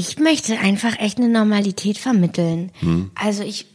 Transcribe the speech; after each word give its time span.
Ich 0.00 0.18
möchte 0.18 0.58
einfach 0.58 0.98
echt 0.98 1.18
eine 1.18 1.28
Normalität 1.28 1.98
vermitteln. 1.98 2.72
Hm. 2.80 3.10
Also 3.14 3.42
ich, 3.42 3.66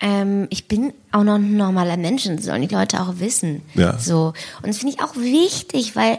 ähm, 0.00 0.48
ich 0.50 0.66
bin 0.66 0.92
auch 1.12 1.22
noch 1.22 1.36
ein 1.36 1.56
normaler 1.56 1.96
Mensch 1.96 2.26
und 2.26 2.38
das 2.38 2.46
sollen 2.46 2.66
die 2.66 2.74
Leute 2.74 3.00
auch 3.00 3.20
wissen. 3.20 3.62
Ja. 3.74 3.96
So. 3.96 4.32
Und 4.62 4.66
das 4.66 4.78
finde 4.78 4.96
ich 4.96 5.02
auch 5.04 5.14
wichtig, 5.14 5.94
weil 5.94 6.18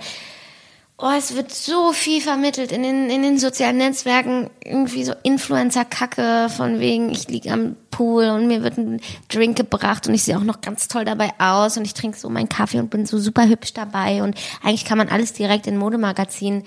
oh, 0.98 1.12
es 1.18 1.36
wird 1.36 1.54
so 1.54 1.92
viel 1.92 2.22
vermittelt 2.22 2.72
in 2.72 2.84
den, 2.84 3.10
in 3.10 3.22
den 3.22 3.38
sozialen 3.38 3.78
Netzwerken. 3.80 4.50
Irgendwie 4.64 5.04
so 5.04 5.14
Influencer-Kacke 5.24 6.48
von 6.48 6.80
wegen, 6.80 7.10
ich 7.12 7.28
liege 7.28 7.52
am 7.52 7.76
Pool 7.92 8.30
und 8.30 8.48
mir 8.48 8.64
wird 8.64 8.78
ein 8.78 9.02
Drink 9.28 9.58
gebracht 9.58 10.08
und 10.08 10.14
ich 10.14 10.24
sehe 10.24 10.38
auch 10.38 10.44
noch 10.46 10.62
ganz 10.62 10.88
toll 10.88 11.04
dabei 11.04 11.32
aus 11.38 11.76
und 11.76 11.84
ich 11.84 11.94
trinke 11.94 12.18
so 12.18 12.30
meinen 12.30 12.48
Kaffee 12.48 12.80
und 12.80 12.90
bin 12.90 13.06
so 13.06 13.18
super 13.18 13.46
hübsch 13.46 13.74
dabei 13.74 14.24
und 14.24 14.38
eigentlich 14.64 14.86
kann 14.86 14.98
man 14.98 15.10
alles 15.10 15.34
direkt 15.34 15.68
in 15.68 15.74
ein 15.74 15.80
Modemagazin 15.80 16.64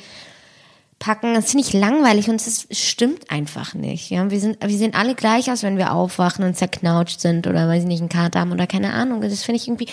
packen. 1.00 1.34
Das 1.34 1.50
finde 1.50 1.66
ich 1.66 1.72
langweilig 1.72 2.28
und 2.28 2.40
es 2.40 2.68
stimmt 2.70 3.28
einfach 3.30 3.74
nicht. 3.74 4.10
Ja, 4.10 4.30
wir 4.30 4.38
sind, 4.38 4.58
wir 4.62 4.78
sehen 4.78 4.94
alle 4.94 5.16
gleich 5.16 5.50
aus, 5.50 5.64
wenn 5.64 5.78
wir 5.78 5.92
aufwachen 5.92 6.44
und 6.44 6.56
zerknautscht 6.56 7.18
sind 7.18 7.48
oder 7.48 7.66
weiß 7.66 7.82
ich 7.82 7.88
nicht, 7.88 8.00
einen 8.00 8.08
Kater 8.08 8.38
haben 8.38 8.52
oder 8.52 8.68
keine 8.68 8.92
Ahnung. 8.92 9.20
Das 9.20 9.42
finde 9.42 9.56
ich 9.56 9.66
irgendwie 9.66 9.88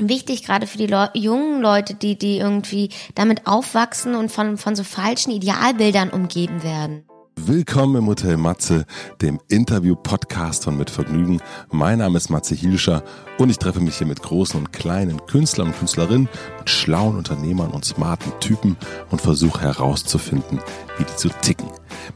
wichtig, 0.00 0.42
gerade 0.42 0.66
für 0.66 0.78
die 0.78 0.86
Leu 0.86 1.06
jungen 1.14 1.60
Leute, 1.60 1.94
die, 1.94 2.18
die 2.18 2.38
irgendwie 2.38 2.90
damit 3.14 3.46
aufwachsen 3.46 4.16
und 4.16 4.32
von, 4.32 4.58
von 4.58 4.74
so 4.74 4.82
falschen 4.82 5.30
Idealbildern 5.30 6.10
umgeben 6.10 6.64
werden. 6.64 7.04
Willkommen 7.38 7.96
im 7.96 8.06
Hotel 8.06 8.38
Matze, 8.38 8.86
dem 9.20 9.38
Interview-Podcast 9.48 10.64
von 10.64 10.78
Mit 10.78 10.88
Vergnügen. 10.88 11.42
Mein 11.70 11.98
Name 11.98 12.16
ist 12.16 12.30
Matze 12.30 12.54
Hilscher 12.54 13.04
und 13.36 13.50
ich 13.50 13.58
treffe 13.58 13.80
mich 13.80 13.98
hier 13.98 14.06
mit 14.06 14.22
großen 14.22 14.58
und 14.58 14.72
kleinen 14.72 15.24
Künstlern 15.26 15.68
und 15.68 15.78
Künstlerinnen, 15.78 16.30
mit 16.58 16.70
schlauen 16.70 17.14
Unternehmern 17.14 17.70
und 17.70 17.84
smarten 17.84 18.32
Typen 18.40 18.76
und 19.10 19.20
versuche 19.20 19.60
herauszufinden, 19.60 20.60
wie 20.96 21.04
die 21.04 21.12
so 21.18 21.28
ticken. 21.42 21.68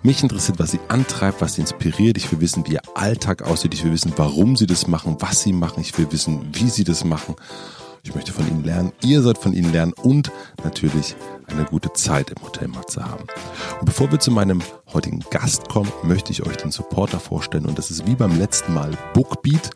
Mich 0.02 0.22
interessiert, 0.22 0.58
was 0.58 0.70
sie 0.70 0.80
antreibt, 0.88 1.42
was 1.42 1.54
sie 1.54 1.60
inspiriert. 1.60 2.16
Ich 2.16 2.32
will 2.32 2.40
wissen, 2.40 2.66
wie 2.66 2.72
ihr 2.72 2.82
Alltag 2.94 3.42
aussieht. 3.42 3.74
Ich 3.74 3.84
will 3.84 3.92
wissen, 3.92 4.14
warum 4.16 4.56
sie 4.56 4.66
das 4.66 4.86
machen, 4.86 5.16
was 5.20 5.42
sie 5.42 5.52
machen. 5.52 5.82
Ich 5.82 5.96
will 5.98 6.10
wissen, 6.10 6.48
wie 6.52 6.70
sie 6.70 6.84
das 6.84 7.04
machen. 7.04 7.36
Ich 8.02 8.14
möchte 8.14 8.32
von 8.32 8.48
ihnen 8.48 8.64
lernen, 8.64 8.92
ihr 9.04 9.20
sollt 9.20 9.36
von 9.36 9.52
ihnen 9.52 9.72
lernen 9.72 9.92
und 9.92 10.32
natürlich 10.64 11.14
eine 11.52 11.64
gute 11.64 11.92
Zeit 11.92 12.30
im 12.30 12.42
Hotel 12.42 12.68
Matze 12.68 13.04
haben. 13.04 13.24
Und 13.80 13.86
bevor 13.86 14.10
wir 14.10 14.20
zu 14.20 14.30
meinem 14.30 14.62
heutigen 14.92 15.20
Gast 15.30 15.68
kommen, 15.68 15.92
möchte 16.02 16.32
ich 16.32 16.46
euch 16.46 16.56
den 16.56 16.70
Supporter 16.70 17.20
vorstellen 17.20 17.66
und 17.66 17.78
das 17.78 17.90
ist 17.90 18.06
wie 18.06 18.14
beim 18.14 18.38
letzten 18.38 18.74
Mal 18.74 18.90
Bookbeat. 19.14 19.70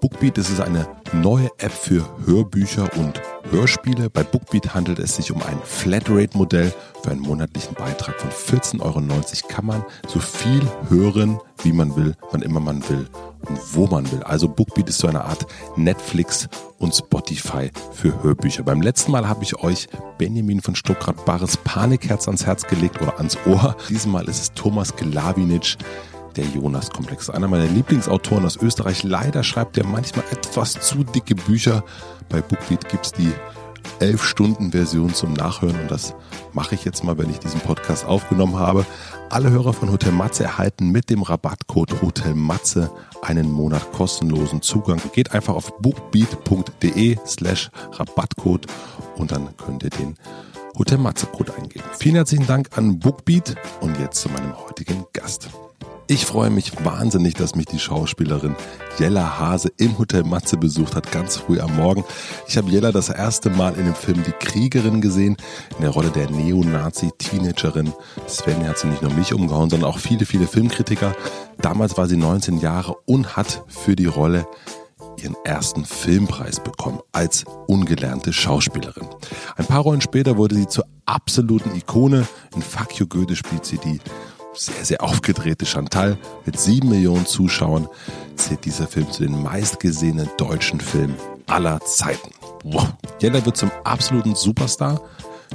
Bookbeat 0.00 0.36
das 0.36 0.50
ist 0.50 0.60
eine 0.60 0.86
neue 1.12 1.50
App 1.58 1.72
für 1.72 2.04
Hörbücher 2.26 2.88
und 2.96 3.20
Hörspiele. 3.50 4.10
Bei 4.10 4.22
Bookbeat 4.22 4.74
handelt 4.74 4.98
es 4.98 5.16
sich 5.16 5.32
um 5.32 5.42
ein 5.42 5.58
Flatrate-Modell. 5.64 6.72
Für 7.02 7.10
einen 7.10 7.20
monatlichen 7.20 7.74
Beitrag 7.74 8.20
von 8.20 8.30
14,90 8.30 8.82
Euro 8.82 9.00
kann 9.48 9.66
man 9.66 9.84
so 10.06 10.20
viel 10.20 10.62
hören, 10.88 11.40
wie 11.62 11.72
man 11.72 11.96
will, 11.96 12.14
wann 12.30 12.42
immer 12.42 12.60
man 12.60 12.86
will 12.88 13.08
und 13.48 13.58
wo 13.74 13.86
man 13.86 14.10
will. 14.10 14.22
Also 14.22 14.48
Bookbeat 14.48 14.88
ist 14.88 14.98
so 14.98 15.08
eine 15.08 15.24
Art 15.24 15.46
Netflix 15.76 16.48
und 16.78 16.94
Spotify 16.94 17.70
für 17.92 18.22
Hörbücher. 18.22 18.62
Beim 18.62 18.82
letzten 18.82 19.12
Mal 19.12 19.28
habe 19.28 19.42
ich 19.42 19.62
euch 19.62 19.88
Benjamin 20.18 20.60
von 20.60 20.74
Stuckrad 20.74 21.24
Bares 21.24 21.56
Panikherz 21.56 22.26
ans 22.26 22.46
Herz 22.46 22.66
gelegt 22.66 23.00
oder 23.00 23.18
ans 23.18 23.36
Ohr. 23.46 23.76
Diesmal 23.88 24.28
ist 24.28 24.40
es 24.40 24.52
Thomas 24.52 24.94
Gelawinic 24.96 25.76
der 26.36 26.44
Jonas-Komplex. 26.44 27.30
Einer 27.30 27.48
meiner 27.48 27.66
Lieblingsautoren 27.66 28.44
aus 28.44 28.56
Österreich. 28.56 29.02
Leider 29.02 29.42
schreibt 29.42 29.78
er 29.78 29.86
manchmal 29.86 30.24
etwas 30.30 30.72
zu 30.72 31.02
dicke 31.02 31.34
Bücher. 31.34 31.82
Bei 32.28 32.40
Bookbeat 32.40 32.88
gibt's 32.88 33.12
die 33.12 33.32
11-Stunden-Version 34.00 35.14
zum 35.14 35.32
Nachhören 35.32 35.80
und 35.80 35.90
das 35.90 36.14
mache 36.52 36.74
ich 36.74 36.84
jetzt 36.84 37.04
mal, 37.04 37.18
wenn 37.18 37.30
ich 37.30 37.38
diesen 37.38 37.60
Podcast 37.60 38.04
aufgenommen 38.04 38.56
habe. 38.56 38.86
Alle 39.30 39.50
Hörer 39.50 39.72
von 39.72 39.90
Hotel 39.90 40.12
Matze 40.12 40.44
erhalten 40.44 40.90
mit 40.90 41.10
dem 41.10 41.22
Rabattcode 41.22 42.02
Hotel 42.02 42.34
Matze 42.34 42.90
einen 43.22 43.50
Monat 43.50 43.92
kostenlosen 43.92 44.62
Zugang. 44.62 45.00
Geht 45.12 45.32
einfach 45.32 45.54
auf 45.54 45.78
bookbeat.de 45.78 47.18
slash 47.26 47.70
Rabattcode 47.92 48.66
und 49.16 49.32
dann 49.32 49.56
könnt 49.56 49.82
ihr 49.82 49.90
den 49.90 50.16
Hotel 50.78 50.98
Matze 50.98 51.26
Code 51.26 51.54
eingeben. 51.54 51.84
Vielen 51.98 52.16
herzlichen 52.16 52.46
Dank 52.46 52.76
an 52.76 52.98
Bookbeat 52.98 53.56
und 53.80 53.98
jetzt 53.98 54.20
zu 54.20 54.28
meinem 54.28 54.56
heutigen 54.58 55.06
Gast. 55.12 55.48
Ich 56.08 56.24
freue 56.24 56.50
mich 56.50 56.84
wahnsinnig, 56.84 57.34
dass 57.34 57.56
mich 57.56 57.66
die 57.66 57.80
Schauspielerin 57.80 58.54
Jella 58.96 59.40
Hase 59.40 59.72
im 59.76 59.98
Hotel 59.98 60.22
Matze 60.22 60.56
besucht 60.56 60.94
hat, 60.94 61.10
ganz 61.10 61.36
früh 61.36 61.58
am 61.58 61.74
Morgen. 61.74 62.04
Ich 62.46 62.56
habe 62.56 62.70
Jella 62.70 62.92
das 62.92 63.08
erste 63.08 63.50
Mal 63.50 63.74
in 63.74 63.86
dem 63.86 63.94
Film 63.96 64.22
Die 64.22 64.30
Kriegerin 64.30 65.00
gesehen, 65.00 65.36
in 65.76 65.82
der 65.82 65.90
Rolle 65.90 66.10
der 66.10 66.30
Neonazi-Teenagerin. 66.30 67.92
Sven 68.28 68.68
hat 68.68 68.78
sie 68.78 68.86
nicht 68.86 69.02
nur 69.02 69.12
mich 69.14 69.34
umgehauen, 69.34 69.68
sondern 69.68 69.90
auch 69.90 69.98
viele, 69.98 70.26
viele 70.26 70.46
Filmkritiker. 70.46 71.12
Damals 71.60 71.96
war 71.96 72.06
sie 72.06 72.16
19 72.16 72.58
Jahre 72.58 72.94
und 73.06 73.36
hat 73.36 73.64
für 73.66 73.96
die 73.96 74.06
Rolle 74.06 74.46
ihren 75.20 75.34
ersten 75.44 75.84
Filmpreis 75.84 76.60
bekommen 76.60 77.00
als 77.10 77.44
ungelernte 77.66 78.32
Schauspielerin. 78.32 79.08
Ein 79.56 79.66
paar 79.66 79.80
Rollen 79.80 80.00
später 80.00 80.36
wurde 80.36 80.54
sie 80.54 80.68
zur 80.68 80.86
absoluten 81.04 81.74
Ikone. 81.74 82.28
In 82.54 82.62
Fuck 82.62 83.00
You 83.00 83.06
Goethe 83.08 83.34
spielt 83.34 83.64
sie 83.64 83.78
die 83.78 83.98
sehr, 84.56 84.84
sehr 84.84 85.02
aufgedrehte 85.02 85.66
Chantal 85.66 86.18
mit 86.44 86.58
sieben 86.58 86.88
Millionen 86.88 87.26
Zuschauern 87.26 87.88
zählt 88.36 88.64
dieser 88.64 88.86
Film 88.86 89.10
zu 89.10 89.22
den 89.22 89.42
meistgesehenen 89.42 90.28
deutschen 90.36 90.80
Filmen 90.80 91.16
aller 91.46 91.80
Zeiten. 91.80 92.32
Wow. 92.64 92.88
Jella 93.20 93.44
wird 93.44 93.56
zum 93.56 93.70
absoluten 93.84 94.34
Superstar, 94.34 95.00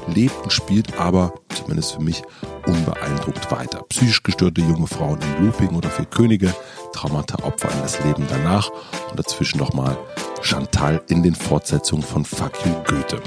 lebt 0.07 0.35
und 0.43 0.53
spielt 0.53 0.97
aber, 0.97 1.33
zumindest 1.49 1.93
für 1.93 2.01
mich, 2.01 2.21
unbeeindruckt 2.65 3.51
weiter. 3.51 3.83
Psychisch 3.89 4.23
gestörte 4.23 4.61
junge 4.61 4.87
Frauen 4.87 5.19
im 5.21 5.45
Looping 5.45 5.75
oder 5.75 5.89
für 5.89 6.05
Könige, 6.05 6.53
Traumata 6.93 7.43
Opfer 7.43 7.71
an 7.71 7.81
das 7.81 8.03
Leben 8.03 8.25
danach 8.29 8.69
und 9.09 9.19
dazwischen 9.19 9.57
nochmal 9.57 9.97
Chantal 10.41 11.01
in 11.09 11.23
den 11.23 11.35
Fortsetzungen 11.35 12.03
von 12.03 12.25
Fuck 12.25 12.53
Goethe. 12.85 13.21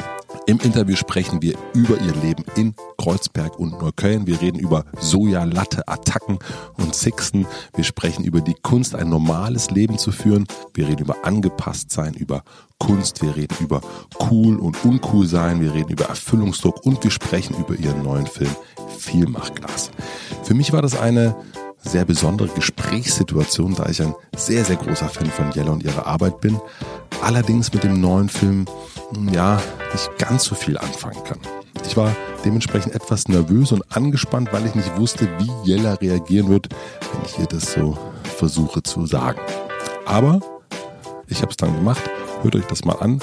Im 0.47 0.59
Interview 0.61 0.95
sprechen 0.95 1.41
wir 1.41 1.57
über 1.73 1.99
ihr 2.03 2.15
Leben 2.17 2.45
in 2.55 2.75
Kreuzberg 2.99 3.59
und 3.59 3.81
Neukölln. 3.81 4.27
Wir 4.27 4.43
reden 4.43 4.59
über 4.59 4.85
Soja, 5.01 5.45
Latte, 5.45 5.89
Attacken 5.89 6.39
und 6.77 6.95
Sixten. 6.95 7.47
Wir 7.75 7.85
sprechen 7.85 8.25
über 8.25 8.43
die 8.43 8.55
Kunst, 8.63 8.95
ein 8.95 9.09
normales 9.09 9.71
Leben 9.71 9.97
zu 9.97 10.13
führen. 10.13 10.47
Wir 10.75 10.87
reden 10.87 11.01
über 11.01 11.25
angepasst 11.25 11.91
sein, 11.93 12.13
über 12.13 12.45
Kunst. 12.79 13.23
Wir 13.23 13.35
reden 13.35 13.57
über 13.59 13.81
cool 14.31 14.59
und 14.59 14.85
uncool 14.85 15.27
sein. 15.27 15.63
Wir 15.63 15.73
reden 15.73 15.93
über 15.93 16.05
Erfüllungsdruck 16.05 16.85
und 16.85 17.03
wir 17.03 17.11
sprechen 17.11 17.57
über 17.57 17.75
ihren 17.75 18.03
neuen 18.03 18.27
Film 18.27 18.55
Vielmachglas. 18.99 19.91
Für 20.43 20.53
mich 20.53 20.75
war 20.75 20.83
das 20.83 20.95
eine 20.95 21.35
sehr 21.79 22.05
besondere 22.05 22.49
Gesprächssituation, 22.49 23.75
da 23.75 23.87
ich 23.89 24.03
ein 24.03 24.15
sehr, 24.37 24.65
sehr 24.65 24.77
großer 24.77 25.09
Fan 25.09 25.31
von 25.31 25.53
Jella 25.53 25.73
und 25.73 25.85
ihrer 25.85 26.07
Arbeit 26.07 26.43
bin. 26.43 26.61
Allerdings 27.23 27.73
mit 27.73 27.85
dem 27.85 28.01
neuen 28.01 28.29
Film, 28.29 28.67
ja, 29.33 29.61
nicht 29.93 30.19
ganz 30.19 30.45
so 30.45 30.55
viel 30.55 30.79
anfangen 30.79 31.23
kann. 31.25 31.39
Ich 31.87 31.97
war 31.97 32.15
dementsprechend 32.45 32.95
etwas 32.95 33.29
nervös 33.29 33.73
und 33.73 33.97
angespannt, 33.97 34.53
weil 34.53 34.67
ich 34.67 34.75
nicht 34.75 34.97
wusste, 34.97 35.29
wie 35.39 35.51
Jella 35.69 35.95
reagieren 35.95 36.49
wird, 36.49 36.69
wenn 37.13 37.25
ich 37.25 37.39
ihr 37.39 37.47
das 37.47 37.73
so 37.73 37.97
versuche 38.37 38.83
zu 38.83 39.07
sagen. 39.07 39.41
Aber 40.07 40.41
ich 41.29 41.41
habe 41.41 41.51
es 41.51 41.57
dann 41.57 41.75
gemacht. 41.75 42.03
Hört 42.43 42.57
euch 42.57 42.67
das 42.67 42.85
mal 42.85 42.97
an. 42.97 43.21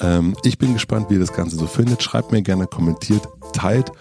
Ähm, 0.00 0.34
ich 0.44 0.58
bin 0.58 0.72
gespannt, 0.72 1.10
wie 1.10 1.14
ihr 1.14 1.20
das 1.20 1.32
Ganze 1.32 1.56
so 1.56 1.66
findet. 1.66 2.02
Schreibt 2.02 2.32
mir 2.32 2.42
gerne, 2.42 2.66
kommentiert, 2.66 3.26
teilt. 3.52 3.92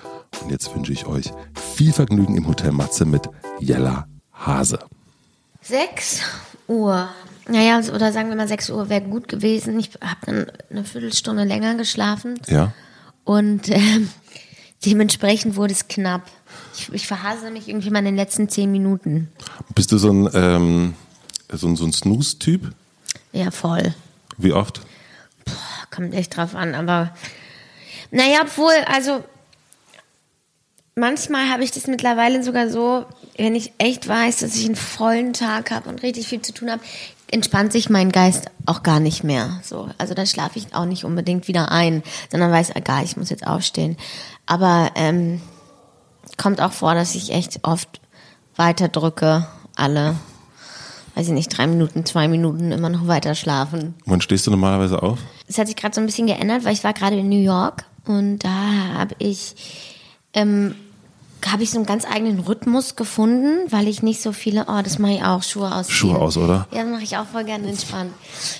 Und 0.42 0.52
jetzt 0.52 0.74
wünsche 0.76 0.94
ich 0.94 1.06
euch 1.06 1.32
viel 1.76 1.94
Vergnügen 1.94 2.36
im 2.36 2.48
Hotel 2.48 2.72
Matze 2.72 3.06
mit 3.06 3.30
Jella 3.60 4.08
Hase. 4.34 4.80
6 5.62 6.22
Uhr. 6.68 7.10
Naja, 7.48 7.80
oder 7.94 8.12
sagen 8.14 8.30
wir 8.30 8.36
mal 8.36 8.48
6 8.48 8.70
Uhr 8.70 8.90
wäre 8.90 9.02
gut 9.02 9.28
gewesen. 9.28 9.80
Ich 9.80 9.92
habe 10.02 10.26
dann 10.26 10.46
eine 10.70 10.84
Viertelstunde 10.86 11.44
länger 11.44 11.76
geschlafen. 11.76 12.40
Ja. 12.48 12.74
Und 13.26 13.70
ähm, 13.70 14.10
dementsprechend 14.86 15.56
wurde 15.56 15.74
es 15.74 15.88
knapp. 15.88 16.30
Ich, 16.76 16.92
ich 16.94 17.08
verhase 17.08 17.52
mich 17.52 17.68
irgendwie 17.68 17.90
mal 17.90 18.00
in 18.00 18.06
den 18.06 18.16
letzten 18.16 18.50
10 18.50 18.72
Minuten. 18.72 19.30
Bist 19.76 19.92
du 19.92 19.98
so 19.98 20.12
ein, 20.12 20.30
ähm, 20.34 20.94
so 21.52 21.68
ein, 21.68 21.76
so 21.76 21.86
ein 21.86 21.94
Snooze-Typ? 21.94 22.74
Ja, 23.32 23.52
voll. 23.52 23.94
Wie 24.38 24.54
oft? 24.54 24.82
Kommt 25.92 26.14
echt 26.14 26.38
drauf 26.38 26.56
an, 26.56 26.74
aber 26.76 27.14
naja, 28.10 28.40
obwohl, 28.44 28.74
also 28.88 29.24
manchmal 30.96 31.50
habe 31.50 31.64
ich 31.64 31.72
das 31.72 31.88
mittlerweile 31.88 32.44
sogar 32.44 32.70
so, 32.70 33.06
wenn 33.38 33.56
ich 33.56 33.74
echt 33.78 34.08
weiß, 34.08 34.38
dass 34.38 34.56
ich 34.56 34.66
einen 34.66 34.76
vollen 34.76 35.34
Tag 35.34 35.72
habe 35.72 35.90
und 35.90 36.04
richtig 36.04 36.28
viel 36.28 36.42
zu 36.42 36.54
tun 36.54 36.72
habe, 36.72 36.82
entspannt 37.34 37.72
sich 37.74 37.90
mein 37.90 38.12
Geist 38.12 38.46
auch 38.66 38.84
gar 38.84 39.00
nicht 39.00 39.24
mehr. 39.24 39.60
So, 39.64 39.90
also 39.98 40.14
dann 40.14 40.28
schlafe 40.28 40.60
ich 40.60 40.74
auch 40.74 40.86
nicht 40.86 41.04
unbedingt 41.04 41.48
wieder 41.48 41.72
ein, 41.72 42.04
sondern 42.32 42.52
weiß, 42.52 42.76
egal, 42.76 43.04
ich 43.04 43.18
muss 43.18 43.30
jetzt 43.30 43.46
aufstehen. 43.46 43.98
Aber 44.46 44.92
ähm, 44.96 45.42
kommt 46.38 46.62
auch 46.62 46.72
vor, 46.72 46.94
dass 46.94 47.16
ich 47.16 47.32
echt 47.32 47.60
oft 47.64 48.00
weiter 48.56 48.88
drücke, 48.88 49.48
alle, 49.76 50.16
weiß 51.16 51.28
ich 51.28 51.34
nicht, 51.34 51.58
drei 51.58 51.68
Minuten, 51.68 52.06
zwei 52.06 52.28
Minuten 52.28 52.72
immer 52.72 52.90
noch 52.90 53.08
weiter 53.08 53.36
schlafen. 53.36 53.96
Wann 54.06 54.22
stehst 54.22 54.46
du 54.48 54.52
normalerweise 54.52 55.02
auf? 55.02 55.20
Es 55.48 55.58
hat 55.58 55.68
sich 55.68 55.76
gerade 55.76 55.96
so 55.96 56.02
ein 56.02 56.06
bisschen 56.06 56.28
geändert, 56.28 56.64
weil 56.64 56.74
ich 56.74 56.84
war 56.84 56.94
gerade 56.94 57.18
in 57.18 57.30
New 57.30 57.42
York 57.42 57.86
und 58.06 58.40
da 58.40 58.94
habe 58.94 59.16
ich 59.18 59.56
ähm, 60.34 60.76
habe 61.52 61.64
ich 61.64 61.72
so 61.72 61.78
einen 61.78 61.86
ganz 61.86 62.06
eigenen 62.06 62.40
Rhythmus 62.40 62.96
gefunden, 62.96 63.70
weil 63.70 63.88
ich 63.88 64.04
nicht 64.04 64.22
so 64.22 64.32
viele, 64.32 64.66
oh, 64.68 64.82
das 64.84 65.00
mache 65.00 65.14
ich 65.14 65.24
auch, 65.24 65.44
Schuhe 65.44 65.74
aus. 65.74 65.90
Schuhe 65.90 66.18
aus, 66.18 66.38
oder? 66.38 66.68
Ja, 66.72 66.84
das 66.84 66.92
mache 66.92 67.04
ich 67.04 67.18
auch 67.18 67.26
voll 67.26 67.44
gerne 67.44 67.68
entspannt. 67.68 68.14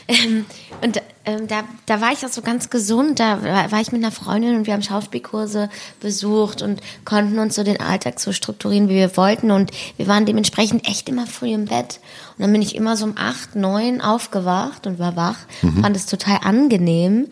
Ähm, 0.08 0.46
und 0.82 1.02
ähm, 1.26 1.48
da, 1.48 1.64
da 1.86 2.02
war 2.02 2.12
ich 2.12 2.26
auch 2.26 2.30
so 2.30 2.42
ganz 2.42 2.70
gesund, 2.70 3.20
da 3.20 3.42
war, 3.72 3.82
ich 3.82 3.92
mit 3.92 4.04
einer 4.04 4.12
Freundin 4.12 4.56
und 4.56 4.68
wir 4.68 4.74
haben 4.74 4.84
Schauspielkurse 4.84 5.70
besucht 6.02 6.62
und 6.62 6.82
konnten 7.06 7.40
uns 7.40 7.56
so 7.56 7.64
den 7.64 7.80
Alltag 7.80 8.20
so 8.20 8.34
strukturieren, 8.34 8.90
wie 8.90 8.96
wir 8.96 9.16
wollten 9.16 9.52
und 9.52 9.72
wir 9.98 10.08
waren 10.08 10.26
dementsprechend 10.26 10.88
echt 10.88 11.08
immer 11.08 11.26
früh 11.26 11.54
im 11.54 11.66
Bett. 11.66 12.00
Und 12.38 12.44
dann 12.44 12.52
bin 12.52 12.62
ich 12.62 12.76
immer 12.76 12.98
so 12.98 13.06
um 13.06 13.14
acht, 13.18 13.56
neun 13.56 14.02
aufgewacht 14.02 14.86
und 14.88 15.00
war 15.00 15.16
wach, 15.16 15.38
fand 15.82 15.96
es 15.96 16.06
total 16.06 16.40
angenehm. 16.44 17.28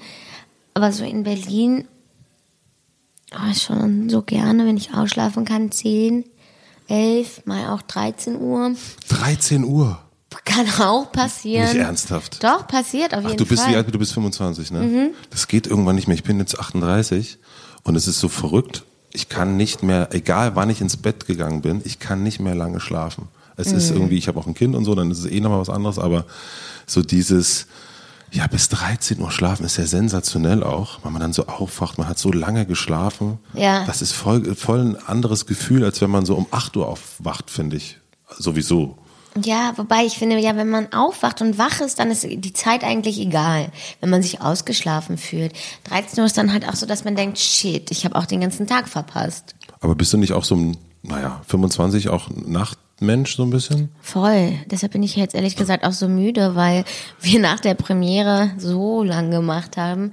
Aber 0.74 0.94
so 0.94 1.04
in 1.04 1.24
Berlin 1.24 1.86
oh, 3.34 3.54
schon 3.54 4.10
so 4.10 4.22
gerne, 4.22 4.66
wenn 4.66 4.78
ich 4.78 4.94
ausschlafen 4.94 5.46
kann, 5.46 5.72
10, 5.72 6.26
11, 6.88 7.46
mal 7.46 7.70
auch 7.70 7.82
13 7.82 8.40
Uhr. 8.40 8.76
13 9.10 9.64
Uhr. 9.64 10.00
Kann 10.46 10.68
auch 10.80 11.12
passieren. 11.12 11.66
Nicht 11.66 11.76
ernsthaft. 11.76 12.44
Doch, 12.44 12.66
passiert 12.68 13.14
auf 13.14 13.22
Ach, 13.24 13.30
jeden 13.30 13.38
du 13.38 13.46
bist 13.46 13.64
Fall. 13.64 13.74
wie 13.74 13.76
alt? 13.76 13.94
Du 13.94 14.00
bist 14.00 14.14
25, 14.14 14.72
ne? 14.72 15.12
Das 15.30 15.48
geht 15.48 15.68
irgendwann 15.68 15.96
nicht 15.96 16.08
mehr. 16.08 16.16
Ich 16.16 16.24
bin 16.24 16.40
jetzt 16.40 16.58
38 16.58 17.38
und 17.84 17.96
es 17.96 18.08
ist 18.08 18.20
so 18.20 18.30
verrückt. 18.30 18.84
Ich 19.12 19.28
kann 19.28 19.58
nicht 19.58 19.84
mehr, 19.84 20.10
egal 20.14 20.56
wann 20.56 20.70
ich 20.70 20.80
ins 20.80 20.96
Bett 20.96 21.28
gegangen 21.28 21.62
bin, 21.62 21.82
ich 21.84 22.00
kann 22.00 22.24
nicht 22.24 22.40
mehr 22.40 22.56
lange 22.56 22.80
schlafen. 22.80 23.28
Es 23.58 23.74
ist 23.74 23.92
irgendwie, 23.92 24.18
ich 24.18 24.28
habe 24.28 24.40
auch 24.40 24.48
ein 24.48 24.54
Kind 24.54 24.74
und 24.76 24.86
so, 24.86 24.96
dann 24.96 25.12
ist 25.12 25.20
es 25.20 25.26
eh 25.26 25.40
nochmal 25.40 25.60
was 25.60 25.70
anderes, 25.70 26.00
aber 26.00 26.26
so 26.88 27.02
dieses, 27.02 27.68
ja, 28.32 28.48
bis 28.48 28.70
13 28.70 29.20
Uhr 29.20 29.32
schlafen 29.32 29.66
ist 29.66 29.78
ja 29.78 29.86
sensationell 29.86 30.64
auch, 30.64 31.00
weil 31.04 31.12
man 31.12 31.22
dann 31.22 31.34
so 31.34 31.48
aufwacht, 31.48 31.98
man 31.98 32.08
hat 32.08 32.18
so 32.18 32.32
lange 32.32 32.66
geschlafen. 32.66 33.40
Ja. 33.54 33.86
Das 33.86 34.02
ist 34.02 34.14
voll, 34.14 34.56
voll 34.56 34.80
ein 34.80 34.96
anderes 34.96 35.46
Gefühl, 35.46 35.84
als 35.84 36.02
wenn 36.02 36.10
man 36.10 36.26
so 36.26 36.36
um 36.36 36.48
8 36.50 36.78
Uhr 36.78 36.88
aufwacht, 36.88 37.50
finde 37.50 37.76
ich. 37.76 37.98
Sowieso. 38.30 38.98
Ja, 39.42 39.74
wobei 39.78 40.06
ich 40.06 40.18
finde, 40.18 40.38
ja, 40.40 40.56
wenn 40.56 40.70
man 40.70 40.92
aufwacht 40.94 41.42
und 41.42 41.58
wach 41.58 41.80
ist, 41.82 42.00
dann 42.00 42.12
ist 42.12 42.24
die 42.24 42.54
Zeit 42.54 42.84
eigentlich 42.84 43.20
egal, 43.20 43.72
wenn 44.00 44.10
man 44.10 44.22
sich 44.22 44.42
ausgeschlafen 44.42 45.18
fühlt. 45.18 45.54
13 45.86 46.20
Uhr 46.20 46.26
ist 46.26 46.38
dann 46.38 46.52
halt 46.52 46.68
auch 46.68 46.76
so, 46.76 46.86
dass 46.86 47.04
man 47.06 47.16
denkt, 47.16 47.38
shit, 47.38 47.92
ich 47.92 48.04
habe 48.06 48.16
auch 48.16 48.26
den 48.26 48.42
ganzen 48.42 48.68
Tag 48.68 48.90
verpasst. 48.90 49.56
Aber 49.80 49.96
bist 49.96 50.12
du 50.12 50.18
nicht 50.18 50.34
auch 50.34 50.44
so 50.44 50.56
ein, 50.56 50.78
naja, 51.02 51.42
25 51.48 52.10
auch 52.10 52.30
Nachtmensch 53.02 53.36
so 53.36 53.44
ein 53.44 53.50
bisschen? 53.50 53.90
Voll. 54.02 54.54
Deshalb 54.68 54.94
bin 54.94 55.04
ich 55.04 55.16
jetzt 55.16 55.36
ehrlich 55.36 55.56
gesagt 55.56 55.84
auch 55.84 55.92
so 55.92 56.08
müde, 56.08 56.56
weil 56.56 56.86
wir 57.20 57.40
nach 57.40 57.60
der 57.60 57.74
Premiere 57.74 58.52
so 58.58 59.04
lang 59.04 59.32
gemacht 59.32 59.76
haben. 59.76 60.12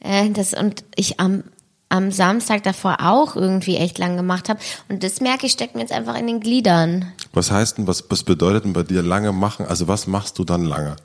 Äh, 0.00 0.30
das, 0.30 0.52
und 0.52 0.84
ich 0.94 1.18
am, 1.18 1.44
am 1.88 2.12
Samstag 2.12 2.62
davor 2.62 2.98
auch 3.00 3.34
irgendwie 3.34 3.76
echt 3.76 3.98
lang 3.98 4.16
gemacht 4.16 4.48
habe. 4.48 4.60
Und 4.88 5.02
das 5.02 5.20
merke 5.20 5.46
ich, 5.46 5.52
steckt 5.52 5.74
mir 5.74 5.80
jetzt 5.80 5.92
einfach 5.92 6.16
in 6.16 6.26
den 6.26 6.40
Gliedern. 6.40 7.12
Was 7.32 7.50
heißt 7.50 7.78
denn, 7.78 7.86
was, 7.86 8.04
was 8.10 8.22
bedeutet 8.22 8.64
denn 8.64 8.74
bei 8.74 8.82
dir 8.82 9.02
lange 9.02 9.32
machen? 9.32 9.66
Also 9.66 9.88
was 9.88 10.06
machst 10.06 10.38
du 10.38 10.44
dann 10.44 10.64
lange? 10.64 10.96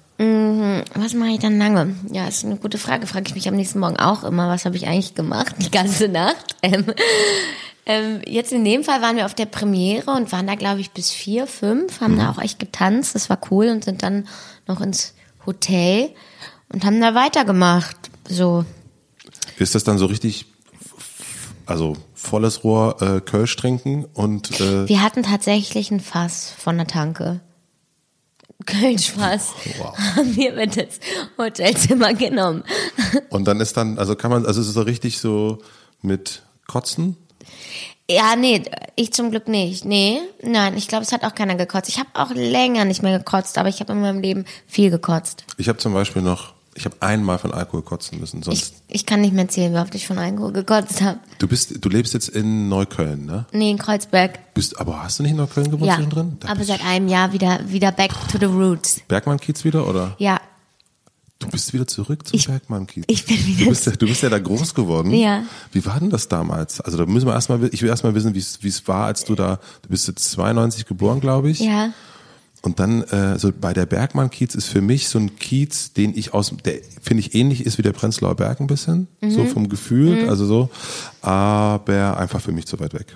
Was 0.95 1.13
mache 1.13 1.29
ich 1.29 1.39
dann 1.39 1.57
lange? 1.57 1.95
Ja, 2.11 2.27
ist 2.27 2.45
eine 2.45 2.57
gute 2.57 2.77
Frage. 2.77 3.07
Frage 3.07 3.25
ich 3.27 3.35
mich 3.35 3.47
am 3.47 3.55
nächsten 3.55 3.79
Morgen 3.79 3.97
auch 3.97 4.23
immer. 4.23 4.49
Was 4.49 4.65
habe 4.65 4.75
ich 4.75 4.87
eigentlich 4.87 5.15
gemacht 5.15 5.55
die 5.59 5.71
ganze 5.71 6.07
Nacht? 6.07 6.55
Ähm, 6.65 6.85
ähm, 7.85 8.21
jetzt 8.25 8.53
in 8.53 8.63
dem 8.63 8.85
Fall 8.85 9.01
waren 9.01 9.17
wir 9.17 9.25
auf 9.25 9.33
der 9.33 9.45
Premiere 9.45 10.11
und 10.11 10.31
waren 10.31 10.47
da, 10.47 10.55
glaube 10.55 10.79
ich, 10.79 10.91
bis 10.91 11.11
vier, 11.11 11.47
fünf, 11.47 11.99
haben 11.99 12.17
da 12.17 12.31
auch 12.31 12.41
echt 12.41 12.57
getanzt. 12.57 13.13
Das 13.13 13.29
war 13.29 13.37
cool 13.51 13.67
und 13.67 13.83
sind 13.83 14.03
dann 14.03 14.29
noch 14.67 14.79
ins 14.79 15.13
Hotel 15.45 16.11
und 16.71 16.85
haben 16.85 17.01
da 17.01 17.13
weitergemacht. 17.13 17.97
So. 18.27 18.63
Ist 19.57 19.75
das 19.75 19.83
dann 19.83 19.97
so 19.97 20.05
richtig, 20.05 20.45
also 21.65 21.97
volles 22.13 22.63
Rohr 22.63 23.01
äh, 23.01 23.19
Kölsch 23.19 23.55
trinken 23.57 24.05
und 24.13 24.59
äh, 24.61 24.87
Wir 24.87 25.01
hatten 25.01 25.23
tatsächlich 25.23 25.91
ein 25.91 25.99
Fass 25.99 26.53
von 26.57 26.77
der 26.77 26.87
Tanke. 26.87 27.41
Kölschfass 28.65 29.51
Wow. 29.77 29.97
haben 29.97 30.35
wir 30.35 30.53
mit 30.53 30.77
ins 30.77 30.99
Hotelzimmer 31.37 32.13
genommen. 32.13 32.63
und 33.29 33.45
dann 33.45 33.59
ist 33.59 33.75
dann, 33.77 33.97
also 33.97 34.15
kann 34.15 34.31
man, 34.31 34.45
also 34.45 34.61
ist 34.61 34.67
es 34.67 34.73
so 34.73 34.81
richtig 34.81 35.19
so 35.19 35.59
mit 36.01 36.43
Kotzen? 36.67 37.17
Ja, 38.09 38.35
nee, 38.35 38.63
ich 38.95 39.13
zum 39.13 39.31
Glück 39.31 39.47
nicht. 39.47 39.85
Nee, 39.85 40.19
nein, 40.41 40.75
ich 40.77 40.87
glaube, 40.87 41.03
es 41.03 41.11
hat 41.13 41.23
auch 41.23 41.35
keiner 41.35 41.55
gekotzt. 41.55 41.87
Ich 41.89 41.99
habe 41.99 42.09
auch 42.13 42.31
länger 42.31 42.83
nicht 42.85 43.01
mehr 43.01 43.17
gekotzt, 43.17 43.57
aber 43.57 43.69
ich 43.69 43.79
habe 43.79 43.93
in 43.93 44.01
meinem 44.01 44.19
Leben 44.19 44.45
viel 44.67 44.89
gekotzt. 44.91 45.45
Ich 45.57 45.69
habe 45.69 45.77
zum 45.79 45.93
Beispiel 45.93 46.21
noch, 46.21 46.53
ich 46.75 46.85
habe 46.85 46.95
einmal 47.01 47.37
von 47.37 47.53
Alkohol 47.53 47.81
kotzen 47.83 48.19
müssen. 48.19 48.39
Ich, 48.39 48.45
Sonst, 48.45 48.73
ich 48.87 49.05
kann 49.05 49.21
nicht 49.21 49.33
mehr 49.33 49.43
erzählen, 49.43 49.73
wie 49.73 49.77
oft 49.77 49.93
ich 49.95 50.07
von 50.07 50.17
Alkohol 50.17 50.51
gekotzt 50.53 51.01
habe. 51.01 51.19
du 51.39 51.47
bist, 51.47 51.83
du 51.83 51.89
lebst 51.89 52.13
jetzt 52.13 52.29
in 52.29 52.69
Neukölln, 52.69 53.25
ne? 53.25 53.45
Nee, 53.51 53.71
in 53.71 53.77
Kreuzberg. 53.77 54.53
Bist, 54.53 54.79
aber 54.79 55.03
hast 55.03 55.19
du 55.19 55.23
nicht 55.23 55.31
in 55.31 55.37
Neukölln 55.37 55.69
gewohnt 55.69 55.85
Ja, 55.87 55.95
zwischendrin? 55.95 56.37
Da 56.39 56.49
aber 56.49 56.63
seit 56.63 56.83
einem 56.85 57.07
Jahr 57.07 57.31
wieder, 57.33 57.59
wieder 57.67 57.91
back 57.91 58.11
to 58.31 58.37
the 58.39 58.45
roots. 58.45 59.01
Bergmann-Kiez 59.07 59.63
wieder 59.63 59.87
oder? 59.87 60.15
Ja, 60.19 60.39
Du 61.39 61.49
bist 61.49 61.73
wieder 61.73 61.85
zurück 61.85 62.25
zum 62.25 62.37
Ich- 62.39 62.47
Bergmann-Kiez. 62.47 63.03
ich 63.07 63.25
bin 63.25 63.35
wieder 63.45 63.63
Du 63.65 63.69
bist, 63.69 63.85
ja, 63.85 63.91
du 63.91 64.05
bist 64.07 64.21
ja 64.23 64.29
da 64.29 64.39
groß 64.39 64.73
geworden. 64.73 65.11
Ja. 65.11 65.43
Wie 65.73 65.85
war 65.85 65.99
denn 65.99 66.09
das 66.09 66.29
damals? 66.29 66.79
Also 66.79 66.97
da 66.97 67.05
müssen 67.05 67.25
wir 67.27 67.33
erstmal, 67.33 67.61
ich 67.73 67.81
will 67.81 67.89
erstmal 67.89 68.15
wissen, 68.15 68.33
wie 68.33 68.39
es 68.39 68.63
wie 68.63 68.69
es 68.69 68.87
war, 68.87 69.07
als 69.07 69.25
du 69.25 69.35
da, 69.35 69.59
du 69.81 69.89
bist 69.89 70.07
jetzt 70.07 70.31
92 70.31 70.85
geboren, 70.85 71.19
glaube 71.19 71.49
ich. 71.49 71.59
ja. 71.59 71.89
Und 72.65 72.79
dann, 72.79 73.01
äh, 73.03 73.37
so 73.37 73.51
bei 73.51 73.73
der 73.73 73.85
Bergmann-Kiez 73.85 74.55
ist 74.55 74.67
für 74.67 74.79
mich 74.79 75.09
so 75.09 75.19
ein 75.19 75.35
Kiez, 75.35 75.91
den 75.91 76.17
ich 76.17 76.33
aus, 76.33 76.53
der 76.63 76.75
finde 77.01 77.19
ich 77.19 77.35
ähnlich 77.35 77.65
ist 77.65 77.77
wie 77.77 77.81
der 77.81 77.91
Prenzlauer 77.91 78.35
Berg 78.35 78.61
ein 78.61 78.67
bisschen, 78.67 79.07
Mhm. 79.21 79.31
so 79.31 79.43
vom 79.45 79.67
Gefühl, 79.67 80.29
also 80.29 80.45
so, 80.45 80.69
aber 81.21 82.17
einfach 82.17 82.39
für 82.41 82.53
mich 82.53 82.65
zu 82.65 82.79
weit 82.79 82.93
weg. 82.93 83.15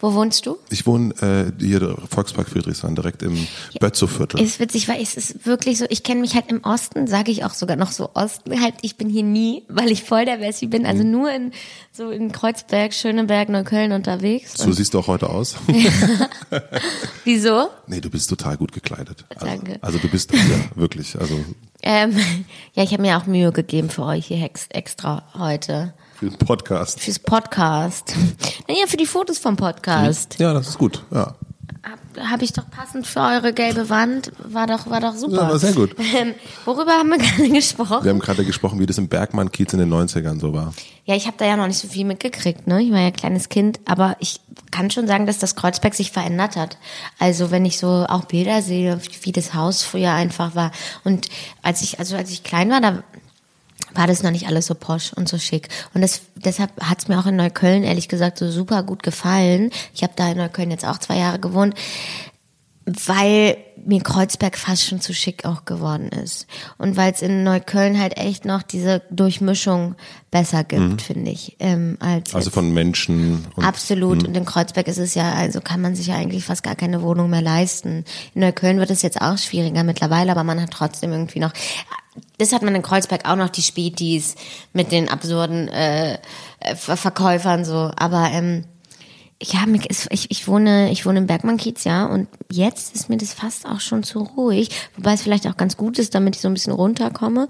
Wo 0.00 0.14
wohnst 0.14 0.46
du? 0.46 0.56
Ich 0.70 0.86
wohne 0.86 1.14
äh, 1.20 1.52
hier 1.64 1.96
Volkspark 2.10 2.48
Friedrichshain, 2.48 2.94
direkt 2.94 3.22
im 3.22 3.46
Bötzow-Viertel. 3.80 4.40
Ist 4.40 4.60
witzig, 4.60 4.86
weil 4.88 5.00
es 5.02 5.14
ist 5.16 5.46
wirklich 5.46 5.78
so, 5.78 5.86
ich 5.88 6.02
kenne 6.02 6.20
mich 6.20 6.34
halt 6.34 6.50
im 6.50 6.62
Osten, 6.64 7.06
sage 7.06 7.32
ich 7.32 7.44
auch 7.44 7.54
sogar 7.54 7.76
noch 7.76 7.90
so 7.90 8.10
Osten, 8.14 8.60
halt, 8.60 8.74
ich 8.82 8.96
bin 8.96 9.08
hier 9.08 9.22
nie, 9.24 9.62
weil 9.68 9.90
ich 9.90 10.04
voll 10.04 10.24
der 10.26 10.40
Wessi 10.40 10.66
bin, 10.66 10.82
Mhm. 10.82 10.88
also 10.88 11.02
nur 11.04 11.32
in, 11.32 11.52
so 11.92 12.10
in 12.10 12.30
Kreuzberg, 12.32 12.92
Schöneberg, 12.94 13.48
Neukölln 13.48 13.92
unterwegs. 13.92 14.54
So 14.54 14.70
siehst 14.72 14.94
du 14.94 14.98
auch 15.00 15.06
heute 15.08 15.28
aus. 15.30 15.56
Wieso? 17.24 17.68
nee, 17.86 18.00
du 18.00 18.10
bist 18.10 18.28
total 18.30 18.56
gut 18.56 18.72
gekleidet. 18.72 19.24
Also, 19.34 19.46
Danke. 19.46 19.78
Also 19.80 19.98
du 19.98 20.08
bist, 20.08 20.32
ja, 20.32 20.40
wirklich, 20.74 21.18
also 21.18 21.38
Ähm, 21.82 22.16
ja, 22.74 22.82
ich 22.82 22.92
habe 22.92 23.02
mir 23.02 23.18
auch 23.18 23.26
Mühe 23.26 23.52
gegeben 23.52 23.90
für 23.90 24.04
euch 24.04 24.26
hier 24.26 24.42
ex- 24.44 24.68
extra 24.70 25.22
heute. 25.36 25.94
Für 26.24 26.30
den 26.30 26.46
Podcast. 26.46 27.00
Fürs 27.00 27.18
Podcast. 27.18 28.14
Naja, 28.66 28.86
für 28.86 28.96
die 28.96 29.06
Fotos 29.06 29.38
vom 29.38 29.56
Podcast. 29.56 30.38
Ja, 30.38 30.54
das 30.54 30.68
ist 30.68 30.78
gut, 30.78 31.02
ja. 31.10 31.34
Habe 31.82 32.30
hab 32.30 32.40
ich 32.40 32.54
doch 32.54 32.70
passend 32.70 33.06
für 33.06 33.20
eure 33.20 33.52
gelbe 33.52 33.90
Wand. 33.90 34.32
War 34.38 34.66
doch, 34.66 34.88
war 34.88 35.00
doch 35.00 35.14
super. 35.14 35.36
Ja, 35.36 35.48
war 35.50 35.58
sehr 35.58 35.72
gut. 35.72 35.94
Ähm, 35.98 36.34
worüber 36.64 36.92
haben 36.92 37.10
wir 37.10 37.18
gerade 37.18 37.50
gesprochen? 37.50 38.04
Wir 38.04 38.10
haben 38.10 38.20
gerade 38.20 38.44
gesprochen, 38.44 38.78
wie 38.78 38.86
das 38.86 38.96
im 38.96 39.08
Bergmann-Kiez 39.08 39.74
in 39.74 39.80
den 39.80 39.92
90ern 39.92 40.40
so 40.40 40.54
war. 40.54 40.72
Ja, 41.04 41.14
ich 41.14 41.26
habe 41.26 41.36
da 41.36 41.44
ja 41.44 41.58
noch 41.58 41.66
nicht 41.66 41.78
so 41.78 41.88
viel 41.88 42.06
mitgekriegt, 42.06 42.66
ne? 42.66 42.80
Ich 42.82 42.90
war 42.90 43.00
ja 43.00 43.10
kleines 43.10 43.50
Kind, 43.50 43.80
aber 43.84 44.16
ich 44.20 44.40
kann 44.70 44.90
schon 44.90 45.06
sagen, 45.06 45.26
dass 45.26 45.38
das 45.38 45.56
Kreuzberg 45.56 45.94
sich 45.94 46.10
verändert 46.10 46.56
hat. 46.56 46.78
Also 47.18 47.50
wenn 47.50 47.66
ich 47.66 47.78
so 47.78 48.06
auch 48.08 48.24
Bilder 48.24 48.62
sehe, 48.62 48.98
wie 49.22 49.32
das 49.32 49.52
Haus 49.52 49.82
früher 49.82 50.12
einfach 50.12 50.54
war. 50.54 50.72
Und 51.04 51.28
als 51.60 51.82
ich, 51.82 51.98
also 51.98 52.16
als 52.16 52.30
ich 52.30 52.44
klein 52.44 52.70
war, 52.70 52.80
da 52.80 53.02
war 53.94 54.06
das 54.06 54.22
noch 54.22 54.30
nicht 54.30 54.46
alles 54.46 54.66
so 54.66 54.74
posch 54.74 55.12
und 55.12 55.28
so 55.28 55.38
schick. 55.38 55.68
Und 55.94 56.02
das, 56.02 56.22
deshalb 56.36 56.70
hat's 56.80 57.08
mir 57.08 57.18
auch 57.18 57.26
in 57.26 57.36
Neukölln 57.36 57.84
ehrlich 57.84 58.08
gesagt 58.08 58.38
so 58.38 58.50
super 58.50 58.82
gut 58.82 59.02
gefallen. 59.02 59.70
Ich 59.94 60.02
habe 60.02 60.14
da 60.16 60.30
in 60.30 60.38
Neukölln 60.38 60.70
jetzt 60.70 60.84
auch 60.84 60.98
zwei 60.98 61.18
Jahre 61.18 61.38
gewohnt 61.38 61.74
weil 62.86 63.56
mir 63.86 64.00
Kreuzberg 64.02 64.56
fast 64.58 64.84
schon 64.84 65.00
zu 65.00 65.14
schick 65.14 65.44
auch 65.44 65.64
geworden 65.64 66.08
ist. 66.08 66.46
Und 66.78 66.96
weil 66.96 67.12
es 67.12 67.22
in 67.22 67.42
Neukölln 67.42 67.98
halt 67.98 68.16
echt 68.18 68.44
noch 68.44 68.62
diese 68.62 69.02
Durchmischung 69.10 69.94
besser 70.30 70.64
gibt, 70.64 71.00
finde 71.02 71.30
ich. 71.30 71.56
Ähm, 71.60 71.96
als 72.00 72.34
Also 72.34 72.50
von 72.50 72.72
Menschen 72.72 73.46
und 73.56 73.64
Absolut. 73.64 74.26
Und 74.26 74.36
in 74.36 74.44
Kreuzberg 74.44 74.86
ist 74.88 74.98
es 74.98 75.14
ja, 75.14 75.32
also 75.32 75.60
kann 75.60 75.80
man 75.80 75.94
sich 75.94 76.08
ja 76.08 76.16
eigentlich 76.16 76.44
fast 76.44 76.62
gar 76.62 76.74
keine 76.74 77.02
Wohnung 77.02 77.30
mehr 77.30 77.42
leisten. 77.42 78.04
In 78.34 78.42
Neukölln 78.42 78.78
wird 78.78 78.90
es 78.90 79.02
jetzt 79.02 79.20
auch 79.20 79.38
schwieriger 79.38 79.82
mittlerweile, 79.82 80.30
aber 80.30 80.44
man 80.44 80.60
hat 80.60 80.70
trotzdem 80.70 81.12
irgendwie 81.12 81.40
noch. 81.40 81.52
Das 82.38 82.52
hat 82.52 82.62
man 82.62 82.74
in 82.74 82.82
Kreuzberg 82.82 83.28
auch 83.28 83.36
noch 83.36 83.48
die 83.48 83.62
Spätis 83.62 84.34
mit 84.72 84.90
den 84.90 85.08
absurden 85.08 85.68
äh, 85.68 86.14
äh, 86.60 86.74
Ver- 86.76 86.96
Verkäufern 86.96 87.64
so. 87.64 87.92
Aber 87.96 88.28
ähm, 88.32 88.64
ja, 89.42 89.60
ich, 90.10 90.30
ich 90.30 90.48
wohne, 90.48 90.90
ich 90.90 91.04
wohne 91.06 91.18
im 91.18 91.26
Bergmann-Kiez, 91.26 91.84
ja, 91.84 92.06
und 92.06 92.28
jetzt 92.50 92.94
ist 92.94 93.08
mir 93.08 93.16
das 93.18 93.34
fast 93.34 93.66
auch 93.66 93.80
schon 93.80 94.02
zu 94.02 94.20
ruhig, 94.20 94.70
wobei 94.96 95.12
es 95.12 95.22
vielleicht 95.22 95.46
auch 95.46 95.56
ganz 95.56 95.76
gut 95.76 95.98
ist, 95.98 96.14
damit 96.14 96.36
ich 96.36 96.42
so 96.42 96.48
ein 96.48 96.54
bisschen 96.54 96.72
runterkomme. 96.72 97.48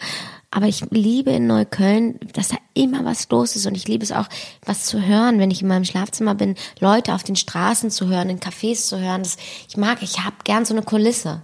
Aber 0.51 0.67
ich 0.67 0.83
liebe 0.91 1.31
in 1.31 1.47
Neukölln, 1.47 2.19
dass 2.33 2.49
da 2.49 2.57
immer 2.75 3.05
was 3.05 3.29
los 3.31 3.55
ist 3.57 3.67
und 3.67 3.77
ich 3.77 3.87
liebe 3.89 4.05
es 4.05 4.13
auch, 4.13 4.29
was 4.65 4.85
zu 4.85 5.03
hören, 5.03 5.39
wenn 5.39 5.51
ich 5.51 5.63
in 5.63 5.69
meinem 5.69 5.85
Schlafzimmer 5.85 6.35
bin, 6.35 6.55
Leute 6.81 7.15
auf 7.15 7.23
den 7.23 7.37
Straßen 7.37 7.91
zu 7.91 8.09
hören, 8.09 8.31
in 8.31 8.41
Cafés 8.41 8.87
zu 8.87 8.99
hören. 8.99 9.23
Das, 9.23 9.37
ich 9.69 9.77
mag, 9.77 10.03
ich 10.03 10.21
habe 10.21 10.37
gern 10.45 10.65
so 10.65 10.75
eine 10.75 10.83
Kulisse. 10.83 11.43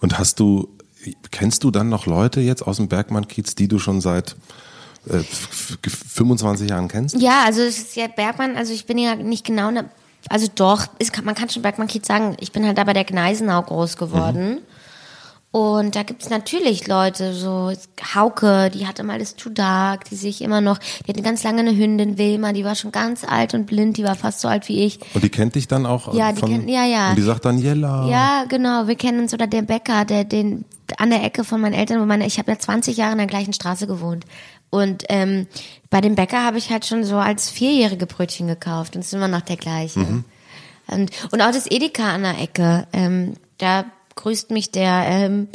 Und 0.00 0.18
hast 0.18 0.40
du, 0.40 0.68
kennst 1.30 1.64
du 1.64 1.70
dann 1.70 1.88
noch 1.88 2.06
Leute 2.06 2.40
jetzt 2.40 2.62
aus 2.62 2.76
dem 2.76 2.88
Bergmann-Kiez, 2.88 3.54
die 3.54 3.68
du 3.68 3.78
schon 3.78 4.00
seit 4.00 4.36
äh, 5.08 5.18
25 5.18 6.70
Jahren 6.70 6.88
kennst? 6.88 7.20
Ja, 7.20 7.42
also 7.44 7.62
es 7.62 7.78
ist 7.78 7.96
ja 7.96 8.06
Bergmann, 8.08 8.56
also 8.56 8.72
ich 8.72 8.86
bin 8.86 8.98
ja 8.98 9.14
nicht 9.16 9.44
genau, 9.44 9.70
ne, 9.70 9.88
also 10.28 10.46
doch, 10.54 10.86
ist, 10.98 11.24
man 11.24 11.34
kann 11.34 11.48
schon 11.48 11.62
Bergmann-Kiez 11.62 12.06
sagen, 12.06 12.36
ich 12.40 12.52
bin 12.52 12.64
halt 12.64 12.78
da 12.78 12.84
bei 12.84 12.92
der 12.92 13.04
Gneisenau 13.04 13.62
groß 13.62 13.96
geworden. 13.96 14.50
Mhm. 14.50 14.58
Und 15.52 15.96
da 15.96 16.02
gibt's 16.02 16.30
natürlich 16.30 16.86
Leute, 16.86 17.34
so 17.34 17.70
Hauke, 18.14 18.70
die 18.70 18.86
hatte 18.86 19.04
mal 19.04 19.18
das 19.18 19.36
Too 19.36 19.50
Dark, 19.50 20.06
die 20.06 20.16
sich 20.16 20.40
immer 20.40 20.62
noch, 20.62 20.78
die 20.78 21.10
hatte 21.10 21.20
ganz 21.20 21.42
lange 21.44 21.60
eine 21.60 21.76
Hündin, 21.76 22.16
Wilma, 22.16 22.54
die 22.54 22.64
war 22.64 22.74
schon 22.74 22.90
ganz 22.90 23.22
alt 23.22 23.52
und 23.52 23.66
blind, 23.66 23.98
die 23.98 24.04
war 24.04 24.14
fast 24.14 24.40
so 24.40 24.48
alt 24.48 24.68
wie 24.70 24.82
ich. 24.82 24.98
Und 25.12 25.22
die 25.22 25.28
kennt 25.28 25.54
dich 25.54 25.68
dann 25.68 25.84
auch? 25.84 26.14
Ja, 26.14 26.32
die 26.32 26.40
kennt, 26.40 26.70
ja, 26.70 26.86
ja. 26.86 27.10
Und 27.10 27.16
die 27.16 27.22
sagt 27.22 27.44
dann 27.44 27.58
Jella. 27.58 28.08
Ja, 28.08 28.44
genau, 28.48 28.86
wir 28.86 28.94
kennen 28.94 29.20
uns, 29.20 29.34
oder 29.34 29.46
der 29.46 29.60
Bäcker, 29.60 30.06
der 30.06 30.24
den 30.24 30.64
an 30.96 31.10
der 31.10 31.22
Ecke 31.22 31.44
von 31.44 31.60
meinen 31.60 31.74
Eltern, 31.74 32.00
wo 32.00 32.06
meine, 32.06 32.26
ich 32.26 32.38
habe 32.38 32.50
ja 32.50 32.58
20 32.58 32.96
Jahre 32.96 33.12
in 33.12 33.18
der 33.18 33.26
gleichen 33.26 33.52
Straße 33.52 33.86
gewohnt. 33.86 34.24
Und 34.70 35.04
ähm, 35.10 35.46
bei 35.90 36.00
dem 36.00 36.14
Bäcker 36.14 36.44
habe 36.44 36.56
ich 36.56 36.70
halt 36.70 36.86
schon 36.86 37.04
so 37.04 37.16
als 37.16 37.50
Vierjährige 37.50 38.06
Brötchen 38.06 38.46
gekauft 38.46 38.94
und 38.94 39.00
es 39.00 39.08
ist 39.08 39.14
immer 39.14 39.28
noch 39.28 39.42
der 39.42 39.58
gleiche. 39.58 40.00
Mhm. 40.00 40.24
Und, 40.86 41.10
und 41.30 41.42
auch 41.42 41.52
das 41.52 41.70
Edeka 41.70 42.14
an 42.14 42.22
der 42.22 42.40
Ecke, 42.40 42.86
ähm, 42.94 43.34
da 43.58 43.84
grüßt 44.14 44.50
mich 44.50 44.70
der 44.70 45.04
ähm, 45.06 45.48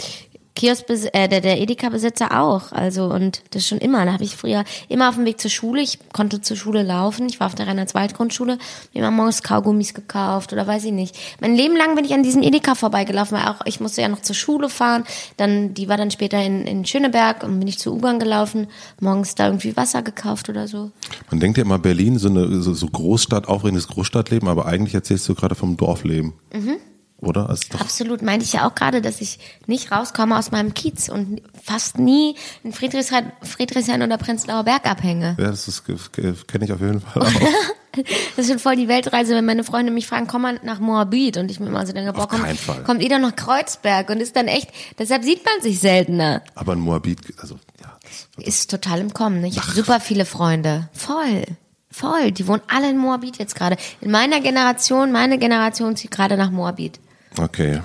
Kiosk, 0.57 0.89
äh, 0.89 1.27
der, 1.27 1.39
der 1.39 1.61
Edeka-Besitzer 1.61 2.41
auch. 2.41 2.71
Also, 2.71 3.05
und 3.05 3.43
das 3.51 3.67
schon 3.67 3.77
immer. 3.77 4.05
Da 4.05 4.13
habe 4.13 4.23
ich 4.23 4.35
früher 4.35 4.63
immer 4.89 5.07
auf 5.07 5.15
dem 5.15 5.25
Weg 5.25 5.39
zur 5.39 5.51
Schule, 5.51 5.81
ich 5.81 5.99
konnte 6.11 6.41
zur 6.41 6.57
Schule 6.57 6.81
laufen, 6.81 7.27
ich 7.29 7.39
war 7.39 7.45
auf 7.45 7.53
der 7.53 7.67
Rainer 7.67 7.85
Zweitgrundschule, 7.85 8.57
immer 8.91 9.11
morgens 9.11 9.43
Kaugummis 9.43 9.93
gekauft 9.93 10.53
oder 10.53 10.65
weiß 10.65 10.85
ich 10.85 10.91
nicht. 10.91 11.15
Mein 11.39 11.55
Leben 11.55 11.77
lang 11.77 11.95
bin 11.95 12.05
ich 12.05 12.13
an 12.13 12.23
diesem 12.23 12.41
Edeka 12.41 12.73
vorbeigelaufen, 12.73 13.37
weil 13.37 13.47
auch 13.47 13.61
ich 13.65 13.79
musste 13.79 14.01
ja 14.01 14.07
noch 14.07 14.23
zur 14.23 14.35
Schule 14.35 14.69
fahren. 14.69 15.03
Dann, 15.37 15.75
die 15.75 15.87
war 15.87 15.97
dann 15.97 16.09
später 16.09 16.43
in, 16.43 16.65
in 16.65 16.85
Schöneberg 16.85 17.43
und 17.43 17.59
bin 17.59 17.67
ich 17.67 17.77
zur 17.77 17.93
U-Bahn 17.93 18.17
gelaufen, 18.17 18.65
morgens 18.99 19.35
da 19.35 19.45
irgendwie 19.45 19.77
Wasser 19.77 20.01
gekauft 20.01 20.49
oder 20.49 20.67
so. 20.67 20.89
Man 21.29 21.39
denkt 21.39 21.59
ja 21.59 21.63
immer 21.63 21.77
Berlin, 21.77 22.17
so 22.17 22.29
eine 22.29 22.61
so, 22.63 22.73
so 22.73 22.87
Großstadt, 22.87 23.47
aufregendes 23.47 23.87
Großstadtleben, 23.89 24.49
aber 24.49 24.65
eigentlich 24.65 24.95
erzählst 24.95 25.29
du 25.29 25.35
gerade 25.35 25.53
vom 25.53 25.77
Dorfleben. 25.77 26.33
Mhm 26.51 26.77
oder? 27.19 27.49
Also 27.49 27.77
Absolut, 27.79 28.21
meinte 28.21 28.45
ich 28.45 28.53
ja 28.53 28.67
auch 28.67 28.75
gerade, 28.75 29.01
dass 29.01 29.21
ich 29.21 29.39
nicht 29.65 29.91
rauskomme 29.91 30.37
aus 30.37 30.51
meinem 30.51 30.73
Kiez 30.73 31.09
und 31.09 31.41
fast 31.63 31.97
nie 31.97 32.35
in 32.63 32.73
Friedrichshain, 32.73 33.31
Friedrichshain 33.41 34.01
oder 34.03 34.17
Prenzlauer 34.17 34.63
Berg 34.63 34.85
abhänge. 34.85 35.35
Ja, 35.39 35.47
das 35.47 35.67
ist 35.67 35.83
kenne 35.85 36.65
ich 36.65 36.71
auf 36.71 36.81
jeden 36.81 37.01
Fall 37.01 37.23
auch. 37.23 37.31
das 38.35 38.45
ist 38.45 38.49
schon 38.49 38.59
voll 38.59 38.75
die 38.75 38.87
Weltreise, 38.87 39.33
wenn 39.33 39.45
meine 39.45 39.63
Freunde 39.63 39.91
mich 39.91 40.05
fragen, 40.05 40.27
komm 40.27 40.43
mal 40.43 40.59
nach 40.63 40.79
Moabit 40.79 41.37
und 41.37 41.49
ich 41.49 41.59
mir 41.59 41.67
immer 41.67 41.85
so 41.87 41.93
denke, 41.93 42.13
boah, 42.13 42.27
komm, 42.27 42.43
kommt 42.85 43.01
ihr 43.01 43.09
doch 43.09 43.19
nach 43.19 43.35
Kreuzberg 43.35 44.09
und 44.09 44.19
ist 44.19 44.35
dann 44.35 44.47
echt, 44.47 44.69
deshalb 44.99 45.23
sieht 45.23 45.43
man 45.43 45.61
sich 45.61 45.79
seltener. 45.79 46.43
Aber 46.53 46.73
in 46.73 46.79
Moabit, 46.79 47.19
also 47.39 47.59
ja. 47.81 47.97
Ist 48.37 48.69
total 48.69 49.01
im 49.01 49.13
Kommen, 49.13 49.41
ne? 49.41 49.47
Ich 49.47 49.59
habe 49.59 49.71
super 49.71 49.99
viele 49.99 50.25
Freunde. 50.25 50.89
Voll. 50.93 51.43
Voll, 51.89 52.31
die 52.31 52.47
wohnen 52.47 52.61
alle 52.67 52.89
in 52.89 52.97
Moabit 52.97 53.37
jetzt 53.37 53.55
gerade. 53.55 53.75
In 54.01 54.11
meiner 54.11 54.39
Generation, 54.39 55.11
meine 55.11 55.39
Generation 55.39 55.95
zieht 55.95 56.11
gerade 56.11 56.37
nach 56.37 56.51
Moabit. 56.51 56.99
Okay. 57.37 57.81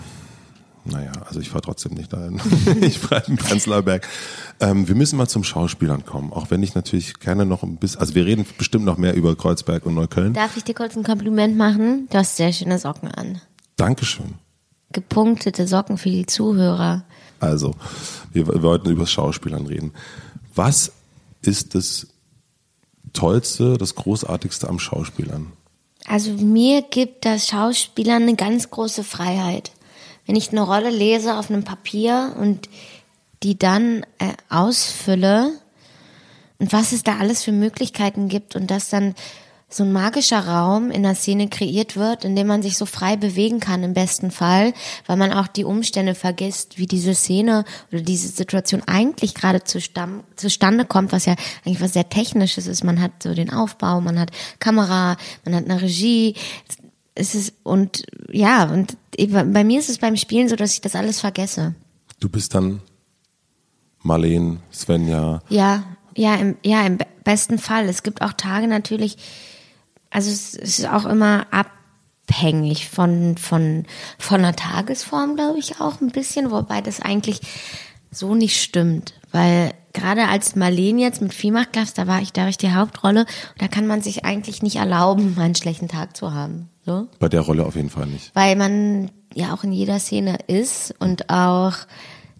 Naja, 0.85 1.13
also 1.27 1.39
ich 1.39 1.49
fahre 1.49 1.63
trotzdem 1.63 1.95
nicht 1.95 2.13
dahin. 2.13 2.41
ich 2.81 2.99
fahre 2.99 3.23
in 3.29 3.37
Prenzlauer 3.37 3.83
Berg. 3.83 4.09
Ähm, 4.59 4.89
wir 4.89 4.97
müssen 4.97 5.17
mal 5.17 5.29
zum 5.29 5.45
Schauspielern 5.45 6.05
kommen, 6.05 6.33
auch 6.33 6.51
wenn 6.51 6.63
ich 6.63 6.75
natürlich 6.75 7.21
gerne 7.21 7.47
noch 7.47 7.63
ein 7.63 7.77
bisschen, 7.77 8.01
also 8.01 8.17
wir 8.17 8.27
reden 8.27 8.45
bestimmt 8.59 8.85
noch 8.85 8.99
mehr 8.99 9.15
über 9.15 9.37
Kreuzberg 9.37 9.87
und 9.87 9.95
Neukölln. 9.95 10.35
Darf 10.35 10.57
ich 10.57 10.65
dir 10.65 10.75
kurz 10.75 10.97
ein 10.97 11.05
Kompliment 11.05 11.57
machen? 11.57 12.09
Du 12.11 12.19
hast 12.19 12.37
sehr 12.37 12.53
schöne 12.53 12.79
Socken 12.81 13.09
an. 13.09 13.41
Dankeschön. 13.77 14.35
Gepunktete 14.91 15.69
Socken 15.69 15.99
für 15.99 16.11
die 16.11 16.27
Zuhörer. 16.27 17.05
Also, 17.39 17.75
wir, 18.33 18.49
wir 18.49 18.63
wollten 18.63 18.91
über 18.91 19.03
das 19.03 19.13
Schauspielern 19.13 19.67
reden. 19.67 19.93
Was 20.55 20.93
ist 21.43 21.75
das 21.77 22.09
Tollste, 23.13 23.79
das 23.79 23.95
Großartigste 23.95 24.69
am 24.69 24.79
Schauspielern? 24.79 25.53
Also 26.07 26.33
mir 26.33 26.83
gibt 26.83 27.25
das 27.25 27.49
Schauspielern 27.49 28.23
eine 28.23 28.37
ganz 28.37 28.71
große 28.71 29.05
Freiheit. 29.05 29.73
Wenn 30.27 30.37
ich 30.37 30.51
eine 30.51 30.63
Rolle 30.63 30.91
lese 30.91 31.37
auf 31.37 31.51
einem 31.51 31.65
Papier 31.65 32.35
und 32.39 32.69
die 33.43 33.59
dann 33.59 34.05
äh, 34.19 34.33
ausfülle 34.49 35.53
und 36.59 36.73
was 36.73 36.93
es 36.93 37.03
da 37.03 37.19
alles 37.19 37.43
für 37.43 37.53
Möglichkeiten 37.53 38.29
gibt 38.29 38.55
und 38.55 38.71
das 38.71 38.89
dann 38.89 39.15
so 39.75 39.85
ein 39.85 39.93
magischer 39.93 40.47
Raum 40.47 40.91
in 40.91 41.03
der 41.03 41.15
Szene 41.15 41.49
kreiert 41.49 41.97
wird, 41.97 42.25
in 42.25 42.37
dem 42.37 42.47
man 42.47 42.63
sich 42.63 42.77
so 42.77 42.87
frei 42.87 43.17
bewegen 43.17 43.61
kann 43.61 43.83
im 43.83 43.95
besten 43.95 44.31
Fall, 44.31 44.75
weil 45.07 45.17
man 45.17 45.33
auch 45.33 45.47
die 45.47 45.65
Umstände 45.65 46.15
vergisst, 46.15 46.79
wie 46.79 46.87
diese 46.87 47.15
Szene 47.15 47.65
oder 47.91 48.03
diese 48.03 48.29
Situation 48.29 48.83
eigentlich 48.87 49.35
gerade 49.35 49.63
zustande 49.65 50.85
kommt, 50.85 51.13
was 51.13 51.27
ja 51.27 51.35
eigentlich 51.65 51.81
was 51.81 51.95
sehr 51.95 52.09
Technisches 52.09 52.67
ist. 52.67 52.85
Man 52.85 53.01
hat 53.01 53.23
so 53.23 53.35
den 53.35 53.53
Aufbau, 53.53 54.01
man 54.01 54.19
hat 54.19 54.31
Kamera, 54.59 55.17
man 55.45 55.55
hat 55.55 55.65
eine 55.65 55.81
Regie. 55.81 56.35
Es 57.15 57.35
ist, 57.35 57.55
und 57.63 58.05
ja, 58.31 58.65
und 58.65 58.97
bei 59.17 59.65
mir 59.65 59.79
ist 59.79 59.91
es 59.91 59.99
beim 59.99 60.17
Spielen 60.17 60.49
so, 60.49 60.57
dass 60.57 60.75
ich 60.75 60.81
das 60.81 60.95
alles 60.95 61.21
vergesse. 61.21 61.75
Du 62.21 62.29
bist 62.29 62.55
dann 62.55 62.81
Marleen, 64.03 64.61
Svenja. 64.73 65.43
Ja, 65.49 65.85
ja, 66.17 66.35
im, 66.35 66.57
ja, 66.65 66.87
im 66.87 66.99
besten 67.25 67.59
Fall. 67.59 67.89
Es 67.89 68.03
gibt 68.03 68.23
auch 68.23 68.33
Tage 68.33 68.67
natürlich, 68.67 69.17
also 70.13 70.31
es 70.31 70.55
ist 70.55 70.89
auch 70.89 71.07
immer 71.07 71.47
abhängig 71.51 72.89
von, 72.89 73.37
von, 73.39 73.87
von 74.19 74.43
der 74.43 74.55
Tagesform, 74.55 75.37
glaube 75.37 75.59
ich, 75.59 75.81
auch 75.81 76.01
ein 76.01 76.11
bisschen, 76.11 76.51
wobei 76.51 76.83
das 76.83 77.01
eigentlich 77.01 77.41
so 78.11 78.35
nicht 78.35 78.63
stimmt. 78.63 79.15
Weil 79.33 79.73
gerade 79.95 80.29
als 80.29 80.55
Marlene 80.55 81.01
jetzt 81.01 81.23
mit 81.23 81.33
Viehmachtklaps, 81.33 81.95
da 81.95 82.07
war 82.07 82.21
ich, 82.21 82.33
da 82.33 82.43
war 82.43 82.49
ich 82.51 82.59
die 82.59 82.75
Hauptrolle 82.75 83.21
und 83.21 83.63
da 83.63 83.69
kann 83.69 83.87
man 83.87 84.03
sich 84.03 84.25
eigentlich 84.27 84.63
nicht 84.63 84.77
erlauben, 84.77 85.37
einen 85.39 85.55
schlechten 85.55 85.89
Tag 85.89 86.17
zu 86.17 86.35
haben. 86.35 86.69
So? 86.85 87.09
Bei 87.19 87.31
der 87.31 87.41
Rolle 87.41 87.65
auf 87.65 87.77
jeden 87.77 87.91
Fall 87.91 88.07
nicht. 88.07 88.35
Weil 88.35 88.57
man 88.57 89.11
ja 89.35 89.55
auch 89.55 89.65
in 89.65 89.73
jeder 89.73 89.99
Szene 89.99 90.37
ist 90.47 90.95
und 90.99 91.31
auch 91.31 91.75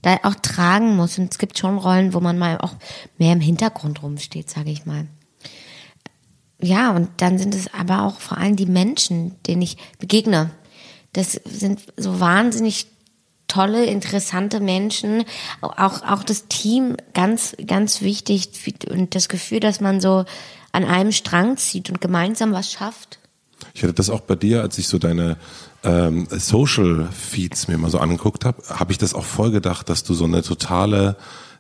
da 0.03 0.19
auch 0.25 0.35
tragen 0.35 0.97
muss. 0.97 1.19
Und 1.19 1.33
es 1.33 1.39
gibt 1.39 1.57
schon 1.57 1.79
Rollen, 1.79 2.13
wo 2.13 2.21
man 2.21 2.39
mal 2.39 2.59
auch 2.59 2.75
mehr 3.17 3.33
im 3.33 3.41
Hintergrund 3.41 4.03
rumsteht, 4.03 4.51
sage 4.51 4.71
ich 4.71 4.85
mal 4.85 5.07
ja, 6.63 6.93
und 6.93 7.09
dann 7.19 7.39
sind 7.39 7.55
es 7.55 7.73
aber 7.75 8.03
auch 8.03 8.21
vor 8.21 8.39
allem 8.39 8.57
die 8.57 8.67
Menschen, 8.67 9.35
denen 9.47 9.63
ich 9.63 9.77
begegne. 9.99 10.51
Das 11.13 11.33
sind 11.33 11.81
so 11.97 12.21
wahnsinnig 12.21 12.87
tolle, 13.49 13.85
interessante 13.85 14.61
Menschen. 14.61 15.25
Auch, 15.61 16.03
auch 16.03 16.23
das 16.23 16.47
Team, 16.47 16.97
ganz, 17.15 17.57
ganz 17.67 18.01
wichtig. 18.01 18.49
Und 18.89 19.15
das 19.15 19.29
Gefühl, 19.29 19.61
dass 19.61 19.81
man 19.81 20.01
so 20.01 20.25
an 20.71 20.85
einem 20.85 21.13
Strang 21.13 21.57
zieht 21.57 21.91
und 21.91 22.01
gemeinsam 22.01 22.53
was 22.53 22.71
schafft. 22.73 23.19
Ich 23.75 23.83
hatte 23.83 23.93
das 23.93 24.09
auch 24.09 24.21
bei 24.21 24.37
dir, 24.37 24.63
als 24.63 24.79
ich 24.79 24.89
so 24.89 24.99
deine 24.99 25.37
ähm, 25.85 26.27
Social 26.31 27.09
Feeds 27.13 27.69
mir 27.69 27.77
mal 27.77 27.91
so 27.91 27.99
angeguckt 27.99 28.45
habe, 28.45 28.63
habe 28.69 28.93
ich 28.93 28.99
das 28.99 29.15
auch 29.15 29.25
voll 29.25 29.51
gedacht, 29.51 29.89
dass 29.89 30.05
du 30.05 30.15
so 30.15 30.25
eine 30.25 30.43
totale 30.43 31.17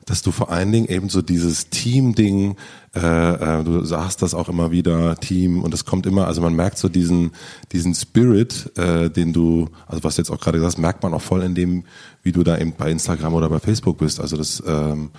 dass 0.06 0.23
du 0.23 0.32
vor 0.32 0.50
allen 0.50 0.73
Dingen 0.73 0.88
eben 0.88 1.09
so 1.09 1.23
dieses 1.23 1.71
Team-Ding, 1.71 2.56
äh, 2.94 3.00
äh, 3.61 3.64
du 3.64 3.85
sagst 3.85 4.23
das 4.23 4.35
auch 4.35 4.49
immer 4.49 4.71
wieder, 4.71 5.16
Team, 5.16 5.62
und 5.62 5.73
es 5.73 5.85
kommt 5.85 6.06
immer, 6.06 6.26
also 6.26 6.40
man 6.40 6.54
merkt 6.54 6.78
so 6.78 6.88
diesen, 6.88 7.32
diesen 7.73 7.94
Spirit, 7.94 8.76
äh, 8.76 9.11
den 9.11 9.32
du, 9.32 9.68
also 9.87 10.02
was 10.04 10.16
du 10.16 10.23
jetzt 10.23 10.30
auch 10.30 10.40
gerade 10.40 10.59
gesagt 10.59 10.75
hast, 10.75 10.80
merkt 10.80 11.02
man 11.02 11.14
auch 11.14 11.23
voll 11.23 11.42
in 11.42 11.54
dem, 11.54 11.85
wie 12.23 12.32
du 12.32 12.42
da 12.42 12.59
eben 12.59 12.73
bei 12.73 12.90
Instagram 12.90 13.35
oder 13.35 13.49
bei 13.49 13.61
Facebook 13.61 13.99
bist. 13.99 14.21
Also 14.21 14.37
das, 14.37 14.62
ähm, 14.66 15.11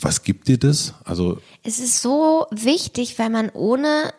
was 0.00 0.22
gibt 0.22 0.48
dir 0.48 0.58
das? 0.58 0.94
Also 1.04 1.38
es 1.62 1.78
ist 1.78 2.02
so 2.02 2.46
wichtig, 2.50 3.18
weil 3.18 3.30
man 3.30 3.50
ohne, 3.50 4.12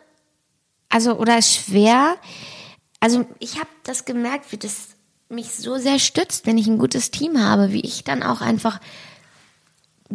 also 0.88 1.16
oder 1.18 1.40
schwer, 1.42 2.16
also 3.00 3.24
ich 3.38 3.56
habe 3.56 3.68
das 3.84 4.04
gemerkt, 4.04 4.50
wie 4.52 4.56
das 4.56 4.88
mich 5.28 5.50
so 5.50 5.78
sehr 5.78 5.98
stützt, 5.98 6.46
wenn 6.46 6.58
ich 6.58 6.66
ein 6.66 6.78
gutes 6.78 7.10
Team 7.10 7.42
habe, 7.42 7.72
wie 7.72 7.80
ich 7.80 8.04
dann 8.04 8.22
auch 8.22 8.40
einfach 8.40 8.80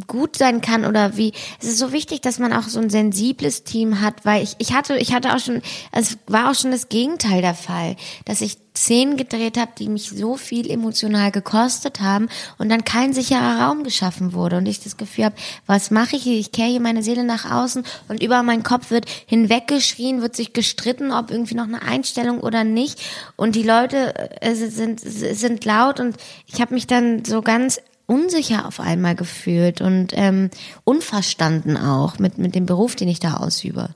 gut 0.08 0.38
sein 0.38 0.62
kann 0.62 0.86
oder 0.86 1.18
wie 1.18 1.34
es 1.60 1.68
ist 1.68 1.80
so 1.80 1.92
wichtig, 1.92 2.22
dass 2.22 2.40
man 2.40 2.54
auch 2.54 2.64
so 2.64 2.80
ein 2.80 2.90
sensibles 2.90 3.64
Team 3.64 4.02
hat, 4.02 4.24
weil 4.24 4.44
ich 4.44 4.56
ich 4.60 4.74
hatte 4.74 4.98
ich 4.98 5.14
hatte 5.14 5.36
auch 5.36 5.40
schon 5.40 5.62
es 5.92 6.18
war 6.28 6.50
auch 6.52 6.56
schon 6.56 6.72
das 6.72 6.90
Gegenteil 6.90 7.42
der 7.42 7.56
Fall, 7.56 7.96
dass 8.26 8.42
ich 8.42 8.58
Szenen 8.78 9.18
gedreht 9.18 9.58
habe, 9.58 9.72
die 9.78 9.90
mich 9.90 10.10
so 10.10 10.38
viel 10.38 10.70
emotional 10.70 11.32
gekostet 11.32 12.00
haben 12.00 12.30
und 12.60 12.70
dann 12.70 12.86
kein 12.86 13.14
sicherer 13.14 13.62
Raum 13.62 13.84
geschaffen 13.84 14.34
wurde 14.34 14.58
und 14.58 14.68
ich 14.68 14.80
das 14.80 14.96
Gefühl 14.96 15.26
habe, 15.26 15.36
was 15.66 15.92
mache 15.92 16.16
ich 16.16 16.24
hier? 16.24 16.40
Ich 16.40 16.52
kehre 16.52 16.70
hier 16.70 16.80
meine 16.80 17.04
Seele 17.04 17.24
nach 17.24 17.52
außen 17.52 17.84
und 18.08 18.24
über 18.24 18.42
meinen 18.44 18.64
Kopf 18.64 18.92
wird 18.92 19.06
hinweggeschrien, 19.26 20.22
wird 20.22 20.36
sich 20.36 20.54
gestritten, 20.54 21.12
ob 21.12 21.32
irgendwie 21.32 21.56
noch 21.56 21.66
eine 21.66 21.82
Einstellung 21.82 22.40
oder 22.40 22.64
nicht 22.64 23.02
und 23.36 23.56
die 23.56 23.64
Leute 23.64 24.14
äh, 24.42 24.54
sind 24.54 25.02
sind 25.02 25.66
laut 25.66 26.00
und 26.00 26.16
ich 26.46 26.62
habe 26.62 26.74
mich 26.74 26.88
dann 26.88 27.26
so 27.26 27.42
ganz 27.42 27.82
unsicher 28.10 28.66
auf 28.66 28.80
einmal 28.80 29.16
gefühlt 29.16 29.82
und 29.82 30.14
ähm, 30.16 30.50
unverstanden 30.84 31.78
auch 31.78 32.18
mit, 32.18 32.40
mit 32.40 32.56
dem 32.56 32.66
Beruf, 32.66 32.96
den 32.96 33.08
ich 33.08 33.20
da 33.20 33.36
ausübe. 33.36 33.90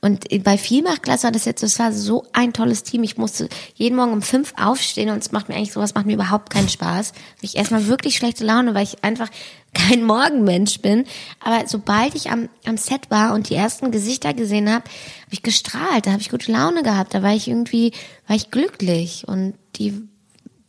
Und 0.00 0.26
bei 0.42 0.58
Vielmachklasse 0.58 1.24
war 1.24 1.32
das 1.32 1.46
jetzt, 1.46 1.62
das 1.62 1.78
war 1.78 1.92
so 1.92 2.26
ein 2.32 2.52
tolles 2.52 2.82
Team. 2.82 3.04
Ich 3.04 3.16
musste 3.16 3.48
jeden 3.74 3.96
Morgen 3.96 4.12
um 4.12 4.22
fünf 4.22 4.52
aufstehen 4.60 5.08
und 5.08 5.18
es 5.18 5.32
macht 5.32 5.48
mir 5.48 5.54
eigentlich 5.54 5.72
sowas, 5.72 5.94
macht 5.94 6.04
mir 6.04 6.12
überhaupt 6.14 6.50
keinen 6.50 6.68
Spaß. 6.68 7.12
Ich 7.40 7.56
erstmal 7.56 7.86
wirklich 7.86 8.16
schlechte 8.16 8.44
Laune, 8.44 8.74
weil 8.74 8.82
ich 8.82 9.02
einfach 9.02 9.30
kein 9.72 10.04
Morgenmensch 10.06 10.80
bin. 10.80 11.04
Aber 11.42 11.66
sobald 11.68 12.16
ich 12.16 12.30
am, 12.30 12.50
am 12.66 12.76
Set 12.76 13.10
war 13.10 13.34
und 13.34 13.48
die 13.48 13.54
ersten 13.54 13.92
Gesichter 13.92 14.34
gesehen 14.34 14.68
habe, 14.68 14.84
habe 14.84 15.30
ich 15.30 15.42
gestrahlt, 15.42 16.06
da 16.06 16.10
habe 16.10 16.20
ich 16.20 16.28
gute 16.28 16.52
Laune 16.52 16.82
gehabt, 16.82 17.14
da 17.14 17.22
war 17.22 17.34
ich 17.34 17.48
irgendwie, 17.48 17.92
war 18.26 18.36
ich 18.36 18.50
glücklich. 18.50 19.24
Und 19.26 19.54
die, 19.76 20.02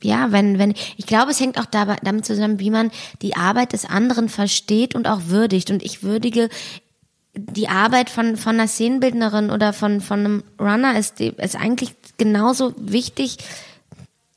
ja, 0.04 0.32
wenn, 0.32 0.60
wenn, 0.60 0.74
ich 0.98 1.06
glaube, 1.06 1.32
es 1.32 1.40
hängt 1.40 1.60
auch 1.60 1.66
dabei, 1.66 1.98
damit 2.04 2.26
zusammen, 2.26 2.60
wie 2.60 2.70
man 2.70 2.92
die 3.22 3.36
Arbeit 3.36 3.74
des 3.74 3.86
anderen 3.86 4.30
versteht 4.30 4.96
und 4.96 5.08
auch 5.08 5.22
würdigt. 5.28 5.72
Und 5.72 5.84
ich 5.84 6.04
würdige 6.04 6.50
die 7.36 7.68
Arbeit 7.68 8.10
von, 8.10 8.38
von 8.38 8.56
einer 8.56 8.68
Szenenbildnerin 8.68 9.52
oder 9.52 9.74
von, 9.74 10.02
von 10.02 10.20
einem 10.20 10.44
Runner 10.60 10.98
ist, 10.98 11.20
ist 11.20 11.56
eigentlich 11.56 11.96
genauso 12.18 12.74
wichtig 12.78 13.38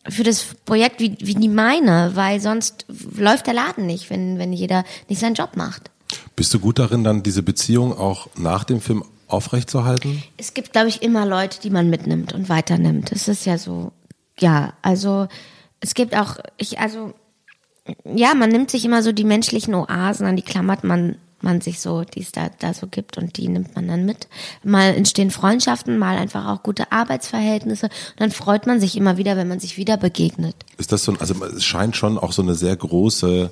für 0.08 0.24
das 0.24 0.46
Projekt 0.64 1.00
wie, 1.00 1.16
wie 1.20 1.34
die 1.34 1.48
meine, 1.48 2.12
weil 2.14 2.40
sonst 2.40 2.86
läuft 3.16 3.46
der 3.46 3.54
Laden 3.54 3.86
nicht, 3.86 4.10
wenn, 4.10 4.38
wenn 4.38 4.52
jeder 4.52 4.84
nicht 5.08 5.20
seinen 5.20 5.34
Job 5.34 5.56
macht. 5.56 5.90
Bist 6.34 6.52
du 6.54 6.58
gut 6.58 6.78
darin, 6.78 7.04
dann 7.04 7.22
diese 7.22 7.42
Beziehung 7.42 7.96
auch 7.96 8.28
nach 8.36 8.64
dem 8.64 8.80
Film 8.80 9.04
aufrechtzuerhalten? 9.26 10.22
Es 10.36 10.54
gibt, 10.54 10.72
glaube 10.72 10.88
ich, 10.88 11.02
immer 11.02 11.26
Leute, 11.26 11.60
die 11.60 11.70
man 11.70 11.90
mitnimmt 11.90 12.32
und 12.32 12.48
weiternimmt. 12.48 13.12
Es 13.12 13.28
ist 13.28 13.44
ja 13.44 13.58
so, 13.58 13.92
ja, 14.40 14.74
also 14.82 15.28
es 15.80 15.94
gibt 15.94 16.16
auch, 16.16 16.36
ich, 16.56 16.78
also, 16.78 17.14
ja, 18.04 18.34
man 18.34 18.50
nimmt 18.50 18.70
sich 18.70 18.84
immer 18.84 19.02
so 19.02 19.12
die 19.12 19.24
menschlichen 19.24 19.74
Oasen 19.74 20.26
an, 20.26 20.36
die 20.36 20.42
klammert 20.42 20.84
man 20.84 21.16
man 21.40 21.60
sich 21.60 21.80
so, 21.80 22.02
die 22.02 22.20
es 22.20 22.32
da, 22.32 22.50
da 22.58 22.74
so 22.74 22.86
gibt 22.86 23.18
und 23.18 23.36
die 23.36 23.48
nimmt 23.48 23.74
man 23.74 23.86
dann 23.88 24.04
mit. 24.04 24.28
Mal 24.64 24.94
entstehen 24.94 25.30
Freundschaften, 25.30 25.98
mal 25.98 26.16
einfach 26.16 26.46
auch 26.46 26.62
gute 26.62 26.90
Arbeitsverhältnisse 26.90 27.86
und 27.86 28.20
dann 28.20 28.30
freut 28.30 28.66
man 28.66 28.80
sich 28.80 28.96
immer 28.96 29.16
wieder, 29.16 29.36
wenn 29.36 29.48
man 29.48 29.60
sich 29.60 29.76
wieder 29.76 29.96
begegnet. 29.96 30.56
Ist 30.78 30.92
das 30.92 31.04
so, 31.04 31.14
also 31.18 31.34
es 31.44 31.64
scheint 31.64 31.96
schon 31.96 32.18
auch 32.18 32.32
so 32.32 32.42
eine 32.42 32.54
sehr 32.54 32.76
große 32.76 33.50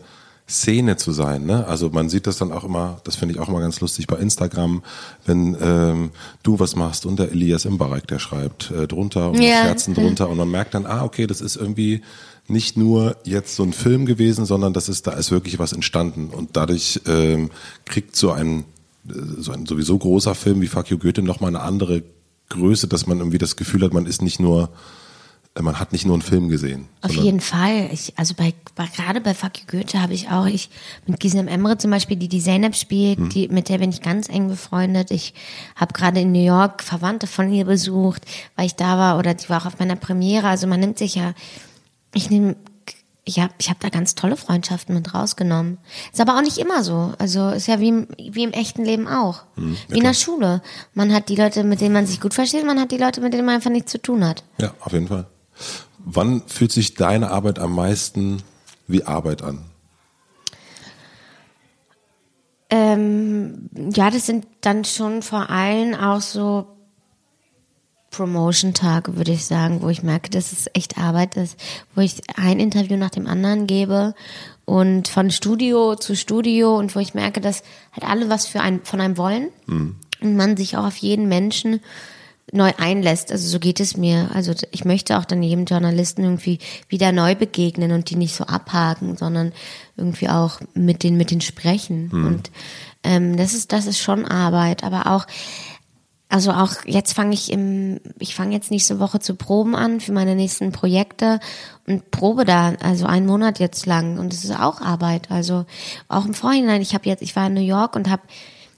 Szene 0.49 0.97
zu 0.97 1.11
sein, 1.11 1.45
ne? 1.45 1.67
Also 1.67 1.91
man 1.91 2.09
sieht 2.09 2.29
das 2.29 2.39
dann 2.39 2.53
auch 2.53 2.63
immer, 2.63 3.01
das 3.03 3.17
finde 3.17 3.35
ich 3.35 3.41
auch 3.41 3.49
immer 3.49 3.61
ganz 3.61 3.81
lustig 3.81 4.07
bei 4.07 4.17
Instagram, 4.17 4.83
wenn 5.25 5.57
ähm, 5.61 6.11
du 6.45 6.61
was 6.61 6.77
machst 6.77 7.05
und 7.05 7.19
der 7.19 7.33
Elias 7.33 7.65
Imbarek, 7.65 8.07
der 8.07 8.21
schreibt 8.21 8.71
äh, 8.71 8.87
drunter 8.87 9.31
und 9.31 9.43
ja. 9.43 9.65
Herzen 9.65 9.95
drunter 9.95 10.29
und 10.29 10.37
man 10.37 10.51
merkt 10.51 10.75
dann, 10.75 10.87
ah, 10.87 11.03
okay, 11.03 11.27
das 11.27 11.41
ist 11.41 11.57
irgendwie 11.57 12.03
nicht 12.47 12.77
nur 12.77 13.17
jetzt 13.25 13.57
so 13.57 13.65
ein 13.65 13.73
Film 13.73 14.07
gewesen, 14.07 14.47
sondern 14.47 14.73
das 14.73 14.89
ist, 14.89 15.09
da 15.09 15.13
ist 15.13 15.33
wirklich 15.33 15.59
was 15.59 15.73
entstanden. 15.73 16.29
Und 16.31 16.57
dadurch 16.57 17.01
ähm, 17.07 17.51
kriegt 17.85 18.15
so 18.15 18.31
ein, 18.31 18.61
äh, 19.09 19.15
so 19.39 19.51
ein 19.51 19.67
sowieso 19.67 19.99
großer 19.99 20.37
Film 20.37 20.61
wie 20.61 20.69
Fuck 20.69 20.91
You 20.91 20.99
Goethe 20.99 21.23
nochmal 21.23 21.49
eine 21.49 21.61
andere 21.61 22.05
Größe, 22.51 22.87
dass 22.87 23.09
man 23.09 23.19
irgendwie 23.19 23.39
das 23.39 23.57
Gefühl 23.57 23.83
hat, 23.83 23.93
man 23.93 24.07
ist 24.07 24.23
nicht 24.23 24.39
nur, 24.39 24.71
man 25.63 25.79
hat 25.81 25.93
nicht 25.93 26.05
nur 26.05 26.15
einen 26.15 26.23
Film 26.23 26.49
gesehen. 26.49 26.89
Auf 27.01 27.13
jeden 27.13 27.41
Fall. 27.41 27.89
Ich, 27.93 28.13
also 28.17 28.35
bei, 28.35 28.53
bei 28.75 28.87
gerade 28.87 29.21
bei 29.21 29.35
Fuck 29.35 29.59
You 29.59 29.65
Goethe 29.67 30.01
habe 30.01 30.13
ich 30.13 30.29
auch, 30.29 30.47
ich 30.47 30.71
mit 31.07 31.19
Gisem 31.21 31.49
Emre 31.49 31.79
zum 31.79 31.91
Beispiel, 31.91 32.17
die 32.17 32.29
die 32.29 32.43
Zeynep 32.43 32.75
spielt, 32.75 33.19
hm. 33.19 33.29
die, 33.31 33.49
mit 33.49 33.69
der 33.69 33.79
bin 33.79 33.91
ich 33.91 34.03
ganz 34.03 34.29
eng 34.29 34.49
befreundet. 34.49 35.11
Ich 35.11 35.35
habe 35.75 35.93
gerade 35.95 36.21
in 36.21 36.33
New 36.33 36.45
York 36.45 36.83
Verwandte 36.83 37.27
von 37.27 37.51
ihr 37.53 37.65
besucht, 37.65 38.23
weil 38.55 38.67
ich 38.67 38.75
da 38.75 38.99
war 38.99 39.19
oder 39.19 39.35
die 39.35 39.49
war 39.49 39.63
auch 39.63 39.67
auf 39.67 39.79
meiner 39.79 39.97
Premiere. 39.97 40.49
Also 40.49 40.67
man 40.67 40.81
nimmt 40.81 40.99
sich 40.99 41.15
ja 41.15 41.35
ich 42.17 42.31
nehme 42.31 42.57
ich 43.29 43.41
habe 43.41 43.53
ich 43.59 43.69
hab 43.69 43.81
da 43.81 43.89
ganz 43.89 44.15
tolle 44.15 44.37
Freundschaften 44.37 44.95
mit 44.95 45.13
rausgenommen. 45.13 45.79
Ist 46.13 46.21
aber 46.21 46.37
auch 46.37 46.43
nicht 46.43 46.59
immer 46.59 46.85
so. 46.85 47.13
Also 47.19 47.49
ist 47.49 47.67
ja 47.67 47.81
wie 47.81 47.89
im, 47.89 48.09
wie 48.17 48.45
im 48.45 48.53
echten 48.53 48.85
Leben 48.85 49.09
auch. 49.09 49.43
Mhm, 49.57 49.77
wie 49.89 49.99
in 49.99 50.05
der 50.05 50.15
Schule. 50.15 50.63
Man 50.95 51.13
hat 51.13 51.29
die 51.29 51.35
Leute, 51.35 51.65
mit 51.65 51.81
denen 51.81 51.93
man 51.93 52.07
sich 52.07 52.21
gut 52.21 52.35
versteht, 52.35 52.65
man 52.65 52.79
hat 52.79 52.93
die 52.93 52.99
Leute, 52.99 53.21
mit 53.21 53.35
denen 53.35 53.45
man 53.45 53.57
einfach 53.57 53.71
nichts 53.71 53.91
zu 53.91 54.01
tun 54.01 54.25
hat. 54.25 54.45
Ja, 54.61 54.75
auf 54.79 54.93
jeden 54.93 55.09
Fall. 55.09 55.27
Wann 55.99 56.43
fühlt 56.47 56.73
sich 56.73 56.95
deine 56.95 57.31
Arbeit 57.31 57.59
am 57.59 57.75
meisten 57.75 58.43
wie 58.87 59.05
Arbeit 59.05 59.43
an? 59.43 59.65
Ähm, 62.69 63.71
ja, 63.95 64.11
das 64.11 64.27
sind 64.27 64.47
dann 64.61 64.85
schon 64.85 65.23
vor 65.23 65.51
allem 65.51 65.95
auch 65.95 66.21
so 66.21 66.67
Promotion-Tage, 68.11 69.17
würde 69.17 69.33
ich 69.33 69.45
sagen, 69.45 69.83
wo 69.83 69.89
ich 69.89 70.03
merke, 70.03 70.31
dass 70.31 70.53
es 70.53 70.69
echt 70.73 70.99
Arbeit 70.99 71.37
ist, 71.37 71.59
wo 71.95 72.01
ich 72.01 72.23
ein 72.37 72.61
Interview 72.61 72.97
nach 72.97 73.11
dem 73.11 73.27
anderen 73.27 73.67
gebe 73.67 74.15
und 74.65 75.09
von 75.09 75.31
Studio 75.31 75.97
zu 75.97 76.17
Studio 76.17 76.77
und 76.77 76.95
wo 76.97 77.01
ich 77.01 77.15
merke, 77.15 77.41
dass 77.41 77.63
halt 77.93 78.11
alle 78.11 78.29
was 78.29 78.47
für 78.47 78.61
ein, 78.61 78.81
von 78.85 79.01
einem 79.01 79.19
wollen 79.19 79.49
mhm. 79.67 79.97
und 80.21 80.37
man 80.37 80.57
sich 80.57 80.77
auch 80.77 80.87
auf 80.87 80.97
jeden 80.97 81.29
Menschen 81.29 81.81
neu 82.53 82.73
einlässt. 82.79 83.33
Also 83.33 83.49
so 83.49 83.59
geht 83.59 83.81
es 83.81 83.97
mir. 83.97 84.31
Also 84.33 84.55
ich 84.71 84.85
möchte 84.85 85.19
auch 85.19 85.25
dann 85.25 85.43
jedem 85.43 85.65
Journalisten 85.65 86.23
irgendwie 86.23 86.59
wieder 86.89 87.13
neu 87.13 87.35
begegnen 87.35 87.93
und 87.93 88.11
die 88.11 88.17
nicht 88.17 88.35
so 88.35 88.45
abhaken, 88.45 89.17
sondern 89.17 89.53
irgendwie 89.97 90.29
auch 90.29 90.61
mit 90.75 91.03
den 91.03 91.17
mit 91.17 91.31
den 91.31 91.41
sprechen. 91.41 92.11
Mhm. 92.13 92.27
Und 92.27 92.51
ähm, 93.03 93.37
das 93.37 93.55
ist 93.55 93.73
das 93.73 93.87
ist 93.87 93.99
schon 93.99 94.25
Arbeit, 94.25 94.85
aber 94.85 95.09
auch 95.09 95.27
also 96.29 96.51
auch 96.51 96.73
jetzt 96.85 97.13
fange 97.13 97.35
ich 97.35 97.53
im, 97.53 98.01
ich 98.19 98.35
fange 98.35 98.53
jetzt 98.53 98.73
nächste 98.73 98.99
Woche 98.99 99.21
zu 99.21 99.37
proben 99.37 99.77
an 99.77 100.01
für 100.01 100.13
meine 100.13 100.35
nächsten 100.35 100.73
Projekte 100.73 101.39
und 101.87 102.11
probe 102.11 102.45
da, 102.45 102.75
also 102.83 103.07
einen 103.07 103.27
Monat 103.27 103.61
jetzt 103.61 103.87
lang 103.87 104.19
und 104.19 104.33
es 104.33 104.45
ist 104.45 104.59
auch 104.59 104.81
Arbeit. 104.81 105.31
Also 105.31 105.67
auch 106.09 106.25
im 106.27 106.35
Vorhinein, 106.35 106.83
ich 106.83 106.95
habe 106.95 107.09
jetzt, 107.09 107.23
ich 107.23 107.37
war 107.37 107.47
in 107.47 107.55
New 107.55 107.61
York 107.61 107.95
und 107.95 108.11
habe 108.11 108.23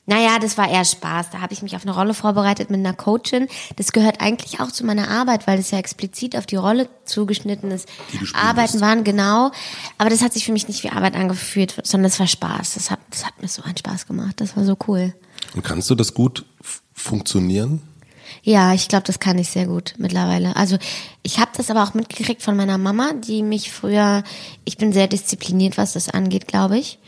naja, 0.08 0.38
das 0.38 0.56
war 0.56 0.70
eher 0.70 0.86
Spaß. 0.86 1.28
Da 1.30 1.42
habe 1.42 1.52
ich 1.52 1.60
mich 1.60 1.76
auf 1.76 1.82
eine 1.82 1.94
Rolle 1.94 2.14
vorbereitet 2.14 2.70
mit 2.70 2.80
einer 2.80 2.94
Coachin. 2.94 3.46
Das 3.76 3.92
gehört 3.92 4.22
eigentlich 4.22 4.58
auch 4.58 4.72
zu 4.72 4.86
meiner 4.86 5.10
Arbeit, 5.10 5.46
weil 5.46 5.58
das 5.58 5.70
ja 5.70 5.78
explizit 5.78 6.34
auf 6.34 6.46
die 6.46 6.56
Rolle 6.56 6.88
zugeschnitten 7.04 7.70
ist. 7.70 7.86
Arbeiten 8.32 8.80
waren 8.80 9.04
genau, 9.04 9.52
aber 9.98 10.08
das 10.08 10.22
hat 10.22 10.32
sich 10.32 10.46
für 10.46 10.52
mich 10.52 10.66
nicht 10.66 10.82
wie 10.82 10.88
Arbeit 10.88 11.14
angefühlt, 11.14 11.78
sondern 11.84 12.06
es 12.06 12.18
war 12.18 12.26
Spaß. 12.26 12.72
Das 12.72 12.90
hat, 12.90 13.00
das 13.10 13.26
hat 13.26 13.40
mir 13.42 13.48
so 13.48 13.62
einen 13.62 13.76
Spaß 13.76 14.06
gemacht. 14.06 14.40
Das 14.40 14.56
war 14.56 14.64
so 14.64 14.78
cool. 14.88 15.12
Und 15.54 15.62
kannst 15.62 15.90
du 15.90 15.94
das 15.94 16.14
gut 16.14 16.46
funktionieren? 16.94 17.82
Ja, 18.42 18.72
ich 18.72 18.88
glaube, 18.88 19.04
das 19.04 19.20
kann 19.20 19.36
ich 19.36 19.50
sehr 19.50 19.66
gut 19.66 19.92
mittlerweile. 19.98 20.56
Also 20.56 20.78
ich 21.22 21.38
habe 21.38 21.50
das 21.54 21.70
aber 21.70 21.82
auch 21.82 21.92
mitgekriegt 21.92 22.40
von 22.40 22.56
meiner 22.56 22.78
Mama, 22.78 23.12
die 23.12 23.42
mich 23.42 23.70
früher, 23.70 24.24
ich 24.64 24.78
bin 24.78 24.94
sehr 24.94 25.06
diszipliniert, 25.06 25.76
was 25.76 25.92
das 25.92 26.08
angeht, 26.08 26.48
glaube 26.48 26.78
ich. 26.78 26.98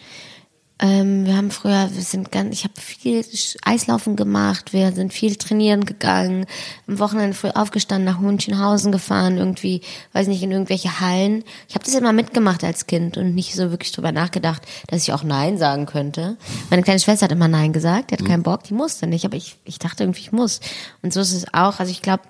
Ähm, 0.82 1.26
wir 1.26 1.36
haben 1.36 1.50
früher, 1.50 1.90
wir 1.92 2.02
sind 2.02 2.32
ganz, 2.32 2.54
ich 2.54 2.64
habe 2.64 2.80
viel 2.80 3.22
Eislaufen 3.64 4.16
gemacht, 4.16 4.72
wir 4.72 4.92
sind 4.92 5.12
viel 5.12 5.36
trainieren 5.36 5.84
gegangen, 5.84 6.46
am 6.88 6.98
Wochenende 6.98 7.36
früh 7.36 7.50
aufgestanden, 7.50 8.06
nach 8.06 8.18
Münchenhausen 8.18 8.90
gefahren, 8.90 9.36
irgendwie, 9.36 9.82
weiß 10.14 10.26
nicht, 10.28 10.42
in 10.42 10.50
irgendwelche 10.50 10.98
Hallen. 10.98 11.44
Ich 11.68 11.74
habe 11.74 11.84
das 11.84 11.94
immer 11.94 12.14
mitgemacht 12.14 12.64
als 12.64 12.86
Kind 12.86 13.18
und 13.18 13.34
nicht 13.34 13.54
so 13.54 13.70
wirklich 13.70 13.92
drüber 13.92 14.10
nachgedacht, 14.10 14.62
dass 14.86 15.02
ich 15.02 15.12
auch 15.12 15.22
Nein 15.22 15.58
sagen 15.58 15.84
könnte. 15.84 16.38
Meine 16.70 16.82
kleine 16.82 17.00
Schwester 17.00 17.24
hat 17.24 17.32
immer 17.32 17.48
Nein 17.48 17.74
gesagt, 17.74 18.10
die 18.10 18.14
hat 18.14 18.22
mhm. 18.22 18.28
keinen 18.28 18.42
Bock, 18.42 18.64
die 18.64 18.74
musste 18.74 19.06
nicht, 19.06 19.26
aber 19.26 19.36
ich, 19.36 19.58
ich 19.64 19.78
dachte 19.78 20.04
irgendwie, 20.04 20.20
ich 20.22 20.32
muss. 20.32 20.60
Und 21.02 21.12
so 21.12 21.20
ist 21.20 21.34
es 21.34 21.52
auch. 21.52 21.78
Also 21.78 21.92
ich 21.92 22.00
glaube, 22.00 22.22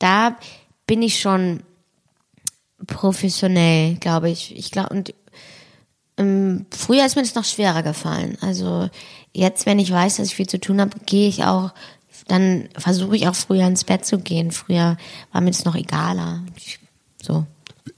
da 0.00 0.36
bin 0.88 1.02
ich 1.02 1.20
schon 1.20 1.62
professionell, 2.84 3.94
glaube 3.96 4.28
ich. 4.28 4.56
Ich 4.56 4.72
glaube, 4.72 4.88
und 4.88 5.14
früher 6.16 7.04
ist 7.04 7.16
mir 7.16 7.22
das 7.22 7.34
noch 7.34 7.44
schwerer 7.44 7.82
gefallen. 7.82 8.38
Also 8.40 8.88
jetzt, 9.32 9.66
wenn 9.66 9.78
ich 9.78 9.92
weiß, 9.92 10.16
dass 10.16 10.28
ich 10.28 10.36
viel 10.36 10.46
zu 10.46 10.58
tun 10.58 10.80
habe, 10.80 10.98
gehe 11.04 11.28
ich 11.28 11.44
auch, 11.44 11.72
dann 12.26 12.68
versuche 12.76 13.16
ich 13.16 13.28
auch 13.28 13.36
früher 13.36 13.66
ins 13.66 13.84
Bett 13.84 14.04
zu 14.06 14.18
gehen. 14.18 14.50
Früher 14.50 14.96
war 15.32 15.40
mir 15.40 15.50
das 15.50 15.64
noch 15.64 15.76
egaler. 15.76 16.42
so. 17.22 17.46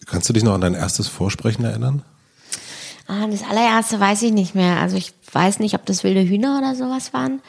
Kannst 0.07 0.29
du 0.29 0.33
dich 0.33 0.43
noch 0.43 0.55
an 0.55 0.61
dein 0.61 0.75
erstes 0.75 1.07
Vorsprechen 1.09 1.65
erinnern? 1.65 2.03
Ah, 3.07 3.27
das 3.27 3.43
allererste 3.43 4.01
weiß 4.01 4.23
ich 4.23 4.33
nicht 4.33 4.55
mehr. 4.55 4.81
Also 4.81 4.97
ich 4.97 5.15
weiß 5.33 5.61
nicht, 5.61 5.75
ob 5.75 5.87
das 5.87 6.05
wilde 6.05 6.23
Hühner 6.23 6.59
oder 6.59 6.75
sowas 6.75 7.13
waren. 7.13 7.41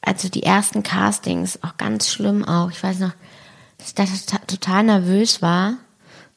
Also 0.00 0.28
die 0.28 0.42
ersten 0.42 0.82
Castings, 0.82 1.60
auch 1.62 1.76
ganz 1.76 2.10
schlimm 2.10 2.44
auch. 2.44 2.70
Ich 2.70 2.82
weiß 2.82 2.98
noch, 2.98 3.12
dass 3.78 4.10
ich 4.10 4.26
da 4.26 4.38
total 4.46 4.84
nervös 4.84 5.42
war 5.42 5.74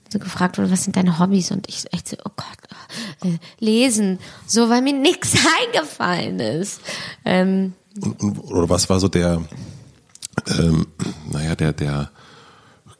so 0.09 0.19
gefragt 0.19 0.57
wurde, 0.57 0.71
was 0.71 0.83
sind 0.83 0.95
deine 0.95 1.19
Hobbys? 1.19 1.51
Und 1.51 1.67
ich 1.67 1.85
echt 1.93 2.07
so, 2.07 2.17
oh 2.25 2.31
Gott, 2.35 3.31
äh, 3.31 3.37
lesen, 3.59 4.19
so, 4.45 4.69
weil 4.69 4.81
mir 4.81 4.93
nichts 4.93 5.33
eingefallen 5.65 6.39
ist. 6.39 6.81
Ähm, 7.23 7.73
und, 8.01 8.21
und, 8.21 8.39
oder 8.39 8.69
was 8.69 8.89
war 8.89 8.99
so 8.99 9.07
der, 9.07 9.41
ähm, 10.47 10.87
naja, 11.31 11.55
der, 11.55 11.73
der, 11.73 12.11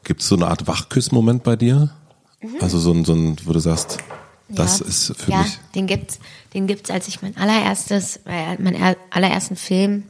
gibt 0.04 0.22
es 0.22 0.28
so 0.28 0.36
eine 0.36 0.46
Art 0.46 0.66
Wachküss-Moment 0.66 1.42
bei 1.42 1.56
dir? 1.56 1.90
Mhm. 2.40 2.56
Also 2.60 2.78
so 2.78 2.92
ein, 2.92 3.04
so 3.04 3.14
ein, 3.14 3.36
wo 3.44 3.52
du 3.52 3.58
sagst, 3.58 3.98
das 4.48 4.80
ja. 4.80 4.86
ist 4.86 5.16
für 5.16 5.30
ja, 5.32 5.38
mich. 5.42 5.54
Ja, 5.54 5.58
den 5.74 5.86
gibt's, 5.86 6.18
den 6.54 6.66
gibt's, 6.66 6.90
als 6.90 7.08
ich 7.08 7.22
mein 7.22 7.36
allererstes, 7.36 8.20
äh, 8.26 8.60
meinen 8.60 8.96
allerersten 9.10 9.56
Film 9.56 10.04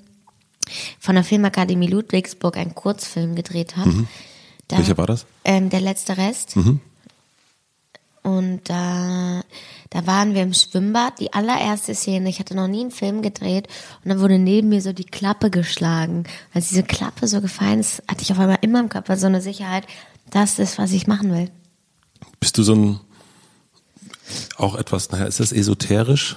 von 0.98 1.14
der 1.14 1.24
Filmakademie 1.24 1.86
Ludwigsburg 1.86 2.56
einen 2.56 2.74
Kurzfilm 2.74 3.34
gedreht 3.34 3.76
habe. 3.76 3.90
Mhm. 3.90 4.08
Da, 4.68 4.78
Welcher 4.78 4.98
war 4.98 5.06
das? 5.06 5.26
Ähm, 5.44 5.70
der 5.70 5.80
letzte 5.80 6.16
Rest. 6.16 6.56
Mhm. 6.56 6.80
Und 8.22 8.62
da, 8.68 9.42
da 9.90 10.06
waren 10.06 10.34
wir 10.34 10.42
im 10.42 10.52
Schwimmbad, 10.52 11.20
die 11.20 11.32
allererste 11.32 11.94
Szene. 11.94 12.28
Ich 12.28 12.40
hatte 12.40 12.56
noch 12.56 12.66
nie 12.66 12.80
einen 12.80 12.90
Film 12.90 13.22
gedreht 13.22 13.68
und 14.02 14.08
dann 14.08 14.18
wurde 14.18 14.40
neben 14.40 14.68
mir 14.68 14.82
so 14.82 14.92
die 14.92 15.04
Klappe 15.04 15.48
geschlagen. 15.48 16.24
Als 16.52 16.70
diese 16.70 16.82
Klappe 16.82 17.28
so 17.28 17.40
gefallen 17.40 17.78
ist, 17.78 18.02
hatte 18.08 18.22
ich 18.22 18.32
auf 18.32 18.40
einmal 18.40 18.58
immer 18.62 18.80
im 18.80 18.88
Körper 18.88 19.16
so 19.16 19.26
eine 19.26 19.40
Sicherheit, 19.40 19.86
das 20.30 20.58
ist, 20.58 20.76
was 20.76 20.90
ich 20.90 21.06
machen 21.06 21.32
will. 21.32 21.50
Bist 22.40 22.58
du 22.58 22.64
so 22.64 22.74
ein, 22.74 23.00
auch 24.56 24.74
etwas, 24.74 25.12
naja, 25.12 25.26
ist 25.26 25.38
das 25.38 25.52
esoterisch? 25.52 26.36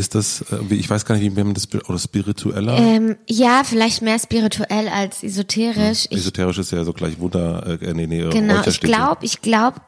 Ist 0.00 0.14
das, 0.14 0.40
äh, 0.50 0.74
ich 0.74 0.88
weiß 0.88 1.04
gar 1.04 1.16
nicht, 1.16 1.36
wie 1.36 1.42
man 1.44 1.52
das, 1.54 1.68
oder 1.72 1.98
spiritueller? 1.98 2.76
Ähm, 2.78 3.16
ja, 3.28 3.62
vielleicht 3.64 4.00
mehr 4.00 4.18
spirituell 4.18 4.88
als 4.88 5.22
esoterisch. 5.22 6.06
Ich, 6.10 6.18
Esoterisch 6.18 6.58
ist 6.58 6.72
ja 6.72 6.82
so 6.84 6.92
gleich 6.94 7.18
Wunder, 7.18 7.78
äh, 7.82 7.92
nee, 7.92 8.06
nee, 8.06 8.28
genau, 8.30 8.62
ich 8.66 8.80
glaube, 8.80 9.24
ich 9.26 9.42
glaube 9.42 9.80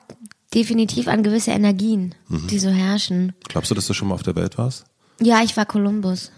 definitiv 0.55 1.09
an 1.09 1.23
gewisse 1.23 1.53
Energien, 1.53 2.15
Mhm. 2.29 2.47
die 2.49 2.59
so 2.59 2.69
herrschen. 2.69 3.33
Glaubst 3.49 3.71
du, 3.71 3.75
dass 3.75 3.87
du 3.87 3.95
schon 3.95 4.09
mal 4.09 4.15
auf 4.15 4.23
der 4.23 4.37
Welt 4.37 4.59
warst? 4.59 4.85
Ja, 5.21 5.43
ich 5.43 5.57
war 5.57 5.65
Kolumbus. 5.67 6.31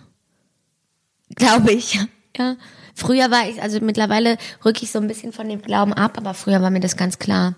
Glaube 1.34 1.72
ich. 1.72 1.98
Ja. 2.36 2.56
Früher 2.96 3.30
war 3.30 3.48
ich, 3.48 3.62
also 3.62 3.78
mittlerweile 3.80 4.38
rücke 4.64 4.82
ich 4.82 4.90
so 4.90 4.98
ein 4.98 5.06
bisschen 5.06 5.32
von 5.32 5.48
dem 5.48 5.62
Glauben 5.62 5.92
ab, 5.92 6.18
aber 6.18 6.34
früher 6.34 6.60
war 6.62 6.70
mir 6.70 6.80
das 6.80 6.96
ganz 6.96 7.20
klar. 7.20 7.54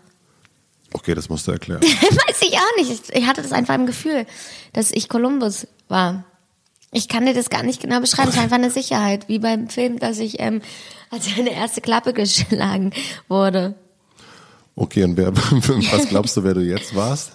Okay, 0.93 1.15
das 1.15 1.31
musst 1.31 1.47
du 1.49 1.53
erklären. 1.53 1.81
Weiß 1.83 2.43
ich 2.43 2.55
auch 2.59 2.77
nicht. 2.77 2.91
Ich- 3.09 3.17
Ich 3.23 3.27
hatte 3.27 3.41
das 3.41 3.53
einfach 3.53 3.75
im 3.75 3.87
Gefühl, 3.87 4.27
dass 4.75 4.91
ich 4.91 5.09
Kolumbus 5.09 5.67
war. 5.89 6.25
Ich 6.93 7.09
kann 7.09 7.27
dir 7.27 7.35
das 7.35 7.51
gar 7.51 7.63
nicht 7.63 7.81
genau 7.81 8.01
beschreiben. 8.01 8.29
Es 8.29 8.37
ist 8.37 8.41
einfach 8.41 8.57
eine 8.57 8.71
Sicherheit, 8.71 9.29
wie 9.29 9.39
beim 9.39 9.69
Film, 9.69 9.99
dass 9.99 10.19
ich 10.19 10.41
ähm, 10.41 10.63
als 11.11 11.29
eine 11.37 11.53
erste 11.53 11.81
Klappe 11.81 12.13
geschlagen 12.15 12.93
wurde. 13.29 13.75
Okay, 14.75 15.05
und 15.05 15.17
wer, 15.17 15.35
was 15.37 16.09
glaubst 16.09 16.37
du, 16.37 16.45
wer 16.45 16.55
du 16.55 16.61
jetzt 16.61 16.95
warst? 16.95 17.33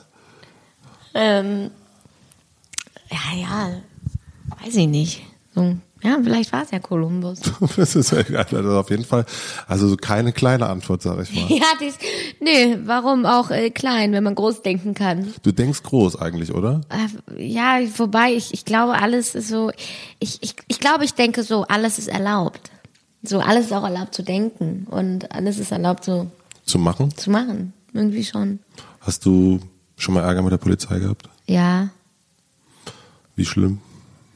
Ähm, 1.14 1.72
ja, 3.12 3.38
ja, 3.38 3.82
weiß 4.64 4.76
ich 4.76 4.88
nicht. 4.88 5.24
So, 5.54 5.76
ja, 6.04 6.18
vielleicht 6.24 6.52
war 6.52 6.64
es 6.64 6.72
ja 6.72 6.80
Kolumbus. 6.80 7.42
Das 7.76 7.96
ist 7.96 8.12
ja 8.12 8.22
geil, 8.24 8.46
also 8.52 8.78
auf 8.80 8.90
jeden 8.90 9.06
Fall. 9.06 9.26
Also 9.68 9.88
so 9.88 9.96
keine 9.98 10.34
kleine 10.34 10.68
Antwort, 10.68 11.02
sag 11.02 11.22
ich 11.22 11.34
mal. 11.34 11.46
Ja, 11.58 11.66
dies, 11.80 11.96
nee, 12.40 12.78
warum 12.86 13.26
auch 13.26 13.52
äh, 13.52 13.70
klein, 13.70 14.12
wenn 14.14 14.24
man 14.24 14.36
groß 14.36 14.62
denken 14.62 14.94
kann? 14.94 15.34
Du 15.44 15.52
denkst 15.52 15.84
groß 15.84 16.16
eigentlich, 16.18 16.54
oder? 16.54 16.82
Äh, 16.90 17.44
ja, 17.46 17.80
wobei 17.98 18.34
ich, 18.34 18.54
ich 18.54 18.66
glaube, 18.66 18.94
alles 18.94 19.36
ist 19.36 19.48
so, 19.48 19.72
ich, 20.20 20.40
ich, 20.42 20.56
ich 20.68 20.80
glaube, 20.80 21.06
ich 21.06 21.14
denke 21.14 21.44
so, 21.44 21.64
alles 21.64 22.00
ist 22.00 22.08
erlaubt. 22.08 22.72
So, 23.24 23.40
alles 23.40 23.66
ist 23.68 23.74
auch 23.74 23.84
erlaubt 23.84 24.16
zu 24.16 24.24
denken 24.24 24.88
und 24.90 25.32
alles 25.32 25.60
ist 25.60 25.72
erlaubt 25.72 26.04
so 26.04 26.32
Zu 26.66 26.80
machen? 26.80 27.16
zu 27.16 27.30
machen. 27.30 27.74
Irgendwie 27.94 28.24
schon. 28.24 28.60
Hast 29.02 29.26
du 29.26 29.60
schon 29.98 30.14
mal 30.16 30.22
Ärger 30.24 30.42
mit 30.42 30.52
der 30.52 30.58
Polizei 30.58 30.98
gehabt? 31.00 31.30
Ja. 31.46 31.90
Wie 33.36 33.46
schlimm? 33.46 33.80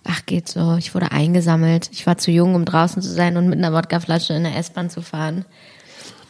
Ach, 0.07 0.25
geht 0.25 0.47
so. 0.47 0.75
Ich 0.77 0.93
wurde 0.93 1.11
eingesammelt. 1.11 1.89
Ich 1.91 2.05
war 2.05 2.17
zu 2.17 2.31
jung, 2.31 2.55
um 2.55 2.63
draußen 2.63 3.01
zu 3.01 3.09
sein 3.09 3.37
und 3.37 3.49
mit 3.49 3.57
einer 3.57 3.73
Wodkaflasche 3.73 4.33
in 4.33 4.43
der 4.43 4.55
S-Bahn 4.55 4.89
zu 4.89 5.01
fahren. 5.01 5.45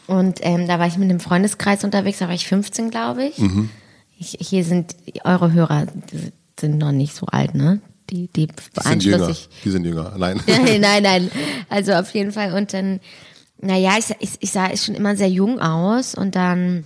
Und 0.08 0.40
ähm, 0.42 0.68
da 0.68 0.80
war 0.80 0.88
ich 0.88 0.98
mit 0.98 1.10
einem 1.10 1.20
Freundeskreis 1.20 1.84
unterwegs, 1.84 2.20
da 2.20 2.28
war 2.28 2.36
ich 2.36 2.48
15, 2.48 2.90
glaube 2.90 3.26
ich. 3.26 3.40
ich. 4.18 4.38
Hier 4.40 4.64
sind 4.64 4.96
eure 5.24 5.52
Hörer 5.52 5.88
die 6.12 6.32
sind 6.60 6.78
noch 6.78 6.92
nicht 6.92 7.16
so 7.16 7.26
alt, 7.26 7.54
ne? 7.54 7.82
Die, 8.10 8.28
die 8.28 8.48
Die 8.48 8.54
sind 8.82 9.04
jünger. 9.04 9.36
Die 9.64 9.70
sind 9.70 9.86
jünger. 9.86 10.14
Nein. 10.18 10.40
Nein, 10.48 10.82
nein, 10.82 11.04
nein. 11.04 11.32
Also 11.70 11.94
auf 11.94 12.14
jeden 12.14 12.32
Fall. 12.32 12.54
Und 12.54 12.72
dann, 12.72 13.00
naja, 13.60 13.94
ich, 13.98 14.16
ich, 14.20 14.38
ich 14.40 14.52
sah 14.52 14.76
schon 14.78 14.96
immer 14.96 15.16
sehr 15.16 15.30
jung 15.30 15.60
aus 15.60 16.16
und 16.16 16.36
dann 16.36 16.86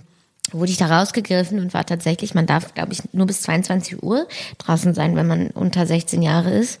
wurde 0.52 0.72
ich 0.72 0.78
da 0.78 0.86
rausgegriffen 0.86 1.58
und 1.60 1.74
war 1.74 1.86
tatsächlich, 1.86 2.34
man 2.34 2.46
darf, 2.46 2.74
glaube 2.74 2.92
ich, 2.92 3.02
nur 3.12 3.26
bis 3.26 3.42
22 3.42 4.02
Uhr 4.02 4.26
draußen 4.58 4.94
sein, 4.94 5.16
wenn 5.16 5.26
man 5.26 5.48
unter 5.48 5.86
16 5.86 6.22
Jahre 6.22 6.50
ist. 6.50 6.80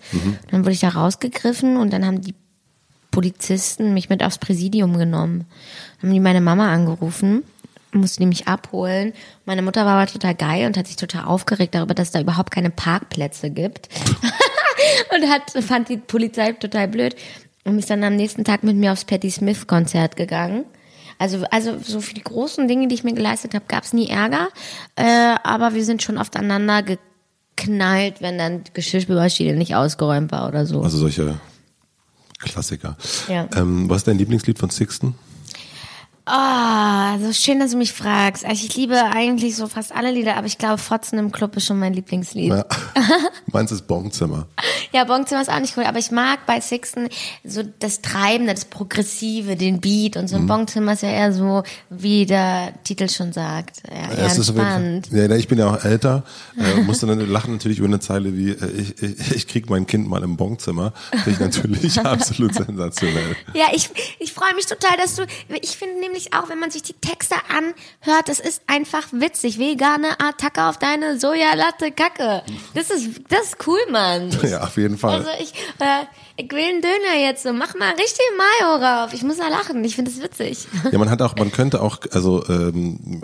Dann 0.50 0.60
wurde 0.60 0.72
ich 0.72 0.80
da 0.80 0.90
rausgegriffen 0.90 1.76
und 1.76 1.92
dann 1.92 2.04
haben 2.04 2.20
die 2.20 2.34
Polizisten 3.10 3.94
mich 3.94 4.08
mit 4.08 4.22
aufs 4.22 4.38
Präsidium 4.38 4.96
genommen. 4.96 5.46
Dann 6.00 6.10
haben 6.10 6.14
die 6.14 6.20
meine 6.20 6.40
Mama 6.40 6.72
angerufen, 6.72 7.42
musste 7.92 8.20
die 8.20 8.26
mich 8.26 8.46
abholen. 8.46 9.12
Meine 9.44 9.62
Mutter 9.62 9.84
war 9.84 10.00
aber 10.00 10.10
total 10.10 10.34
geil 10.34 10.66
und 10.66 10.76
hat 10.76 10.86
sich 10.86 10.96
total 10.96 11.24
aufgeregt 11.24 11.74
darüber, 11.74 11.94
dass 11.94 12.08
es 12.08 12.12
da 12.12 12.20
überhaupt 12.20 12.50
keine 12.50 12.70
Parkplätze 12.70 13.50
gibt. 13.50 13.88
und 15.14 15.28
hat, 15.28 15.50
fand 15.64 15.88
die 15.88 15.96
Polizei 15.96 16.52
total 16.52 16.88
blöd 16.88 17.16
und 17.64 17.78
ist 17.78 17.90
dann 17.90 18.04
am 18.04 18.16
nächsten 18.16 18.44
Tag 18.44 18.62
mit 18.62 18.76
mir 18.76 18.92
aufs 18.92 19.04
Patti 19.04 19.30
Smith 19.30 19.66
Konzert 19.66 20.16
gegangen. 20.16 20.64
Also, 21.20 21.44
also 21.50 21.78
so 21.78 22.00
für 22.00 22.14
die 22.14 22.22
großen 22.22 22.66
Dinge, 22.66 22.88
die 22.88 22.94
ich 22.94 23.04
mir 23.04 23.12
geleistet 23.12 23.54
habe, 23.54 23.66
gab 23.68 23.84
es 23.84 23.92
nie 23.92 24.08
Ärger. 24.08 24.48
Äh, 24.96 25.36
aber 25.44 25.74
wir 25.74 25.84
sind 25.84 26.02
schon 26.02 26.16
oft 26.16 26.34
aneinander 26.34 26.82
geknallt, 26.82 28.22
wenn 28.22 28.38
dann 28.38 28.64
Geschirrspülmaschine 28.72 29.54
nicht 29.54 29.74
ausgeräumt 29.74 30.32
war 30.32 30.48
oder 30.48 30.64
so. 30.64 30.80
Also 30.80 30.96
solche 30.96 31.38
Klassiker. 32.38 32.96
Ja. 33.28 33.46
Ähm, 33.54 33.90
was 33.90 33.98
ist 33.98 34.08
dein 34.08 34.16
Lieblingslied 34.16 34.58
von 34.58 34.70
Sixten? 34.70 35.14
Ah, 36.24 37.18
so 37.18 37.34
schön, 37.34 37.60
dass 37.60 37.72
du 37.72 37.76
mich 37.76 37.92
fragst. 37.92 38.46
Also 38.46 38.64
ich 38.64 38.74
liebe 38.76 38.96
eigentlich 38.96 39.56
so 39.56 39.66
fast 39.66 39.94
alle 39.94 40.12
Lieder, 40.12 40.36
aber 40.36 40.46
ich 40.46 40.56
glaube, 40.56 40.78
Fotzen 40.78 41.18
im 41.18 41.32
Club 41.32 41.54
ist 41.56 41.66
schon 41.66 41.78
mein 41.78 41.92
Lieblingslied. 41.92 42.50
Ja. 42.50 42.64
Meins 43.52 43.72
ist 43.72 43.86
Bonzimmer. 43.86 44.46
Ja, 44.92 45.04
Bonzimmer 45.04 45.42
ist 45.42 45.50
auch 45.50 45.60
nicht 45.60 45.76
cool, 45.76 45.84
aber 45.84 45.98
ich 45.98 46.10
mag 46.10 46.46
bei 46.46 46.60
Sixten 46.60 47.08
so 47.44 47.62
das 47.78 48.02
Treibende, 48.02 48.54
das 48.54 48.64
Progressive, 48.64 49.56
den 49.56 49.80
Beat 49.80 50.16
und 50.16 50.28
so. 50.28 50.36
Mhm. 50.36 50.42
Ein 50.42 50.46
Bonzimmer 50.46 50.92
ist 50.94 51.02
ja 51.02 51.10
eher 51.10 51.32
so, 51.32 51.62
wie 51.88 52.26
der 52.26 52.72
Titel 52.84 53.08
schon 53.08 53.32
sagt, 53.32 53.82
ja, 53.88 54.12
eher 54.16 54.26
Es 54.26 54.38
ist 54.38 54.50
Fall-. 54.50 55.02
Ja, 55.10 55.30
ich 55.36 55.48
bin 55.48 55.58
ja 55.58 55.70
auch 55.70 55.84
älter, 55.84 56.24
äh, 56.58 56.80
musste 56.82 57.06
dann 57.06 57.20
lachen 57.20 57.52
natürlich 57.52 57.78
über 57.78 57.88
eine 57.88 58.00
Zeile 58.00 58.36
wie 58.36 58.50
äh, 58.50 58.70
ich, 58.70 59.02
ich, 59.02 59.36
ich 59.36 59.46
krieg 59.48 59.70
mein 59.70 59.86
Kind 59.86 60.08
mal 60.08 60.22
im 60.22 60.36
Bonzimmer. 60.36 60.92
Finde 61.10 61.30
ich 61.30 61.40
natürlich 61.40 62.00
absolut 62.04 62.54
sensationell. 62.54 63.36
Ja, 63.54 63.66
ich, 63.72 63.90
ich 64.18 64.32
freue 64.32 64.54
mich 64.54 64.66
total, 64.66 64.96
dass 64.96 65.16
du, 65.16 65.26
ich 65.60 65.76
finde 65.76 66.00
nämlich 66.00 66.32
auch, 66.34 66.48
wenn 66.48 66.58
man 66.58 66.70
sich 66.70 66.82
die 66.82 66.94
Texte 66.94 67.36
anhört, 67.48 68.28
das 68.28 68.40
ist 68.40 68.62
einfach 68.66 69.06
witzig. 69.12 69.58
Vegane 69.58 70.18
Attacke 70.18 70.64
auf 70.64 70.78
deine 70.78 71.18
Sojalatte 71.18 71.90
Kacke. 71.92 72.42
Das 72.74 72.90
ist, 72.90 73.20
das 73.28 73.46
ist 73.46 73.66
cool, 73.66 73.78
Mann. 73.90 74.30
Ja, 74.50 74.62
auf 74.62 74.76
jeden 74.80 74.98
Fall. 74.98 75.18
Also 75.18 75.30
ich, 75.40 75.52
äh, 75.78 76.04
ich 76.36 76.50
will 76.50 76.58
einen 76.64 76.82
Döner 76.82 77.20
jetzt 77.24 77.42
so. 77.42 77.52
Mach 77.52 77.74
mal 77.76 77.90
richtig 77.92 78.24
Mayo 78.36 78.76
rauf. 78.76 79.12
Ich 79.12 79.22
muss 79.22 79.36
da 79.38 79.48
lachen. 79.48 79.84
Ich 79.84 79.94
finde 79.96 80.10
es 80.10 80.20
witzig. 80.22 80.66
Ja, 80.90 80.98
man 80.98 81.08
hat 81.10 81.22
auch, 81.22 81.36
man 81.36 81.52
könnte 81.52 81.80
auch, 81.80 81.98
also 82.12 82.44
ähm, 82.48 83.22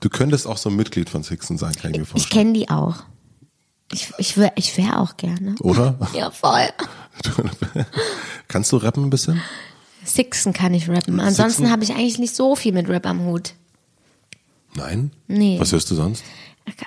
du 0.00 0.08
könntest 0.08 0.46
auch 0.46 0.56
so 0.58 0.70
ein 0.70 0.76
Mitglied 0.76 1.10
von 1.10 1.22
Sixten 1.22 1.58
sein, 1.58 1.72
kann 1.74 1.90
ich 1.90 1.96
mir 1.98 2.02
Ich 2.04 2.08
vorstellen. 2.08 2.40
kenne 2.46 2.52
die 2.58 2.68
auch. 2.70 2.96
Ich, 3.92 4.12
ich 4.18 4.36
wäre 4.36 4.52
ich 4.56 4.76
wär 4.76 5.00
auch 5.00 5.16
gerne. 5.16 5.54
Oder? 5.60 5.98
Ja, 6.14 6.30
voll. 6.30 6.68
Kannst 8.48 8.72
du 8.72 8.76
rappen 8.76 9.04
ein 9.04 9.10
bisschen? 9.10 9.40
Sixen 10.04 10.52
kann 10.52 10.72
ich 10.74 10.88
rappen. 10.88 11.20
Ansonsten 11.20 11.70
habe 11.70 11.84
ich 11.84 11.90
eigentlich 11.92 12.18
nicht 12.18 12.34
so 12.34 12.54
viel 12.56 12.72
mit 12.72 12.88
Rap 12.88 13.06
am 13.06 13.24
Hut. 13.24 13.54
Nein? 14.74 15.10
Nee. 15.26 15.58
Was 15.58 15.72
hörst 15.72 15.90
du 15.90 15.94
sonst? 15.94 16.22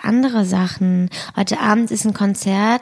Andere 0.03 0.45
Sachen. 0.45 1.09
Heute 1.35 1.59
Abend 1.59 1.91
ist 1.91 2.05
ein 2.05 2.13
Konzert. 2.13 2.81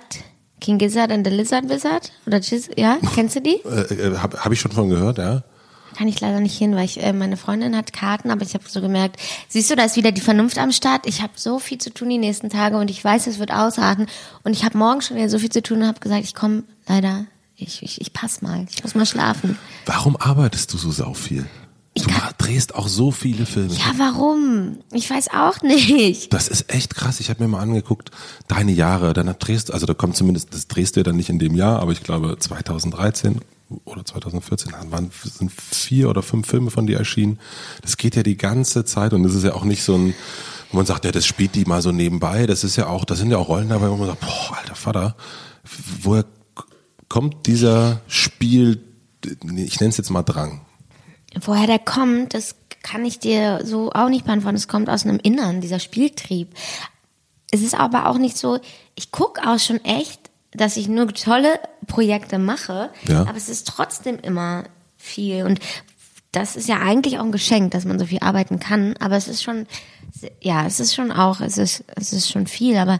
King 0.60 0.78
Gizzard 0.78 1.12
and 1.12 1.26
the 1.26 1.34
Lizard 1.34 1.70
Wizard? 1.70 2.12
Oder 2.26 2.40
Giz 2.40 2.70
ja? 2.76 2.98
Kennst 3.16 3.36
du 3.36 3.42
die? 3.42 3.62
Äh, 3.66 3.94
äh, 3.94 4.18
Habe 4.18 4.44
hab 4.44 4.52
ich 4.52 4.60
schon 4.60 4.72
von 4.72 4.90
gehört, 4.90 5.18
ja. 5.18 5.44
Kann 5.98 6.08
ich 6.08 6.22
leider 6.22 6.40
nicht 6.40 6.58
hin, 6.58 6.76
weil 6.76 6.86
ich, 6.86 7.02
äh, 7.02 7.14
meine 7.14 7.36
Freundin 7.36 7.76
hat 7.76 7.94
Karten, 7.94 8.32
aber 8.32 8.44
ich 8.44 8.54
habe 8.54 8.64
so 8.68 8.80
gemerkt, 8.80 9.20
siehst 9.48 9.70
du, 9.70 9.76
da 9.76 9.84
ist 9.84 9.96
wieder 9.96 10.12
die 10.12 10.22
Vernunft 10.22 10.58
am 10.58 10.72
Start. 10.72 11.06
Ich 11.06 11.22
habe 11.22 11.34
so 11.36 11.60
viel 11.60 11.78
zu 11.78 11.94
tun 11.94 12.10
die 12.10 12.18
nächsten 12.18 12.50
Tage 12.50 12.78
und 12.78 12.90
ich 12.90 13.04
weiß, 13.04 13.28
es 13.28 13.40
wird 13.40 13.52
ausarten. 13.52 14.08
Und 14.44 14.54
ich 14.54 14.64
habe 14.64 14.78
morgen 14.78 15.02
schon 15.02 15.18
wieder 15.18 15.30
so 15.30 15.40
viel 15.40 15.52
zu 15.52 15.62
tun 15.62 15.82
und 15.82 15.88
habe 15.88 16.00
gesagt, 16.00 16.24
ich 16.24 16.36
komme 16.36 16.64
leider, 16.88 17.26
ich, 17.56 17.84
ich, 17.84 18.00
ich 18.00 18.14
pass 18.14 18.42
mal, 18.42 18.66
ich 18.70 18.84
muss 18.84 18.96
mal 18.96 19.06
schlafen. 19.06 19.58
Warum 19.86 20.16
arbeitest 20.16 20.72
du 20.74 20.78
so 20.78 20.92
sau 20.92 21.14
viel? 21.14 21.46
Du 21.96 22.04
drehst 22.38 22.76
auch 22.76 22.88
so 22.88 23.12
viele 23.12 23.46
Filme. 23.46 23.74
Ja, 23.74 23.94
warum? 23.98 24.78
Ich 24.92 25.10
weiß 25.10 25.30
auch 25.34 25.62
nicht. 25.62 26.32
Das 26.34 26.48
ist 26.48 26.72
echt 26.74 26.96
krass. 26.96 27.20
Ich 27.20 27.30
habe 27.30 27.44
mir 27.44 27.50
mal 27.50 27.60
angeguckt, 27.60 28.12
deine 28.48 28.72
Jahre, 28.72 29.14
dann 29.14 29.34
drehst 29.38 29.74
also 29.74 29.86
da 29.86 29.94
kommt 29.94 30.16
zumindest, 30.16 30.54
das 30.54 30.68
drehst 30.68 30.96
du 30.96 31.02
ja 31.02 31.04
dann 31.04 31.16
nicht 31.16 31.30
in 31.30 31.40
dem 31.40 31.56
Jahr, 31.56 31.80
aber 31.80 31.92
ich 31.92 32.04
glaube 32.04 32.38
2013 32.40 33.42
oder 33.86 34.04
2014 34.04 34.74
waren, 34.90 35.12
sind 35.24 35.52
vier 35.52 36.10
oder 36.10 36.24
fünf 36.24 36.48
Filme 36.48 36.72
von 36.72 36.88
dir 36.88 36.98
erschienen. 36.98 37.40
Das 37.82 37.98
geht 37.98 38.16
ja 38.16 38.24
die 38.24 38.38
ganze 38.38 38.86
Zeit 38.86 39.14
und 39.14 39.24
das 39.24 39.36
ist 39.36 39.44
ja 39.44 39.54
auch 39.54 39.64
nicht 39.64 39.84
so 39.84 39.96
ein, 39.96 40.14
wo 40.72 40.78
man 40.78 40.86
sagt, 40.86 41.06
ja, 41.06 41.12
das 41.12 41.26
spielt 41.26 41.56
die 41.56 41.66
mal 41.66 41.82
so 41.82 41.92
nebenbei. 41.92 42.48
Das 42.48 42.64
ist 42.64 42.76
ja 42.76 42.88
auch, 42.88 43.06
da 43.06 43.16
sind 43.16 43.32
ja 43.32 43.38
auch 43.38 43.50
Rollen 43.50 43.70
dabei, 43.70 43.90
wo 43.90 43.98
man 43.98 44.08
sagt, 44.08 44.22
boah, 44.22 44.58
alter 44.58 44.76
Vater, 44.76 45.16
woher 46.02 46.26
kommt 47.10 47.48
dieser 47.48 48.02
Spiel, 48.08 48.82
ich 49.24 49.80
nenne 49.80 49.90
es 49.90 49.98
jetzt 49.98 50.10
mal 50.10 50.24
Drang? 50.24 50.62
Woher 51.42 51.68
der 51.68 51.80
kommt, 51.80 52.34
das 52.34 52.56
kann 52.82 53.06
ich 53.06 53.20
dir 53.20 53.62
so 53.66 53.92
auch 53.92 54.10
nicht 54.10 54.26
beantworten. 54.26 54.56
Es 54.56 54.68
kommt 54.68 54.90
aus 54.90 55.06
einem 55.06 55.20
Innern, 55.22 55.62
dieser 55.62 55.80
Spieltrieb. 55.80 56.50
Es 57.52 57.62
ist 57.62 57.76
aber 57.76 58.08
auch 58.08 58.18
nicht 58.18 58.38
so, 58.38 58.60
ich 58.96 59.12
gucke 59.12 59.42
auch 59.48 59.60
schon 59.60 59.84
echt, 59.84 60.22
dass 60.52 60.78
ich 60.78 60.88
nur 60.88 61.08
tolle 61.14 61.60
Projekte 61.88 62.38
mache, 62.40 62.90
Ja. 63.08 63.22
aber 63.22 63.36
es 63.38 63.50
ist 63.50 63.68
trotzdem 63.68 64.18
immer 64.20 64.64
viel. 64.98 65.44
Und 65.46 65.60
das 66.32 66.56
ist 66.56 66.68
ja 66.70 66.80
eigentlich 66.80 67.18
auch 67.20 67.24
ein 67.24 67.32
Geschenk, 67.32 67.72
dass 67.72 67.86
man 67.86 68.00
so 68.00 68.06
viel 68.06 68.20
arbeiten 68.20 68.60
kann, 68.60 68.96
aber 69.00 69.16
es 69.18 69.28
ist 69.28 69.42
schon, 69.44 69.66
ja, 70.42 70.66
es 70.66 70.80
ist 70.80 70.94
schon 70.96 71.12
auch, 71.12 71.42
es 71.42 71.58
ist, 71.58 71.84
es 71.96 72.14
ist 72.14 72.30
schon 72.30 72.46
viel, 72.48 72.78
aber 72.78 73.00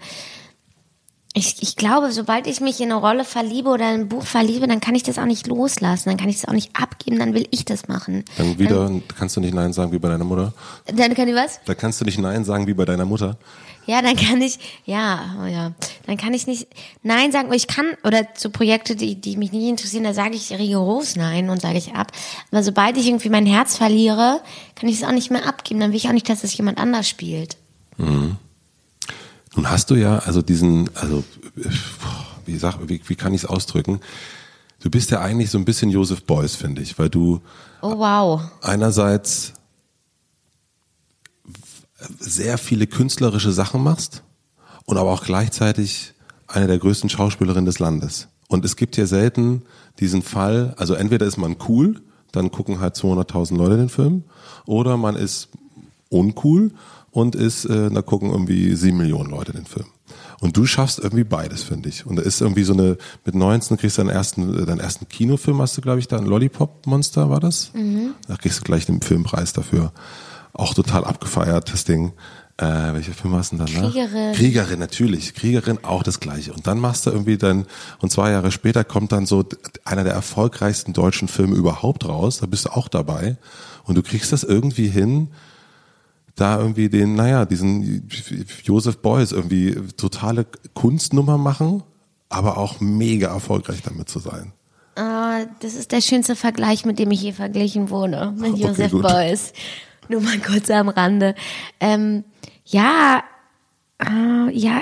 ich, 1.34 1.62
ich 1.62 1.76
glaube, 1.76 2.12
sobald 2.12 2.48
ich 2.48 2.60
mich 2.60 2.80
in 2.80 2.92
eine 2.92 3.00
Rolle 3.00 3.24
verliebe 3.24 3.70
oder 3.70 3.94
in 3.94 4.02
ein 4.02 4.10
Buch 4.10 4.24
verliebe, 4.24 4.68
dann 4.68 4.80
kann 4.80 4.96
ich 4.96 5.04
das 5.04 5.20
auch 5.20 5.26
nicht 5.26 5.46
loslassen, 5.46 6.10
dann 6.10 6.18
kann 6.18 6.28
ich 6.28 6.42
das 6.42 6.50
auch 6.50 6.54
nicht 6.54 6.72
abgeben, 6.76 7.20
dann 7.20 7.36
will 7.36 7.48
ich 7.52 7.66
das 7.66 7.88
machen. 7.88 8.26
Dann 8.38 8.58
wieder 8.58 8.86
dann, 8.86 9.04
kannst 9.16 9.36
du 9.36 9.42
nicht 9.42 9.54
Nein 9.54 9.72
sagen 9.72 9.92
wie 9.92 10.00
bei 10.00 10.10
deiner 10.10 10.24
Mutter. 10.24 10.54
Dann 10.88 11.14
kann 11.14 11.28
ich 11.28 11.36
was? 11.36 11.60
Da 11.66 11.76
kannst 11.76 12.02
du 12.02 12.06
nicht 12.06 12.18
Nein 12.18 12.44
sagen 12.46 12.66
wie 12.66 12.74
bei 12.74 12.86
deiner 12.86 13.06
Mutter. 13.06 13.38
Ja, 13.86 14.02
dann 14.02 14.16
kann 14.16 14.42
ich, 14.42 14.60
ja, 14.86 15.36
oh 15.42 15.46
ja, 15.46 15.72
dann 16.06 16.18
kann 16.18 16.34
ich 16.34 16.48
nicht 16.48 16.68
Nein 17.04 17.32
sagen. 17.32 17.52
Ich 17.54 17.68
kann, 17.68 17.88
oder 18.04 18.34
zu 18.34 18.50
Projekte, 18.50 18.96
die, 18.96 19.16
die 19.16 19.38
mich 19.38 19.52
nicht 19.52 19.68
interessieren, 19.68 20.04
da 20.04 20.14
sage 20.14 20.36
ich 20.36 20.52
rigoros 20.52 21.16
Nein 21.16 21.50
und 21.50 21.62
sage 21.62 21.78
ich 21.78 21.94
ab. 21.94 22.12
Aber 22.52 22.64
sobald 22.64 22.98
ich 22.98 23.08
irgendwie 23.08 23.30
mein 23.30 23.46
Herz 23.46 23.78
verliere, 23.78 24.42
kann 24.76 24.90
ich 24.90 24.98
es 25.02 25.04
auch 25.04 25.12
nicht 25.12 25.32
mehr 25.32 25.48
abgeben. 25.48 25.80
Dann 25.80 25.92
will 25.92 25.98
ich 25.98 26.08
auch 26.08 26.14
nicht, 26.14 26.30
dass 26.30 26.44
es 26.44 26.56
jemand 26.58 26.80
anders 26.80 27.08
spielt. 27.08 27.58
Mhm. 27.98 28.38
Nun 29.56 29.70
hast 29.70 29.90
du 29.90 29.96
ja 29.96 30.20
also 30.20 30.42
diesen, 30.42 30.90
also 30.96 31.24
wie, 32.46 32.58
sag, 32.58 32.78
wie, 32.88 33.02
wie 33.06 33.16
kann 33.16 33.34
ich 33.34 33.44
es 33.44 33.50
ausdrücken? 33.50 34.00
Du 34.82 34.90
bist 34.90 35.12
ja 35.12 35.20
eigentlich 35.20 35.50
so 35.50 35.58
ein 35.58 35.66
bisschen 35.66 35.90
Joseph 35.90 36.24
Beuys, 36.24 36.56
finde 36.56 36.82
ich, 36.82 36.98
weil 36.98 37.10
du 37.10 37.42
oh, 37.82 37.98
wow. 37.98 38.42
einerseits 38.62 39.54
sehr 42.20 42.58
viele 42.58 42.88
künstlerische 42.88 43.52
Sachen 43.52 43.84
machst 43.84 44.24
und 44.86 44.98
aber 44.98 45.12
auch 45.12 45.24
gleichzeitig 45.24 46.14
eine 46.48 46.68
der 46.68 46.80
größten 46.80 47.10
Schauspielerinnen 47.10 47.66
des 47.66 47.80
Landes. 47.80 48.30
Und 48.48 48.66
es 48.66 48.76
gibt 48.76 48.98
ja 48.98 49.06
selten 49.06 49.64
diesen 50.00 50.22
Fall, 50.22 50.74
also 50.78 50.94
entweder 50.94 51.26
ist 51.26 51.38
man 51.38 51.58
cool, 51.68 52.02
dann 52.32 52.52
gucken 52.52 52.80
halt 52.80 52.96
200.000 52.96 53.58
Leute 53.58 53.78
den 53.78 53.90
Film, 53.90 54.24
oder 54.66 54.98
man 54.98 55.16
ist 55.16 55.50
uncool 56.10 56.72
und 57.12 57.36
ist, 57.36 57.66
äh, 57.66 57.90
da 57.90 58.02
gucken 58.02 58.32
irgendwie 58.32 58.76
sieben 58.76 58.98
Millionen 58.98 59.30
Leute 59.30 59.52
den 59.52 59.66
Film. 59.66 59.86
Und 60.42 60.56
du 60.56 60.66
schaffst 60.66 61.00
irgendwie 61.00 61.24
beides, 61.24 61.64
finde 61.64 61.90
ich. 61.90 62.06
Und 62.06 62.16
da 62.16 62.22
ist 62.22 62.42
irgendwie 62.42 62.64
so 62.64 62.74
eine, 62.74 62.98
mit 63.26 63.36
19 63.36 63.78
kriegst 63.78 63.98
du 63.98 64.04
deinen 64.04 64.16
ersten, 64.16 64.62
äh, 64.62 64.66
deinen 64.66 64.80
ersten 64.80 65.08
Kinofilm, 65.10 65.62
hast 65.62 65.78
du, 65.78 65.82
glaube 65.82 66.00
ich, 66.00 66.08
da 66.08 66.18
ein 66.18 66.26
Lollipop-Monster, 66.26 67.30
war 67.30 67.40
das? 67.40 67.72
Mhm. 67.74 68.14
Da 68.28 68.36
kriegst 68.38 68.60
du 68.60 68.64
gleich 68.64 68.86
den 68.86 69.02
Filmpreis 69.02 69.54
dafür. 69.54 69.92
Auch 70.54 70.74
total 70.74 71.04
abgefeiert, 71.04 71.72
das 71.72 71.84
Ding. 71.84 72.14
Äh, 72.58 72.94
welcher 72.94 73.14
Film 73.14 73.36
hast 73.36 73.52
du 73.52 73.58
denn 73.58 73.66
dann? 73.68 73.92
Kriegerin. 73.92 74.34
Kriegerin, 74.34 74.80
natürlich. 74.80 75.34
Kriegerin, 75.34 75.80
auch 75.84 76.04
das 76.04 76.20
Gleiche. 76.20 76.54
Und 76.54 76.68
dann 76.68 76.80
machst 76.80 77.06
du 77.06 77.12
irgendwie 77.12 77.38
dann, 77.38 77.66
und 78.00 78.12
zwei 78.12 78.32
Jahre 78.32 78.52
später 78.52 78.84
kommt 78.84 79.12
dann 79.12 79.26
so 79.26 79.46
einer 79.86 80.04
der 80.04 80.14
erfolgreichsten 80.14 80.94
deutschen 80.94 81.28
Filme 81.28 81.56
überhaupt 81.56 82.06
raus. 82.06 82.40
Da 82.40 82.48
bist 82.48 82.66
du 82.66 82.70
auch 82.70 82.88
dabei. 82.88 83.38
Und 83.86 83.96
du 83.96 84.04
kriegst 84.04 84.34
das 84.34 84.44
irgendwie 84.44 84.88
hin, 84.88 85.30
da 86.40 86.60
irgendwie 86.60 86.90
den, 86.90 87.16
naja, 87.16 87.46
diesen 87.46 88.10
Joseph 88.64 88.98
Beuys 89.00 89.32
irgendwie 89.32 89.76
totale 89.98 90.46
Kunstnummer 90.74 91.38
machen, 91.38 91.84
aber 92.30 92.58
auch 92.58 92.80
mega 92.80 93.28
erfolgreich 93.28 93.82
damit 93.84 94.10
zu 94.10 94.20
sein. 94.20 94.54
Uh, 94.98 95.46
das 95.62 95.76
ist 95.76 95.92
der 95.92 96.02
schönste 96.02 96.36
Vergleich, 96.36 96.86
mit 96.86 97.00
dem 97.00 97.12
ich 97.12 97.22
je 97.22 97.32
verglichen 97.32 97.90
wurde, 97.90 98.34
mit 98.38 98.54
okay, 98.54 98.64
Joseph 98.64 98.92
gut. 98.92 99.04
Beuys. 99.04 99.54
Nur 100.10 100.22
mal 100.22 100.40
kurz 100.40 100.70
am 100.70 100.90
Rande. 100.90 101.36
Ähm, 101.80 102.24
ja, 102.66 103.24
äh, 104.00 104.52
ja, 104.52 104.82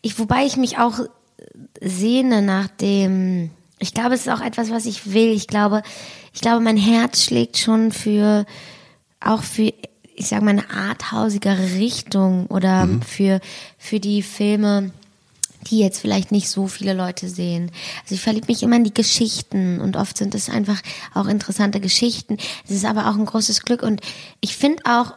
ich, 0.00 0.18
wobei 0.18 0.46
ich 0.46 0.56
mich 0.56 0.78
auch 0.78 1.00
sehne 1.80 2.42
nach 2.42 2.68
dem, 2.68 3.50
ich 3.78 3.94
glaube, 3.94 4.14
es 4.14 4.22
ist 4.22 4.32
auch 4.32 4.40
etwas, 4.40 4.70
was 4.70 4.86
ich 4.86 5.12
will. 5.12 5.32
Ich 5.32 5.46
glaube, 5.46 5.82
ich 6.32 6.40
glaube, 6.40 6.60
mein 6.60 6.76
Herz 6.76 7.22
schlägt 7.24 7.58
schon 7.58 7.92
für, 7.92 8.46
auch 9.20 9.42
für 9.42 9.72
ich 10.14 10.28
sage 10.28 10.44
mal, 10.44 10.52
eine 10.52 10.70
arthausigere 10.70 11.74
Richtung 11.74 12.46
oder 12.46 12.86
mhm. 12.86 13.02
für, 13.02 13.40
für 13.78 14.00
die 14.00 14.22
Filme, 14.22 14.92
die 15.66 15.78
jetzt 15.78 16.00
vielleicht 16.00 16.30
nicht 16.30 16.48
so 16.48 16.66
viele 16.66 16.94
Leute 16.94 17.28
sehen. 17.28 17.70
Also 18.02 18.14
ich 18.14 18.20
verliebe 18.20 18.46
mich 18.48 18.62
immer 18.62 18.76
in 18.76 18.84
die 18.84 18.94
Geschichten 18.94 19.80
und 19.80 19.96
oft 19.96 20.16
sind 20.16 20.34
es 20.34 20.50
einfach 20.50 20.80
auch 21.14 21.26
interessante 21.26 21.80
Geschichten. 21.80 22.36
Es 22.64 22.70
ist 22.70 22.84
aber 22.84 23.08
auch 23.08 23.14
ein 23.14 23.24
großes 23.24 23.62
Glück 23.62 23.82
und 23.82 24.00
ich 24.40 24.56
finde 24.56 24.82
auch, 24.86 25.14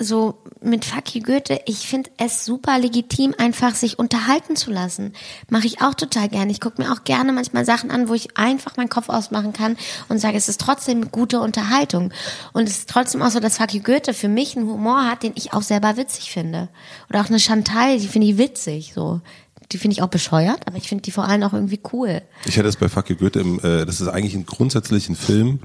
so 0.00 0.38
mit 0.62 0.84
Fuck 0.84 1.14
you 1.14 1.22
Goethe, 1.22 1.60
ich 1.66 1.86
finde 1.86 2.10
es 2.16 2.44
super 2.44 2.78
legitim, 2.78 3.34
einfach 3.36 3.74
sich 3.74 3.98
unterhalten 3.98 4.56
zu 4.56 4.70
lassen. 4.70 5.12
Mache 5.50 5.66
ich 5.66 5.82
auch 5.82 5.94
total 5.94 6.28
gerne. 6.28 6.50
Ich 6.50 6.60
gucke 6.60 6.82
mir 6.82 6.90
auch 6.92 7.04
gerne 7.04 7.32
manchmal 7.32 7.64
Sachen 7.64 7.90
an, 7.90 8.08
wo 8.08 8.14
ich 8.14 8.36
einfach 8.36 8.76
meinen 8.76 8.88
Kopf 8.88 9.10
ausmachen 9.10 9.52
kann 9.52 9.76
und 10.08 10.18
sage, 10.18 10.38
es 10.38 10.48
ist 10.48 10.60
trotzdem 10.60 11.10
gute 11.10 11.40
Unterhaltung. 11.40 12.12
Und 12.52 12.66
es 12.68 12.78
ist 12.78 12.88
trotzdem 12.88 13.20
auch 13.22 13.30
so, 13.30 13.40
dass 13.40 13.58
Fuck 13.58 13.74
you 13.74 13.82
Goethe 13.82 14.14
für 14.14 14.28
mich 14.28 14.56
einen 14.56 14.66
Humor 14.66 15.04
hat, 15.04 15.22
den 15.22 15.32
ich 15.34 15.52
auch 15.52 15.62
selber 15.62 15.96
witzig 15.98 16.32
finde. 16.32 16.68
Oder 17.10 17.20
auch 17.20 17.28
eine 17.28 17.38
Chantal, 17.38 17.98
die 17.98 18.08
finde 18.08 18.28
ich 18.28 18.38
witzig, 18.38 18.92
so. 18.94 19.20
Die 19.72 19.78
finde 19.78 19.92
ich 19.92 20.02
auch 20.02 20.08
bescheuert, 20.08 20.66
aber 20.66 20.78
ich 20.78 20.88
finde 20.88 21.02
die 21.02 21.12
vor 21.12 21.28
allem 21.28 21.44
auch 21.44 21.52
irgendwie 21.52 21.80
cool. 21.92 22.22
Ich 22.44 22.56
hätte 22.56 22.68
es 22.68 22.76
bei 22.76 22.88
Fuck 22.88 23.10
you 23.10 23.16
Goethe, 23.16 23.38
im, 23.38 23.60
äh, 23.60 23.84
das 23.84 24.00
ist 24.00 24.08
eigentlich 24.08 24.34
ein 24.34 24.46
grundsätzlichen 24.46 25.14
Film, 25.14 25.60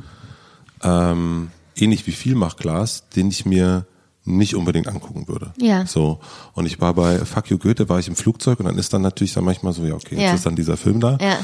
ähm, 0.83 1.49
ähnlich 1.75 2.05
wie 2.05 2.11
Vielmachglas, 2.11 3.09
den 3.15 3.29
ich 3.29 3.45
mir 3.45 3.87
nicht 4.25 4.55
unbedingt 4.55 4.87
angucken 4.87 5.27
würde. 5.27 5.53
Ja. 5.57 5.85
So. 5.85 6.19
Und 6.53 6.65
ich 6.65 6.81
war 6.81 6.93
bei 6.93 7.19
Fuck 7.19 7.49
You 7.49 7.57
Goethe, 7.57 7.87
war 7.89 7.99
ich 7.99 8.07
im 8.07 8.15
Flugzeug 8.15 8.59
und 8.59 8.65
dann 8.65 8.77
ist 8.77 8.91
dann 8.91 9.01
natürlich 9.01 9.33
dann 9.33 9.43
manchmal 9.43 9.73
so, 9.73 9.85
ja, 9.85 9.93
okay, 9.93 10.15
jetzt 10.15 10.23
ja. 10.23 10.33
ist 10.33 10.45
dann 10.45 10.55
dieser 10.55 10.77
Film 10.77 10.99
da. 10.99 11.17
Ja. 11.21 11.37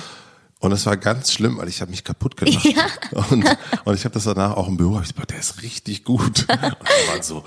Und 0.59 0.71
es 0.71 0.85
war 0.85 0.95
ganz 0.97 1.31
schlimm, 1.31 1.57
weil 1.57 1.67
ich 1.69 1.81
habe 1.81 1.89
mich 1.89 2.03
kaputt 2.03 2.37
gemacht. 2.37 2.65
Ja. 2.65 2.85
Und, 3.29 3.45
und 3.85 3.95
ich 3.95 4.05
habe 4.05 4.13
das 4.13 4.25
danach 4.25 4.55
auch 4.57 4.67
im 4.67 4.77
Büro, 4.77 4.95
hab 4.95 5.03
ich 5.03 5.13
gesagt, 5.13 5.31
der 5.31 5.39
ist 5.39 5.61
richtig 5.63 6.03
gut. 6.03 6.41
Und 6.41 6.49
dann 6.49 6.75
waren 7.09 7.23
so, 7.23 7.43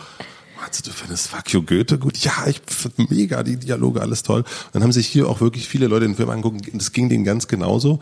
meinst 0.60 0.86
du, 0.86 0.90
findest 0.90 1.28
Fuck 1.28 1.52
You 1.52 1.62
Goethe 1.62 1.98
gut? 1.98 2.18
Ja, 2.18 2.46
ich 2.46 2.60
finde 2.66 3.14
mega, 3.14 3.42
die 3.42 3.56
Dialoge, 3.56 4.00
alles 4.00 4.24
toll. 4.24 4.40
Und 4.40 4.46
dann 4.72 4.82
haben 4.82 4.92
sich 4.92 5.06
hier 5.06 5.28
auch 5.28 5.40
wirklich 5.40 5.68
viele 5.68 5.86
Leute 5.86 6.06
den 6.06 6.16
Film 6.16 6.30
angeguckt 6.30 6.68
und 6.72 6.80
das 6.80 6.92
ging 6.92 7.08
denen 7.08 7.24
ganz 7.24 7.46
genauso. 7.46 8.00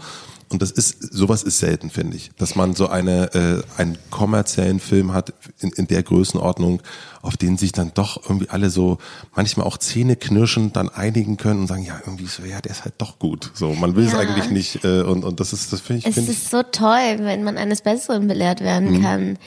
Und 0.52 0.62
das 0.62 0.70
ist, 0.70 1.12
sowas 1.12 1.42
ist 1.42 1.58
selten, 1.58 1.90
finde 1.90 2.16
ich, 2.16 2.30
dass 2.38 2.54
man 2.54 2.74
so 2.74 2.88
eine, 2.88 3.34
äh, 3.34 3.80
einen 3.80 3.98
kommerziellen 4.10 4.80
Film 4.80 5.12
hat 5.12 5.32
in, 5.60 5.70
in 5.70 5.86
der 5.86 6.02
Größenordnung, 6.02 6.82
auf 7.22 7.36
den 7.36 7.56
sich 7.56 7.72
dann 7.72 7.92
doch 7.94 8.22
irgendwie 8.22 8.50
alle 8.50 8.70
so 8.70 8.98
manchmal 9.34 9.66
auch 9.66 9.78
Zähne 9.78 10.16
knirschen 10.16 10.72
dann 10.72 10.88
einigen 10.88 11.36
können 11.36 11.60
und 11.60 11.66
sagen, 11.66 11.84
ja, 11.84 11.98
irgendwie 12.04 12.26
so, 12.26 12.44
ja, 12.44 12.60
der 12.60 12.72
ist 12.72 12.84
halt 12.84 12.94
doch 12.98 13.18
gut. 13.18 13.50
So, 13.54 13.72
man 13.72 13.96
will 13.96 14.04
ja. 14.04 14.10
es 14.10 14.14
eigentlich 14.16 14.50
nicht. 14.50 14.84
Äh, 14.84 15.02
und, 15.02 15.24
und 15.24 15.40
das 15.40 15.52
ist, 15.52 15.72
das 15.72 15.80
finde 15.80 16.00
ich. 16.00 16.06
Es 16.06 16.14
find 16.14 16.28
ist 16.28 16.50
so 16.50 16.62
toll, 16.62 17.18
wenn 17.20 17.44
man 17.44 17.56
eines 17.56 17.80
Besseren 17.82 18.28
belehrt 18.28 18.60
werden 18.60 18.98
mhm. 18.98 19.02
kann. 19.02 19.38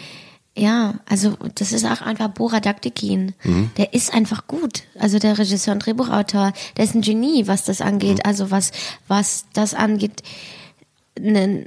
Ja, 0.57 0.95
also 1.05 1.35
das 1.55 1.73
ist 1.73 1.85
auch 1.85 2.01
einfach 2.01 2.29
Bora 2.29 2.61
Daktikin. 2.61 3.33
Mhm. 3.43 3.71
Der 3.77 3.93
ist 3.93 4.13
einfach 4.13 4.47
gut. 4.47 4.83
Also 4.97 5.19
der 5.19 5.37
Regisseur 5.37 5.73
und 5.73 5.85
Drehbuchautor, 5.85 6.53
der 6.77 6.85
ist 6.85 6.95
ein 6.95 7.01
Genie, 7.01 7.45
was 7.47 7.65
das 7.65 7.81
angeht. 7.81 8.19
Mhm. 8.19 8.23
Also 8.29 8.51
was, 8.51 8.71
was 9.09 9.45
das 9.53 9.73
angeht 9.73 10.23
eine, 11.17 11.65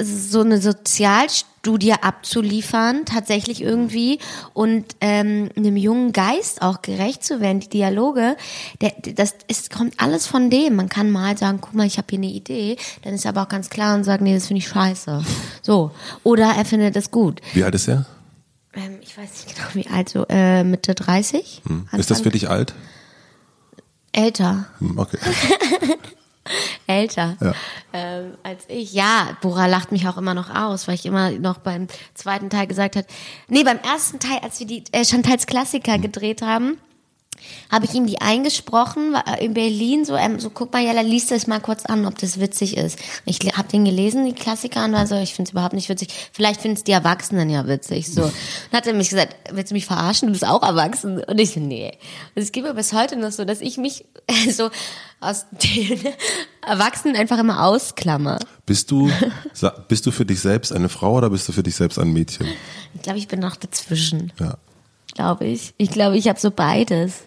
so 0.00 0.40
eine 0.40 0.60
Sozialstudie 0.60 1.92
abzuliefern, 1.92 3.04
tatsächlich 3.04 3.62
irgendwie 3.62 4.18
und 4.52 4.84
ähm, 5.00 5.50
einem 5.56 5.76
jungen 5.76 6.12
Geist 6.12 6.62
auch 6.62 6.82
gerecht 6.82 7.24
zu 7.24 7.40
werden. 7.40 7.60
Die 7.60 7.68
Dialoge, 7.68 8.36
der, 8.80 8.92
das 9.14 9.34
ist, 9.48 9.70
kommt 9.70 9.94
alles 9.98 10.26
von 10.26 10.50
dem. 10.50 10.76
Man 10.76 10.88
kann 10.88 11.10
mal 11.10 11.36
sagen, 11.36 11.58
guck 11.60 11.74
mal, 11.74 11.86
ich 11.86 11.98
habe 11.98 12.06
hier 12.10 12.18
eine 12.18 12.30
Idee, 12.30 12.76
dann 13.02 13.14
ist 13.14 13.24
er 13.24 13.30
aber 13.30 13.42
auch 13.42 13.48
ganz 13.48 13.70
klar 13.70 13.94
und 13.94 14.04
sagt, 14.04 14.22
nee, 14.22 14.34
das 14.34 14.46
finde 14.46 14.58
ich 14.58 14.68
scheiße. 14.68 15.24
So. 15.62 15.92
Oder 16.24 16.54
er 16.56 16.64
findet 16.64 16.96
es 16.96 17.10
gut. 17.10 17.40
Wie 17.54 17.64
alt 17.64 17.74
ist 17.74 17.88
er? 17.88 18.06
Ähm, 18.74 18.98
ich 19.02 19.16
weiß 19.16 19.30
nicht 19.30 19.54
genau, 19.54 19.68
wie 19.74 19.86
alt, 19.88 20.08
so 20.08 20.26
äh, 20.28 20.64
Mitte 20.64 20.94
30. 20.94 21.62
Hm. 21.66 21.88
Ist 21.92 22.10
das 22.10 22.22
für 22.22 22.30
dich 22.30 22.48
alt? 22.48 22.74
Älter. 24.12 24.66
Hm, 24.78 24.98
okay. 24.98 25.18
älter 26.86 27.36
ja. 27.40 27.54
ähm, 27.92 28.34
als 28.42 28.64
ich. 28.68 28.92
Ja, 28.92 29.36
Bora 29.40 29.66
lacht 29.66 29.92
mich 29.92 30.08
auch 30.08 30.16
immer 30.16 30.34
noch 30.34 30.54
aus, 30.54 30.88
weil 30.88 30.94
ich 30.94 31.06
immer 31.06 31.30
noch 31.30 31.58
beim 31.58 31.86
zweiten 32.14 32.50
Teil 32.50 32.66
gesagt 32.66 32.96
hat, 32.96 33.06
nee, 33.48 33.64
beim 33.64 33.78
ersten 33.78 34.18
Teil, 34.18 34.38
als 34.42 34.58
wir 34.60 34.66
die 34.66 34.84
äh, 34.92 35.04
Chantals 35.04 35.46
Klassiker 35.46 35.98
gedreht 35.98 36.42
haben, 36.42 36.78
habe 37.70 37.84
ich 37.84 37.94
ihm 37.94 38.06
die 38.06 38.20
eingesprochen 38.20 39.16
in 39.40 39.54
Berlin 39.54 40.04
so 40.04 40.16
ähm, 40.16 40.40
so 40.40 40.50
guck 40.50 40.72
mal 40.72 40.82
Jella 40.82 41.00
liest 41.00 41.30
das 41.30 41.46
mal 41.46 41.60
kurz 41.60 41.86
an 41.86 42.06
ob 42.06 42.18
das 42.18 42.40
witzig 42.40 42.76
ist. 42.76 42.98
Ich 43.24 43.38
habe 43.56 43.68
den 43.68 43.84
gelesen 43.84 44.24
die 44.24 44.34
Klassiker 44.34 44.84
und 44.84 44.92
war 44.92 45.06
so 45.06 45.16
ich 45.16 45.34
finde 45.34 45.48
es 45.48 45.52
überhaupt 45.52 45.74
nicht 45.74 45.88
witzig. 45.88 46.08
Vielleicht 46.32 46.60
finden 46.60 46.76
es 46.76 46.84
die 46.84 46.92
Erwachsenen 46.92 47.50
ja 47.50 47.66
witzig 47.66 48.12
so. 48.12 48.24
Und 48.24 48.32
hat 48.72 48.86
er 48.86 48.94
mich 48.94 49.10
gesagt 49.10 49.36
willst 49.50 49.70
du 49.70 49.74
mich 49.74 49.86
verarschen? 49.86 50.28
Du 50.28 50.32
bist 50.32 50.46
auch 50.46 50.62
erwachsen. 50.62 51.22
Und 51.22 51.38
ich 51.38 51.52
so 51.52 51.60
nee. 51.60 51.92
Und 52.34 52.42
es 52.42 52.52
gibt 52.52 52.66
mir 52.66 52.74
bis 52.74 52.92
heute 52.92 53.16
noch 53.16 53.32
so 53.32 53.44
dass 53.44 53.60
ich 53.60 53.76
mich 53.76 54.04
so 54.50 54.70
aus 55.20 55.46
den 55.50 56.00
Erwachsenen 56.66 57.16
einfach 57.16 57.38
immer 57.38 57.64
ausklammer 57.64 58.38
bist 58.66 58.90
du 58.90 59.10
bist 59.88 60.06
du 60.06 60.10
für 60.10 60.24
dich 60.24 60.40
selbst 60.40 60.72
eine 60.72 60.88
Frau 60.88 61.14
oder 61.14 61.30
bist 61.30 61.48
du 61.48 61.52
für 61.52 61.62
dich 61.62 61.74
selbst 61.74 61.98
ein 61.98 62.12
Mädchen? 62.12 62.46
Ich 62.94 63.02
glaube 63.02 63.18
ich 63.18 63.28
bin 63.28 63.40
noch 63.40 63.56
dazwischen. 63.56 64.32
Ja. 64.38 64.56
Glaube 65.14 65.44
ich. 65.44 65.74
Ich 65.76 65.90
glaube, 65.90 66.16
ich 66.16 66.28
habe 66.28 66.40
so 66.40 66.50
beides. 66.50 67.24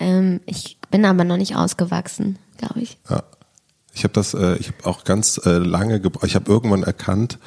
Ähm, 0.00 0.40
ich 0.46 0.78
bin 0.90 1.04
aber 1.04 1.24
noch 1.24 1.36
nicht 1.36 1.54
ausgewachsen, 1.54 2.38
glaube 2.56 2.80
ich. 2.80 2.98
Ja. 3.08 3.22
Ich 3.92 4.04
habe 4.04 4.14
das, 4.14 4.34
äh, 4.34 4.56
ich 4.56 4.68
habe 4.68 4.86
auch 4.86 5.04
ganz 5.04 5.40
äh, 5.44 5.58
lange 5.58 6.00
gebraucht. 6.00 6.26
Ich 6.26 6.36
habe 6.36 6.50
irgendwann 6.50 6.84
erkannt, 6.84 7.38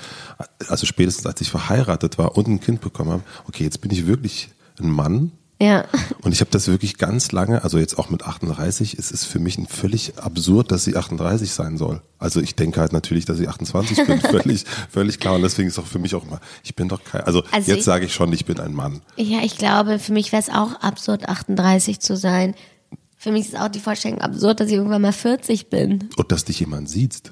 also 0.67 0.85
spätestens 0.85 1.25
als 1.25 1.39
ich 1.41 1.49
verheiratet 1.49 2.17
war 2.17 2.37
und 2.37 2.47
ein 2.47 2.59
Kind 2.59 2.81
bekommen 2.81 3.11
habe, 3.11 3.23
okay, 3.47 3.63
jetzt 3.63 3.79
bin 3.81 3.91
ich 3.91 4.05
wirklich 4.07 4.49
ein 4.79 4.89
Mann 4.89 5.31
Ja. 5.61 5.85
Und 6.21 6.33
ich 6.33 6.41
habe 6.41 6.51
das 6.51 6.67
wirklich 6.67 6.97
ganz 6.97 7.31
lange, 7.31 7.63
also 7.63 7.77
jetzt 7.77 7.97
auch 7.97 8.09
mit 8.09 8.23
38, 8.23 8.97
es 8.97 9.11
ist 9.11 9.25
für 9.25 9.39
mich 9.39 9.57
ein 9.57 9.67
völlig 9.67 10.17
absurd, 10.17 10.71
dass 10.71 10.83
sie 10.83 10.97
38 10.97 11.51
sein 11.51 11.77
soll. 11.77 12.01
Also 12.19 12.41
ich 12.41 12.55
denke 12.55 12.81
halt 12.81 12.91
natürlich, 12.91 13.25
dass 13.25 13.39
ich 13.39 13.47
28 13.47 14.05
bin, 14.05 14.19
völlig, 14.21 14.65
völlig 14.89 15.19
klar. 15.19 15.35
Und 15.35 15.41
deswegen 15.43 15.69
ist 15.69 15.79
auch 15.79 15.85
für 15.85 15.99
mich 15.99 16.15
auch 16.15 16.25
immer, 16.25 16.41
ich 16.63 16.75
bin 16.75 16.89
doch 16.89 17.03
kein, 17.03 17.21
also, 17.21 17.43
Also 17.51 17.71
jetzt 17.71 17.85
sage 17.85 18.05
ich 18.05 18.13
schon, 18.13 18.33
ich 18.33 18.45
bin 18.45 18.59
ein 18.59 18.73
Mann. 18.73 19.01
Ja, 19.15 19.39
ich 19.43 19.57
glaube, 19.57 19.99
für 19.99 20.13
mich 20.13 20.31
wäre 20.31 20.41
es 20.41 20.49
auch 20.49 20.81
absurd, 20.81 21.29
38 21.29 21.99
zu 21.99 22.17
sein. 22.17 22.55
Für 23.17 23.31
mich 23.31 23.47
ist 23.47 23.57
auch 23.57 23.69
die 23.69 23.79
Vorstellung 23.79 24.19
absurd, 24.19 24.59
dass 24.59 24.67
ich 24.67 24.73
irgendwann 24.73 25.01
mal 25.01 25.13
40 25.13 25.69
bin. 25.69 26.09
Und 26.17 26.31
dass 26.31 26.43
dich 26.43 26.59
jemand 26.59 26.89
sieht. 26.89 27.31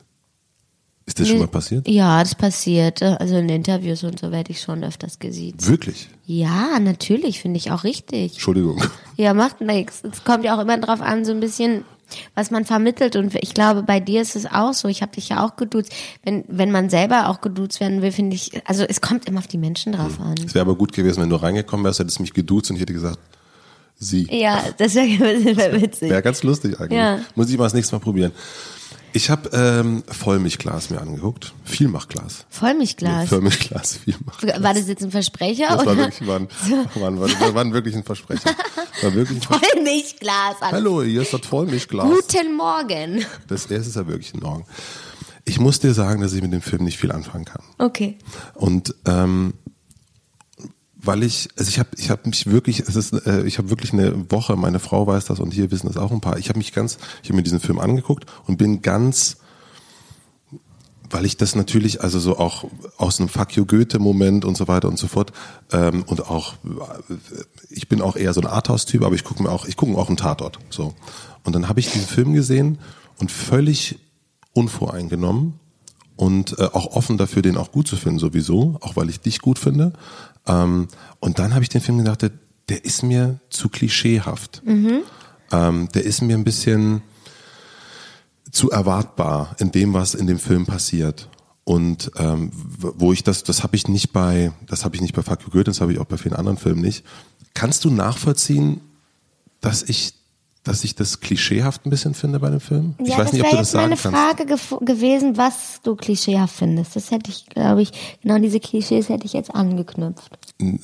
Ist 1.11 1.19
das 1.19 1.27
schon 1.27 1.39
mal 1.39 1.47
passiert? 1.47 1.87
Ja, 1.89 2.23
das 2.23 2.35
passiert. 2.35 3.03
Also 3.03 3.35
in 3.35 3.49
Interviews 3.49 4.03
und 4.05 4.17
so 4.17 4.31
werde 4.31 4.51
ich 4.51 4.61
schon 4.61 4.81
öfters 4.81 5.19
gesiezt. 5.19 5.67
Wirklich? 5.67 6.07
Ja, 6.25 6.79
natürlich, 6.79 7.41
finde 7.41 7.57
ich 7.57 7.69
auch 7.69 7.83
richtig. 7.83 8.33
Entschuldigung. 8.33 8.81
Ja, 9.17 9.33
macht 9.33 9.59
nichts. 9.59 10.03
Es 10.09 10.23
kommt 10.23 10.45
ja 10.45 10.55
auch 10.55 10.61
immer 10.61 10.77
drauf 10.77 11.01
an, 11.01 11.25
so 11.25 11.33
ein 11.33 11.41
bisschen, 11.41 11.83
was 12.33 12.49
man 12.49 12.63
vermittelt. 12.63 13.17
Und 13.17 13.35
ich 13.35 13.53
glaube, 13.53 13.83
bei 13.83 13.99
dir 13.99 14.21
ist 14.21 14.37
es 14.37 14.45
auch 14.45 14.73
so. 14.73 14.87
Ich 14.87 15.01
habe 15.01 15.11
dich 15.11 15.27
ja 15.27 15.45
auch 15.45 15.57
geduzt. 15.57 15.91
Wenn, 16.23 16.45
wenn 16.47 16.71
man 16.71 16.89
selber 16.89 17.27
auch 17.27 17.41
geduzt 17.41 17.81
werden 17.81 18.01
will, 18.01 18.13
finde 18.13 18.37
ich, 18.37 18.61
also 18.65 18.85
es 18.87 19.01
kommt 19.01 19.27
immer 19.27 19.39
auf 19.39 19.47
die 19.47 19.57
Menschen 19.57 19.91
drauf 19.91 20.21
an. 20.21 20.35
Es 20.45 20.55
wäre 20.55 20.63
aber 20.63 20.75
gut 20.75 20.93
gewesen, 20.93 21.21
wenn 21.21 21.29
du 21.29 21.35
reingekommen 21.35 21.83
wärst, 21.83 21.99
hättest 21.99 22.21
mich 22.21 22.31
geduzt 22.33 22.69
und 22.69 22.77
ich 22.77 22.81
hätte 22.83 22.93
gesagt, 22.93 23.19
sie. 23.97 24.27
Ja, 24.31 24.63
das 24.77 24.95
wäre 24.95 25.09
witzig. 25.81 26.09
Wäre 26.09 26.21
ganz 26.21 26.41
lustig 26.43 26.79
eigentlich. 26.79 26.97
Ja. 26.97 27.19
Muss 27.35 27.49
ich 27.49 27.57
mal 27.57 27.65
das 27.65 27.73
nächste 27.73 27.95
Mal 27.95 27.99
probieren. 27.99 28.31
Ich 29.13 29.29
habe 29.29 29.49
ähm, 29.53 30.03
Vollmilchglas 30.07 30.89
mir 30.89 31.01
angeguckt. 31.01 31.53
Vielmachglas. 31.65 32.45
Vollmilchglas. 32.49 33.29
Vollmilchglas, 33.29 33.97
Vielmachglas. 34.03 34.63
War 34.63 34.73
das 34.73 34.87
jetzt 34.87 35.03
ein 35.03 35.11
Versprecher? 35.11 35.67
Das 35.69 35.85
war 35.85 35.97
wirklich, 35.97 36.27
war, 36.27 36.39
ein, 36.39 36.47
war, 36.95 37.07
ein, 37.09 37.19
war, 37.19 37.53
war 37.55 37.61
ein 37.61 37.73
wirklich 37.73 37.95
ein 37.95 38.03
Versprechen. 38.03 38.51
War 39.01 39.13
wirklich 39.13 39.37
ein 39.37 39.41
Versprechen. 39.41 39.73
Vollmilchglas. 39.73 40.55
Hallo, 40.61 41.03
hier 41.03 41.23
ist 41.23 41.33
das 41.33 41.41
Vollmilchglas. 41.41 42.05
Guten 42.05 42.55
Morgen. 42.55 43.25
Das, 43.47 43.67
das 43.67 43.87
ist 43.87 43.95
ja 43.95 44.07
wirklich 44.07 44.33
in 44.33 44.43
Ordnung. 44.43 44.65
Ich 45.43 45.59
muss 45.59 45.79
dir 45.79 45.93
sagen, 45.93 46.21
dass 46.21 46.33
ich 46.33 46.41
mit 46.41 46.53
dem 46.53 46.61
Film 46.61 46.83
nicht 46.85 46.97
viel 46.97 47.11
anfangen 47.11 47.45
kann. 47.45 47.63
Okay. 47.79 48.17
Und 48.53 48.95
ähm, 49.05 49.55
weil 51.03 51.23
ich, 51.23 51.49
also 51.57 51.69
ich 51.69 51.79
habe, 51.79 51.89
ich 51.97 52.09
habe 52.09 52.21
mich 52.25 52.45
wirklich, 52.47 52.81
es 52.81 52.95
ist, 52.95 53.13
äh, 53.25 53.43
ich 53.43 53.57
habe 53.57 53.69
wirklich 53.69 53.93
eine 53.93 54.31
Woche. 54.31 54.55
Meine 54.55 54.79
Frau 54.79 55.07
weiß 55.07 55.25
das 55.25 55.39
und 55.39 55.51
hier 55.51 55.71
wissen 55.71 55.87
das 55.87 55.97
auch 55.97 56.11
ein 56.11 56.21
paar. 56.21 56.37
Ich 56.37 56.49
habe 56.49 56.59
mich 56.59 56.73
ganz, 56.73 56.97
ich 57.23 57.29
habe 57.29 57.37
mir 57.37 57.43
diesen 57.43 57.59
Film 57.59 57.79
angeguckt 57.79 58.25
und 58.45 58.57
bin 58.57 58.81
ganz, 58.81 59.37
weil 61.09 61.25
ich 61.25 61.37
das 61.37 61.55
natürlich, 61.55 62.01
also 62.01 62.19
so 62.19 62.37
auch 62.37 62.65
aus 62.97 63.19
einem 63.19 63.29
Fuck 63.29 63.55
you 63.55 63.65
Goethe 63.65 63.99
Moment 63.99 64.45
und 64.45 64.55
so 64.55 64.67
weiter 64.67 64.87
und 64.87 64.99
so 64.99 65.07
fort 65.07 65.33
ähm, 65.71 66.03
und 66.03 66.29
auch, 66.29 66.53
äh, 66.63 67.15
ich 67.69 67.89
bin 67.89 68.01
auch 68.01 68.15
eher 68.15 68.33
so 68.33 68.41
ein 68.41 68.47
Arthouse-Typ, 68.47 69.03
aber 69.03 69.15
ich 69.15 69.23
gucke 69.23 69.41
mir 69.41 69.49
auch, 69.49 69.65
ich 69.65 69.77
gucke 69.77 69.97
auch 69.97 70.07
einen 70.07 70.17
Tatort. 70.17 70.59
So 70.69 70.93
und 71.43 71.55
dann 71.55 71.67
habe 71.67 71.79
ich 71.79 71.89
diesen 71.89 72.07
Film 72.07 72.33
gesehen 72.33 72.77
und 73.17 73.31
völlig 73.31 73.99
unvoreingenommen 74.53 75.59
und 76.15 76.59
äh, 76.59 76.65
auch 76.65 76.87
offen 76.95 77.17
dafür, 77.17 77.41
den 77.41 77.57
auch 77.57 77.71
gut 77.71 77.87
zu 77.87 77.95
finden 77.95 78.19
sowieso, 78.19 78.77
auch 78.81 78.95
weil 78.95 79.09
ich 79.09 79.21
dich 79.21 79.39
gut 79.41 79.57
finde. 79.57 79.93
Ähm, 80.47 80.87
und 81.19 81.39
dann 81.39 81.53
habe 81.53 81.63
ich 81.63 81.69
den 81.69 81.81
Film 81.81 81.99
gedacht, 81.99 82.21
der, 82.21 82.31
der 82.69 82.83
ist 82.85 83.03
mir 83.03 83.39
zu 83.49 83.69
klischeehaft. 83.69 84.61
Ähm, 85.51 85.89
der 85.93 86.03
ist 86.05 86.21
mir 86.21 86.37
ein 86.37 86.43
bisschen 86.43 87.01
zu 88.51 88.69
erwartbar 88.69 89.55
in 89.59 89.71
dem, 89.71 89.93
was 89.93 90.13
in 90.13 90.27
dem 90.27 90.39
Film 90.39 90.65
passiert. 90.65 91.29
Und 91.63 92.11
ähm, 92.17 92.51
wo 92.53 93.13
ich 93.13 93.23
das, 93.23 93.43
das 93.43 93.63
habe 93.63 93.75
ich 93.75 93.87
nicht 93.87 94.11
bei, 94.11 94.51
das 94.67 94.83
habe 94.83 94.95
ich 94.95 95.01
nicht 95.01 95.15
bei 95.15 95.21
Fuck 95.21 95.43
You 95.43 95.49
Goethe, 95.51 95.65
das 95.65 95.79
habe 95.79 95.93
ich 95.93 95.99
auch 95.99 96.05
bei 96.05 96.17
vielen 96.17 96.35
anderen 96.35 96.57
Filmen 96.57 96.81
nicht. 96.81 97.05
Kannst 97.53 97.85
du 97.85 97.91
nachvollziehen, 97.91 98.81
dass 99.61 99.83
ich, 99.83 100.13
dass 100.63 100.83
ich 100.83 100.93
das 100.93 101.19
klischeehaft 101.21 101.85
ein 101.85 101.89
bisschen 101.89 102.13
finde 102.13 102.39
bei 102.39 102.49
dem 102.51 102.59
Film? 102.59 102.93
ich 102.99 103.07
ja, 103.09 103.17
weiß 103.17 103.25
das 103.25 103.33
nicht, 103.33 103.41
ob 103.41 103.47
wäre 103.47 103.55
du 103.55 103.61
das 103.61 103.71
jetzt 103.73 103.81
meine 103.81 103.95
sagen 103.97 104.15
kannst. 104.15 104.47
Frage 104.47 104.53
gef- 104.53 104.85
gewesen, 104.85 105.37
was 105.37 105.81
du 105.83 105.95
klischeehaft 105.95 106.55
findest. 106.55 106.95
Das 106.95 107.09
hätte 107.09 107.31
ich, 107.31 107.47
glaube 107.47 107.81
ich, 107.81 107.91
genau 108.21 108.37
diese 108.37 108.59
Klischees 108.59 109.09
hätte 109.09 109.25
ich 109.25 109.33
jetzt 109.33 109.53
angeknüpft. 109.55 110.29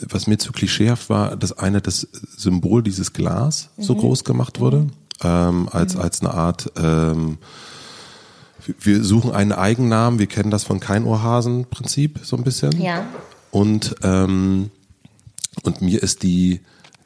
was 0.10 0.26
mir 0.26 0.38
zu 0.40 0.52
klischeehaft 0.52 1.10
war, 1.10 1.36
dass 1.36 1.58
eine 1.58 1.82
das 1.82 2.08
Symbol 2.36 2.82
dieses 2.82 3.14
Glas 3.14 3.70
so 3.78 3.94
Mhm. 3.94 4.00
groß 4.00 4.24
gemacht 4.24 4.60
wurde, 4.60 4.88
ähm, 5.24 5.70
als 5.72 5.96
als 5.96 6.22
eine 6.22 6.34
Art 6.34 6.72
ähm, 6.78 7.38
wir 8.82 9.04
suchen 9.04 9.32
einen 9.32 9.54
Eigennamen, 9.54 10.20
wir 10.20 10.28
kennen 10.28 10.52
das 10.52 10.64
von 10.66 10.80
Keinohrhasen-Prinzip 10.80 12.20
so 12.24 12.36
ein 12.36 12.44
bisschen. 12.44 12.82
Ja. 12.82 13.06
Und 13.52 13.96
ähm, 14.04 14.72
und 15.64 15.82
mir 15.82 16.02
ist 16.04 16.24
die 16.24 16.62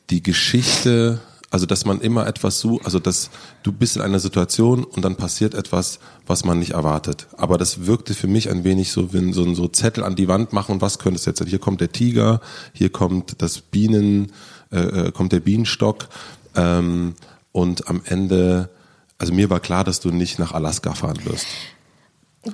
die 0.09 0.23
Geschichte, 0.23 1.19
also 1.51 1.65
dass 1.65 1.85
man 1.85 1.99
immer 1.99 2.25
etwas 2.25 2.59
sucht, 2.61 2.85
also 2.85 2.97
dass 2.97 3.29
du 3.61 3.71
bist 3.71 3.97
in 3.97 4.01
einer 4.01 4.19
Situation 4.19 4.85
und 4.85 5.03
dann 5.03 5.17
passiert 5.17 5.53
etwas, 5.53 5.99
was 6.25 6.45
man 6.45 6.57
nicht 6.59 6.71
erwartet. 6.71 7.27
Aber 7.37 7.57
das 7.57 7.85
wirkte 7.85 8.13
für 8.13 8.27
mich 8.27 8.49
ein 8.49 8.63
wenig 8.63 8.91
so, 8.91 9.13
wenn 9.13 9.33
so 9.33 9.43
ein 9.43 9.53
so 9.53 9.67
Zettel 9.67 10.03
an 10.03 10.15
die 10.15 10.29
Wand 10.29 10.53
machen 10.53 10.71
und 10.71 10.81
was 10.81 10.97
könnte 10.97 11.19
es 11.19 11.25
jetzt 11.25 11.39
sein? 11.39 11.47
Hier 11.47 11.59
kommt 11.59 11.81
der 11.81 11.91
Tiger, 11.91 12.39
hier 12.73 12.89
kommt 12.89 13.41
das 13.41 13.59
Bienen, 13.59 14.31
äh, 14.71 14.79
äh, 14.79 15.11
kommt 15.11 15.33
der 15.33 15.41
Bienenstock 15.41 16.07
ähm, 16.55 17.15
und 17.51 17.89
am 17.89 18.01
Ende, 18.05 18.69
also 19.17 19.33
mir 19.33 19.49
war 19.49 19.59
klar, 19.59 19.83
dass 19.83 19.99
du 19.99 20.09
nicht 20.09 20.39
nach 20.39 20.53
Alaska 20.53 20.93
fahren 20.93 21.19
wirst. 21.25 21.47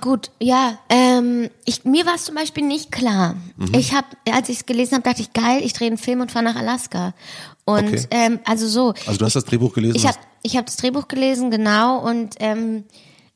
Gut, 0.02 0.32
ja. 0.42 0.80
Ähm, 1.18 1.50
ich, 1.66 1.86
mir 1.86 2.06
war 2.06 2.16
es 2.16 2.26
zum 2.26 2.36
Beispiel 2.36 2.64
nicht 2.66 2.92
klar. 2.92 3.36
Mhm. 3.58 3.74
Ich 3.74 3.94
habe, 3.94 4.08
als 4.32 4.50
ich 4.50 4.58
es 4.60 4.66
gelesen 4.66 4.96
habe, 4.96 5.04
dachte 5.04 5.22
ich, 5.22 5.34
geil, 5.34 5.62
ich 5.64 5.74
drehe 5.74 5.88
einen 5.88 5.98
Film 5.98 6.22
und 6.22 6.32
fahre 6.32 6.46
nach 6.46 6.56
Alaska. 6.56 7.14
Und 7.66 7.88
Okay. 7.88 8.06
ähm, 8.12 8.40
also 8.46 8.68
so. 8.68 8.94
Also 9.06 9.18
du 9.20 9.26
hast 9.26 9.36
das 9.36 9.46
Drehbuch 9.46 9.74
gelesen? 9.74 9.96
Ich 9.96 10.06
habe 10.08 10.18
ich 10.44 10.56
hab 10.56 10.66
das 10.66 10.78
Drehbuch 10.78 11.08
gelesen, 11.08 11.52
genau, 11.52 12.00
und 12.00 12.36
ähm, 12.40 12.86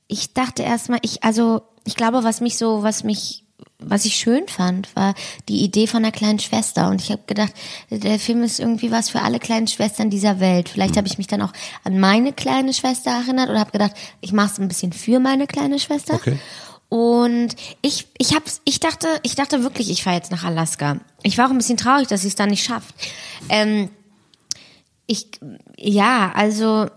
ich 0.07 0.33
dachte 0.33 0.63
erstmal, 0.63 0.99
ich, 1.01 1.23
also 1.23 1.61
ich 1.83 1.95
glaube, 1.95 2.23
was 2.23 2.39
mich 2.41 2.57
so, 2.57 2.83
was 2.83 3.03
mich, 3.03 3.43
was 3.79 4.05
ich 4.05 4.15
schön 4.15 4.47
fand, 4.47 4.95
war 4.95 5.15
die 5.49 5.63
Idee 5.63 5.87
von 5.87 6.03
einer 6.03 6.11
kleinen 6.11 6.39
Schwester. 6.39 6.89
Und 6.89 7.01
ich 7.01 7.11
habe 7.11 7.23
gedacht, 7.25 7.51
der 7.89 8.19
Film 8.19 8.43
ist 8.43 8.59
irgendwie 8.59 8.91
was 8.91 9.09
für 9.09 9.21
alle 9.21 9.39
kleinen 9.39 9.67
Schwestern 9.67 10.09
dieser 10.09 10.39
Welt. 10.39 10.67
Mhm. 10.67 10.71
Vielleicht 10.73 10.97
habe 10.97 11.07
ich 11.07 11.17
mich 11.17 11.27
dann 11.27 11.41
auch 11.41 11.51
an 11.83 11.99
meine 11.99 12.31
kleine 12.33 12.73
Schwester 12.73 13.11
erinnert 13.11 13.49
oder 13.49 13.59
habe 13.59 13.71
gedacht, 13.71 13.93
ich 14.21 14.31
mache 14.33 14.51
es 14.53 14.59
ein 14.59 14.67
bisschen 14.67 14.93
für 14.93 15.19
meine 15.19 15.47
kleine 15.47 15.79
Schwester. 15.79 16.15
Okay. 16.15 16.37
Und 16.91 17.55
ich, 17.81 18.09
ich 18.17 18.35
hab's, 18.35 18.59
ich 18.65 18.81
dachte, 18.81 19.07
ich 19.23 19.35
dachte 19.35 19.63
wirklich, 19.63 19.89
ich 19.89 20.03
fahre 20.03 20.17
jetzt 20.17 20.29
nach 20.29 20.43
Alaska. 20.43 20.97
Ich 21.23 21.37
war 21.37 21.47
auch 21.47 21.49
ein 21.49 21.57
bisschen 21.57 21.77
traurig, 21.77 22.09
dass 22.09 22.23
sie 22.23 22.27
es 22.27 22.35
dann 22.35 22.49
nicht 22.49 22.65
schafft. 22.65 22.93
Ähm, 23.47 23.89
ich, 25.07 25.27
ja, 25.77 26.33
also 26.35 26.87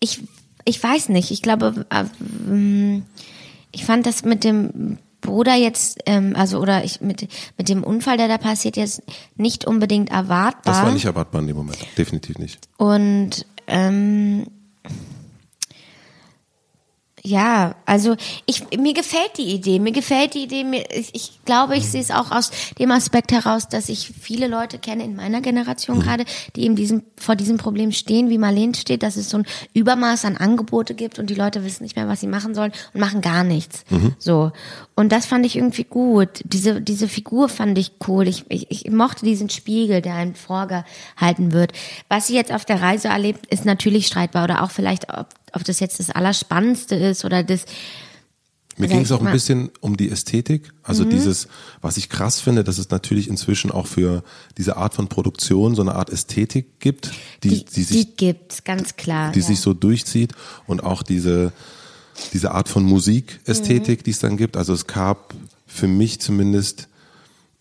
ich, 0.00 0.22
ich 0.64 0.82
weiß 0.82 1.10
nicht. 1.10 1.30
Ich 1.30 1.42
glaube, 1.42 1.84
äh, 1.90 2.04
ähm, 2.48 3.04
ich 3.72 3.84
fand 3.84 4.06
das 4.06 4.24
mit 4.24 4.42
dem 4.42 4.96
Bruder 5.20 5.54
jetzt, 5.54 5.98
ähm, 6.06 6.34
also 6.34 6.58
oder 6.58 6.82
ich 6.82 7.02
mit 7.02 7.28
mit 7.58 7.68
dem 7.68 7.84
Unfall, 7.84 8.16
der 8.16 8.28
da 8.28 8.38
passiert, 8.38 8.78
jetzt 8.78 9.02
nicht 9.36 9.66
unbedingt 9.66 10.10
erwartbar. 10.10 10.62
Das 10.74 10.82
war 10.82 10.92
nicht 10.92 11.04
erwartbar 11.04 11.42
in 11.42 11.48
dem 11.48 11.56
Moment, 11.58 11.78
definitiv 11.98 12.38
nicht. 12.38 12.58
Und 12.78 13.44
ähm, 13.66 14.46
ja, 17.24 17.76
also 17.86 18.16
ich 18.46 18.64
mir 18.76 18.94
gefällt 18.94 19.38
die 19.38 19.54
Idee, 19.54 19.78
mir 19.78 19.92
gefällt 19.92 20.34
die 20.34 20.42
Idee. 20.42 20.64
Mir, 20.64 20.84
ich, 20.90 21.14
ich 21.14 21.44
glaube, 21.44 21.76
ich 21.76 21.86
sehe 21.86 22.00
es 22.00 22.10
auch 22.10 22.32
aus 22.32 22.50
dem 22.80 22.90
Aspekt 22.90 23.30
heraus, 23.30 23.68
dass 23.68 23.88
ich 23.88 24.08
viele 24.20 24.48
Leute 24.48 24.80
kenne 24.80 25.04
in 25.04 25.14
meiner 25.14 25.40
Generation 25.40 26.00
gerade, 26.00 26.24
die 26.56 26.64
eben 26.64 26.74
diesem 26.74 27.04
vor 27.16 27.36
diesem 27.36 27.58
Problem 27.58 27.92
stehen, 27.92 28.28
wie 28.28 28.38
Marlene 28.38 28.74
steht, 28.74 29.04
dass 29.04 29.16
es 29.16 29.30
so 29.30 29.38
ein 29.38 29.46
Übermaß 29.72 30.24
an 30.24 30.36
Angebote 30.36 30.94
gibt 30.94 31.20
und 31.20 31.30
die 31.30 31.36
Leute 31.36 31.64
wissen 31.64 31.84
nicht 31.84 31.94
mehr, 31.94 32.08
was 32.08 32.20
sie 32.20 32.26
machen 32.26 32.56
sollen 32.56 32.72
und 32.92 33.00
machen 33.00 33.20
gar 33.20 33.44
nichts. 33.44 33.84
So 34.18 34.50
und 34.96 35.12
das 35.12 35.26
fand 35.26 35.46
ich 35.46 35.54
irgendwie 35.54 35.84
gut. 35.84 36.40
Diese 36.44 36.80
diese 36.80 37.06
Figur 37.06 37.48
fand 37.48 37.78
ich 37.78 37.92
cool. 38.08 38.26
Ich, 38.26 38.46
ich, 38.48 38.70
ich 38.70 38.90
mochte 38.90 39.24
diesen 39.24 39.48
Spiegel, 39.48 40.02
der 40.02 40.16
einem 40.16 40.34
vorgehalten 40.34 41.52
wird. 41.52 41.72
Was 42.08 42.26
sie 42.26 42.34
jetzt 42.34 42.50
auf 42.50 42.64
der 42.64 42.82
Reise 42.82 43.08
erlebt, 43.08 43.46
ist 43.46 43.64
natürlich 43.64 44.08
streitbar 44.08 44.42
oder 44.42 44.64
auch 44.64 44.72
vielleicht 44.72 45.16
ob, 45.16 45.28
ob 45.52 45.64
das 45.64 45.80
jetzt 45.80 45.98
das 45.98 46.10
Allerspannendste 46.10 46.94
ist 46.94 47.24
oder 47.24 47.42
das 47.42 47.64
Mir 48.76 48.88
ging 48.88 49.00
es 49.00 49.12
auch 49.12 49.20
ein. 49.20 49.26
Mhm. 49.26 49.32
bisschen 49.32 49.70
um 49.80 49.96
die 49.96 50.10
Ästhetik. 50.10 50.72
Also 50.82 51.04
dieses, 51.04 51.48
was 51.80 51.96
ich 51.96 52.08
krass 52.08 52.40
finde, 52.40 52.64
dass 52.64 52.78
es 52.78 52.90
natürlich 52.90 53.28
inzwischen 53.28 53.70
auch 53.70 53.86
für 53.86 54.22
diese 54.56 54.76
Art 54.76 54.94
von 54.94 55.08
Produktion 55.08 55.74
so 55.74 55.82
eine 55.82 55.94
Art 55.94 56.10
Ästhetik 56.10 56.80
gibt, 56.80 57.12
die, 57.42 57.50
die, 57.50 57.64
die, 57.64 57.82
sich, 57.82 58.06
die 58.06 58.16
gibt's 58.16 58.64
ganz 58.64 58.96
klar. 58.96 59.32
die 59.32 59.40
ja. 59.40 59.46
sich 59.46 59.60
so 59.60 59.74
durchzieht 59.74 60.32
und 60.66 60.82
auch 60.82 61.02
diese, 61.02 61.52
diese 62.32 62.52
Art 62.52 62.68
von 62.68 62.82
Musikästhetik, 62.84 64.00
Mhm. 64.00 64.04
die 64.04 64.10
es 64.10 64.18
dann 64.20 64.36
gibt. 64.36 64.56
Also 64.56 64.72
es 64.72 64.86
gab 64.86 65.34
für 65.66 65.86
mich 65.88 66.20
zumindest, 66.20 66.88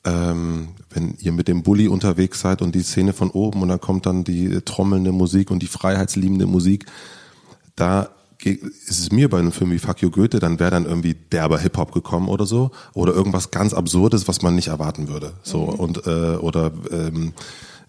ähm, 0.05 0.69
wenn 0.91 1.15
ihr 1.19 1.31
mit 1.31 1.47
dem 1.47 1.63
Bulli 1.63 1.87
unterwegs 1.87 2.41
seid 2.41 2.61
und 2.61 2.73
die 2.73 2.83
Szene 2.83 3.13
von 3.13 3.31
oben 3.31 3.61
und 3.61 3.69
dann 3.69 3.79
kommt 3.79 4.05
dann 4.05 4.23
die 4.23 4.61
trommelnde 4.61 5.11
Musik 5.11 5.51
und 5.51 5.61
die 5.61 5.67
freiheitsliebende 5.67 6.47
Musik, 6.47 6.85
da 7.75 8.09
ist 8.43 8.99
es 8.99 9.11
mir 9.11 9.29
bei 9.29 9.37
einem 9.37 9.51
Film 9.51 9.71
wie 9.71 9.79
Fuck 9.79 10.01
You 10.01 10.09
Goethe, 10.09 10.39
dann 10.39 10.59
wäre 10.59 10.71
dann 10.71 10.85
irgendwie 10.85 11.13
derber 11.13 11.59
Hip-Hop 11.59 11.91
gekommen 11.91 12.27
oder 12.27 12.47
so 12.47 12.71
oder 12.93 13.13
irgendwas 13.13 13.51
ganz 13.51 13.73
Absurdes, 13.73 14.27
was 14.27 14.41
man 14.41 14.55
nicht 14.55 14.69
erwarten 14.69 15.09
würde. 15.09 15.33
So 15.43 15.61
und 15.61 16.07
äh, 16.07 16.37
oder 16.37 16.71
ähm, 16.91 17.33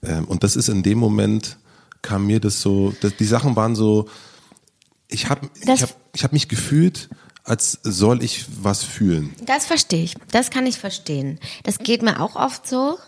Ähm, 0.03 0.25
und 0.25 0.43
das 0.45 0.57
ist 0.57 0.69
in 0.69 0.83
dem 0.83 0.99
Moment, 0.99 1.57
kam 2.03 2.27
mir 2.27 2.41
das 2.41 2.61
so, 2.61 2.93
das, 3.01 3.17
die 3.17 3.25
Sachen 3.25 3.57
waren 3.57 3.77
so, 3.77 4.09
ich 5.09 5.29
habe 5.29 5.49
ich 5.61 5.83
hab, 5.83 5.95
ich 6.15 6.25
hab 6.25 6.33
mich 6.33 6.49
gefühlt, 6.49 7.09
als 7.45 7.79
soll 7.83 8.23
ich 8.23 8.47
was 8.63 8.83
fühlen. 8.83 9.35
Das 9.45 9.67
verstehe 9.67 10.05
ich. 10.05 10.15
Das 10.31 10.51
kann 10.51 10.67
ich 10.67 10.79
verstehen. 10.79 11.39
Das 11.65 11.79
geht 11.79 12.03
mir 12.03 12.21
auch 12.21 12.37
oft 12.37 12.67
so. 12.67 12.99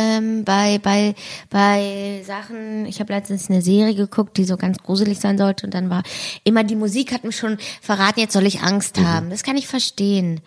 Ähm, 0.00 0.44
bei, 0.44 0.78
bei, 0.78 1.16
bei 1.50 2.22
Sachen, 2.24 2.86
ich 2.86 3.00
habe 3.00 3.12
letztens 3.12 3.50
eine 3.50 3.62
Serie 3.62 3.96
geguckt, 3.96 4.36
die 4.36 4.44
so 4.44 4.56
ganz 4.56 4.78
gruselig 4.78 5.18
sein 5.18 5.36
sollte 5.36 5.66
und 5.66 5.74
dann 5.74 5.90
war 5.90 6.04
immer 6.44 6.62
die 6.62 6.76
Musik 6.76 7.12
hat 7.12 7.24
mir 7.24 7.32
schon 7.32 7.58
verraten, 7.82 8.20
jetzt 8.20 8.32
soll 8.32 8.46
ich 8.46 8.60
Angst 8.60 8.98
mhm. 8.98 9.08
haben. 9.08 9.30
Das 9.30 9.42
kann 9.42 9.56
ich 9.56 9.66
verstehen. 9.66 10.40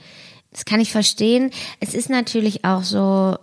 Das 0.51 0.63
kann 0.63 0.79
ich 0.79 0.93
verstehen. 0.93 1.51
Es 1.81 1.93
ist 1.93 2.09
natürlich 2.09 2.63
auch 2.63 2.83
so, 2.83 3.35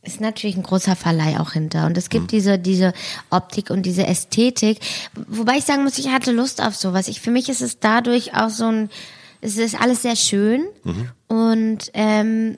ist 0.00 0.22
natürlich 0.22 0.56
ein 0.56 0.62
großer 0.62 0.96
Verleih 0.96 1.38
auch 1.38 1.52
hinter. 1.52 1.84
Und 1.84 1.98
es 1.98 2.08
gibt 2.08 2.24
mhm. 2.24 2.28
diese, 2.28 2.58
diese 2.58 2.94
Optik 3.28 3.68
und 3.68 3.82
diese 3.82 4.06
Ästhetik. 4.06 4.80
Wobei 5.28 5.58
ich 5.58 5.64
sagen 5.64 5.84
muss, 5.84 5.98
ich 5.98 6.08
hatte 6.08 6.32
Lust 6.32 6.62
auf 6.62 6.74
sowas. 6.74 7.08
Ich, 7.08 7.20
für 7.20 7.30
mich 7.30 7.50
ist 7.50 7.60
es 7.60 7.78
dadurch 7.78 8.34
auch 8.34 8.48
so 8.48 8.64
ein, 8.64 8.88
es 9.42 9.58
ist 9.58 9.78
alles 9.78 10.00
sehr 10.00 10.16
schön. 10.16 10.64
Mhm. 10.82 11.10
Und 11.28 11.90
ähm, 11.92 12.56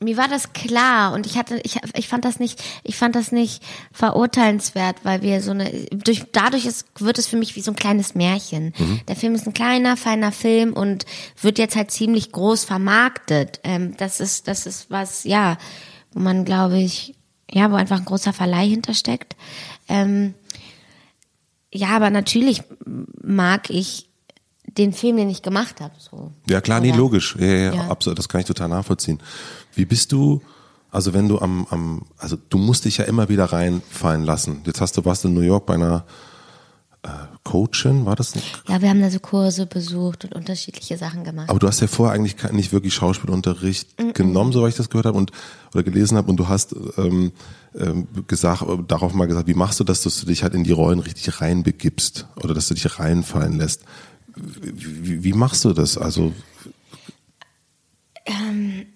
mir 0.00 0.16
war 0.16 0.28
das 0.28 0.52
klar 0.52 1.12
und 1.12 1.26
ich 1.26 1.36
hatte, 1.36 1.60
ich, 1.64 1.78
ich 1.94 2.08
fand 2.08 2.24
das 2.24 2.38
nicht, 2.38 2.62
ich 2.84 2.96
fand 2.96 3.14
das 3.14 3.32
nicht 3.32 3.62
verurteilenswert, 3.92 4.96
weil 5.02 5.22
wir 5.22 5.42
so 5.42 5.50
eine, 5.50 5.70
durch, 5.90 6.24
dadurch 6.32 6.66
ist, 6.66 6.86
wird 6.98 7.18
es 7.18 7.26
für 7.26 7.36
mich 7.36 7.56
wie 7.56 7.60
so 7.60 7.72
ein 7.72 7.76
kleines 7.76 8.14
Märchen. 8.14 8.72
Mhm. 8.78 9.00
Der 9.08 9.16
Film 9.16 9.34
ist 9.34 9.46
ein 9.46 9.54
kleiner, 9.54 9.96
feiner 9.96 10.32
Film 10.32 10.72
und 10.72 11.04
wird 11.40 11.58
jetzt 11.58 11.76
halt 11.76 11.90
ziemlich 11.90 12.32
groß 12.32 12.64
vermarktet. 12.64 13.60
Ähm, 13.64 13.96
das 13.96 14.20
ist, 14.20 14.48
das 14.48 14.66
ist 14.66 14.90
was, 14.90 15.24
ja, 15.24 15.58
wo 16.12 16.20
man, 16.20 16.44
glaube 16.44 16.78
ich, 16.78 17.14
ja, 17.50 17.70
wo 17.70 17.76
einfach 17.76 17.98
ein 17.98 18.04
großer 18.04 18.32
Verleih 18.32 18.68
hintersteckt. 18.68 19.36
Ähm, 19.88 20.34
ja, 21.72 21.88
aber 21.88 22.10
natürlich 22.10 22.62
mag 23.22 23.70
ich 23.70 24.07
den 24.78 24.92
Film, 24.92 25.16
den 25.16 25.28
ich 25.28 25.42
gemacht 25.42 25.80
habe. 25.80 25.94
So. 25.98 26.32
Ja, 26.48 26.60
klar, 26.60 26.80
Oder? 26.80 26.90
nee, 26.90 26.96
logisch. 26.96 27.36
Ja, 27.38 27.46
ja, 27.46 27.74
ja, 27.74 27.88
absolut. 27.88 28.18
Das 28.18 28.28
kann 28.28 28.40
ich 28.40 28.46
total 28.46 28.68
nachvollziehen. 28.68 29.18
Wie 29.74 29.84
bist 29.84 30.12
du, 30.12 30.40
also 30.90 31.12
wenn 31.12 31.28
du 31.28 31.38
am, 31.40 31.66
am, 31.70 32.02
also 32.16 32.36
du 32.48 32.58
musst 32.58 32.84
dich 32.84 32.98
ja 32.98 33.04
immer 33.04 33.28
wieder 33.28 33.46
reinfallen 33.46 34.24
lassen. 34.24 34.62
Jetzt 34.64 34.80
hast 34.80 34.96
du, 34.96 35.04
warst 35.04 35.24
in 35.24 35.34
New 35.34 35.40
York 35.40 35.66
bei 35.66 35.74
einer 35.74 36.04
äh, 37.02 37.08
Coachin, 37.44 38.04
war 38.04 38.16
das 38.16 38.34
nicht? 38.34 38.62
Ja, 38.68 38.82
wir 38.82 38.90
haben 38.90 39.00
da 39.00 39.10
so 39.10 39.20
Kurse 39.20 39.66
besucht 39.66 40.24
und 40.24 40.34
unterschiedliche 40.34 40.98
Sachen 40.98 41.24
gemacht. 41.24 41.48
Aber 41.48 41.58
du 41.58 41.66
hast 41.66 41.80
ja 41.80 41.86
vorher 41.86 42.14
eigentlich 42.14 42.36
nicht 42.52 42.72
wirklich 42.72 42.94
Schauspielunterricht 42.94 43.98
mm 43.98 44.08
-mm. 44.08 44.12
genommen, 44.12 44.52
soweit 44.52 44.70
ich 44.70 44.76
das 44.76 44.90
gehört 44.90 45.06
habe 45.06 45.16
und 45.16 45.32
oder 45.72 45.82
gelesen 45.82 46.16
habe. 46.16 46.30
Und 46.30 46.36
du 46.36 46.48
hast 46.48 46.74
ähm, 46.96 47.32
ähm, 47.78 48.08
gesagt, 48.26 48.64
darauf 48.88 49.14
mal 49.14 49.26
gesagt, 49.26 49.46
wie 49.46 49.54
machst 49.54 49.80
du 49.80 49.84
das, 49.84 50.02
dass 50.02 50.20
du 50.20 50.26
dich 50.26 50.42
halt 50.42 50.54
in 50.54 50.64
die 50.64 50.72
Rollen 50.72 50.98
richtig 50.98 51.40
reinbegibst 51.40 52.26
oder 52.42 52.54
dass 52.54 52.68
du 52.68 52.74
dich 52.74 52.98
reinfallen 52.98 53.58
lässt? 53.58 53.82
Wie, 54.40 55.24
wie 55.24 55.32
machst 55.32 55.64
du 55.64 55.72
das? 55.72 55.98
Also, 55.98 56.32
ähm. 58.26 58.86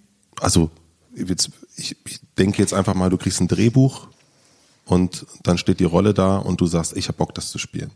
also 0.40 0.70
jetzt, 1.14 1.50
ich, 1.76 1.96
ich 2.06 2.20
denke 2.38 2.58
jetzt 2.58 2.74
einfach 2.74 2.94
mal, 2.94 3.10
du 3.10 3.16
kriegst 3.16 3.40
ein 3.40 3.48
Drehbuch 3.48 4.08
und 4.86 5.26
dann 5.42 5.58
steht 5.58 5.80
die 5.80 5.84
Rolle 5.84 6.14
da 6.14 6.38
und 6.38 6.60
du 6.60 6.66
sagst, 6.66 6.96
ich 6.96 7.08
habe 7.08 7.18
Bock, 7.18 7.34
das 7.34 7.50
zu 7.50 7.58
spielen. 7.58 7.90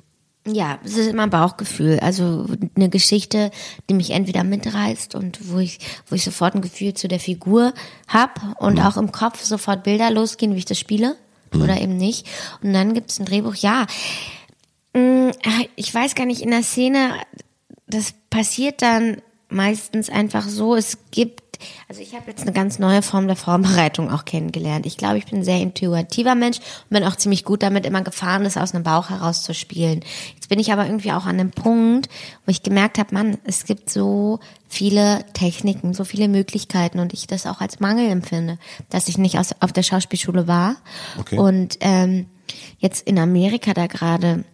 Ja, 0.47 0.79
es 0.85 0.97
ist 0.97 1.09
immer 1.09 1.25
ein 1.25 1.31
Bauchgefühl. 1.31 1.99
Also 2.01 2.47
eine 2.77 2.89
Geschichte, 2.89 3.51
die 3.91 3.95
mich 3.95 4.11
entweder 4.11 4.45
mitreißt 4.45 5.17
und 5.17 5.51
wo 5.51 5.59
ich, 5.59 5.81
wo 6.09 6.15
ich 6.15 6.23
sofort 6.23 6.55
ein 6.55 6.61
Gefühl 6.61 6.95
zu 6.95 7.09
der 7.09 7.19
Figur 7.19 7.75
hab 8.07 8.41
und 8.61 8.75
mhm. 8.75 8.81
auch 8.83 8.97
im 8.97 9.11
Kopf 9.11 9.43
sofort 9.43 9.83
Bilder 9.83 10.11
losgehen, 10.11 10.55
wie 10.55 10.59
ich 10.59 10.65
das 10.65 10.79
spiele 10.79 11.17
mhm. 11.53 11.63
oder 11.63 11.81
eben 11.81 11.97
nicht. 11.97 12.29
Und 12.63 12.73
dann 12.73 12.95
gibt 12.95 13.11
es 13.11 13.19
ein 13.19 13.27
Drehbuch, 13.27 13.57
ja. 13.57 13.87
Mm, 14.97 15.31
ich 15.77 15.95
weiß 15.95 16.15
gar 16.15 16.27
nicht, 16.27 16.41
in 16.41 16.51
der 16.51 16.63
Szene, 16.63 17.13
das 17.87 18.15
passiert 18.31 18.81
dann 18.81 19.21
meistens 19.49 20.09
einfach 20.11 20.49
so, 20.49 20.75
es 20.75 20.99
gibt 21.11 21.43
also 21.89 22.03
ich 22.03 22.15
habe 22.15 22.25
jetzt 22.27 22.43
eine 22.43 22.53
ganz 22.53 22.79
neue 22.79 23.01
Form 23.01 23.27
der 23.27 23.37
Vorbereitung 23.37 24.11
auch 24.11 24.27
kennengelernt. 24.27 24.85
Ich 24.85 24.99
glaube, 24.99 25.17
ich 25.17 25.25
bin 25.25 25.39
ein 25.39 25.45
sehr 25.45 25.61
intuitiver 25.61 26.35
Mensch 26.35 26.59
und 26.59 26.91
bin 26.91 27.05
auch 27.05 27.17
ziemlich 27.17 27.45
gut 27.45 27.63
damit, 27.63 27.87
immer 27.87 28.03
gefahren 28.03 28.45
das 28.45 28.59
aus 28.59 28.75
einem 28.75 28.85
Bauch 28.85 29.09
heraus 29.09 29.43
zu 29.43 29.55
spielen. 29.55 30.05
Jetzt 30.35 30.51
bin 30.51 30.59
ich 30.59 30.71
aber 30.71 30.85
irgendwie 30.85 31.13
auch 31.13 31.25
an 31.25 31.41
einem 31.41 31.53
Punkt, 31.53 32.09
wo 32.45 32.51
ich 32.51 32.63
gemerkt 32.63 32.99
habe, 32.99 33.15
Mann, 33.15 33.39
es 33.45 33.65
gibt 33.65 33.89
so 33.89 34.39
viele 34.69 35.25
Techniken, 35.33 35.95
so 35.95 36.05
viele 36.05 36.29
Möglichkeiten 36.29 36.99
und 36.99 37.15
ich 37.15 37.27
das 37.27 37.47
auch 37.47 37.63
als 37.63 37.81
Mangel 37.81 38.11
empfinde, 38.11 38.59
dass 38.91 39.09
ich 39.09 39.17
nicht 39.17 39.39
aus, 39.39 39.55
auf 39.61 39.73
der 39.73 39.83
Schauspielschule 39.83 40.47
war. 40.47 40.77
Okay. 41.19 41.39
Und 41.39 41.79
ähm, 41.81 42.27
jetzt 42.79 43.07
in 43.07 43.19
Amerika 43.19 43.73
da 43.73 43.87
gerade 43.87 44.45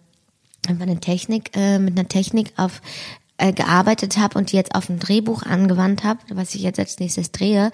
einfach 0.67 0.83
eine 0.83 0.99
Technik, 0.99 1.51
äh, 1.55 1.79
mit 1.79 1.97
einer 1.97 2.07
Technik 2.07 2.53
auf 2.57 2.81
äh, 3.37 3.51
gearbeitet 3.51 4.17
habe 4.17 4.37
und 4.37 4.51
die 4.51 4.55
jetzt 4.55 4.75
auf 4.75 4.89
ein 4.89 4.99
Drehbuch 4.99 5.43
angewandt 5.43 6.03
habe, 6.03 6.19
was 6.29 6.55
ich 6.55 6.61
jetzt 6.61 6.79
als 6.79 6.99
nächstes 6.99 7.31
drehe 7.31 7.71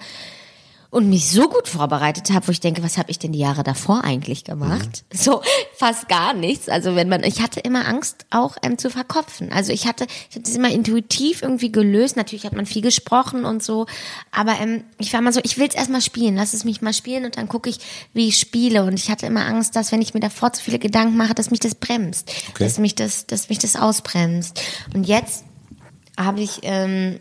und 0.90 1.08
mich 1.08 1.30
so 1.30 1.48
gut 1.48 1.68
vorbereitet 1.68 2.30
habe, 2.30 2.48
wo 2.48 2.52
ich 2.52 2.58
denke, 2.58 2.82
was 2.82 2.98
habe 2.98 3.10
ich 3.12 3.18
denn 3.18 3.30
die 3.30 3.38
Jahre 3.38 3.62
davor 3.62 4.02
eigentlich 4.02 4.42
gemacht? 4.42 5.04
Mhm. 5.12 5.16
So 5.16 5.40
fast 5.76 6.08
gar 6.08 6.34
nichts. 6.34 6.68
Also 6.68 6.96
wenn 6.96 7.08
man, 7.08 7.22
ich 7.22 7.40
hatte 7.40 7.60
immer 7.60 7.86
Angst, 7.86 8.26
auch 8.30 8.56
ähm, 8.62 8.76
zu 8.76 8.90
verkopfen. 8.90 9.52
Also 9.52 9.72
ich 9.72 9.86
hatte, 9.86 10.06
ich 10.28 10.36
habe 10.36 10.44
das 10.44 10.56
immer 10.56 10.70
intuitiv 10.70 11.42
irgendwie 11.42 11.70
gelöst. 11.70 12.16
Natürlich 12.16 12.44
hat 12.44 12.54
man 12.54 12.66
viel 12.66 12.82
gesprochen 12.82 13.44
und 13.44 13.62
so, 13.62 13.86
aber 14.32 14.58
ähm, 14.60 14.82
ich 14.98 15.12
war 15.12 15.20
immer 15.20 15.32
so, 15.32 15.40
ich 15.44 15.58
will 15.58 15.68
es 15.68 15.76
erstmal 15.76 16.00
spielen, 16.00 16.34
lass 16.34 16.54
es 16.54 16.64
mich 16.64 16.82
mal 16.82 16.92
spielen 16.92 17.24
und 17.24 17.36
dann 17.36 17.48
gucke 17.48 17.70
ich, 17.70 17.78
wie 18.12 18.26
ich 18.26 18.38
spiele. 18.38 18.82
Und 18.82 18.94
ich 18.94 19.10
hatte 19.10 19.26
immer 19.26 19.46
Angst, 19.46 19.76
dass 19.76 19.92
wenn 19.92 20.02
ich 20.02 20.12
mir 20.12 20.20
davor 20.20 20.52
zu 20.52 20.64
viele 20.64 20.80
Gedanken 20.80 21.16
mache, 21.16 21.34
dass 21.34 21.52
mich 21.52 21.60
das 21.60 21.76
bremst, 21.76 22.32
okay. 22.50 22.64
dass 22.64 22.78
mich 22.78 22.96
das, 22.96 23.26
dass 23.26 23.48
mich 23.48 23.60
das 23.60 23.76
ausbremst. 23.76 24.60
Und 24.92 25.04
jetzt 25.04 25.44
habe 26.16 26.40
ich 26.40 26.60
ähm, 26.62 27.20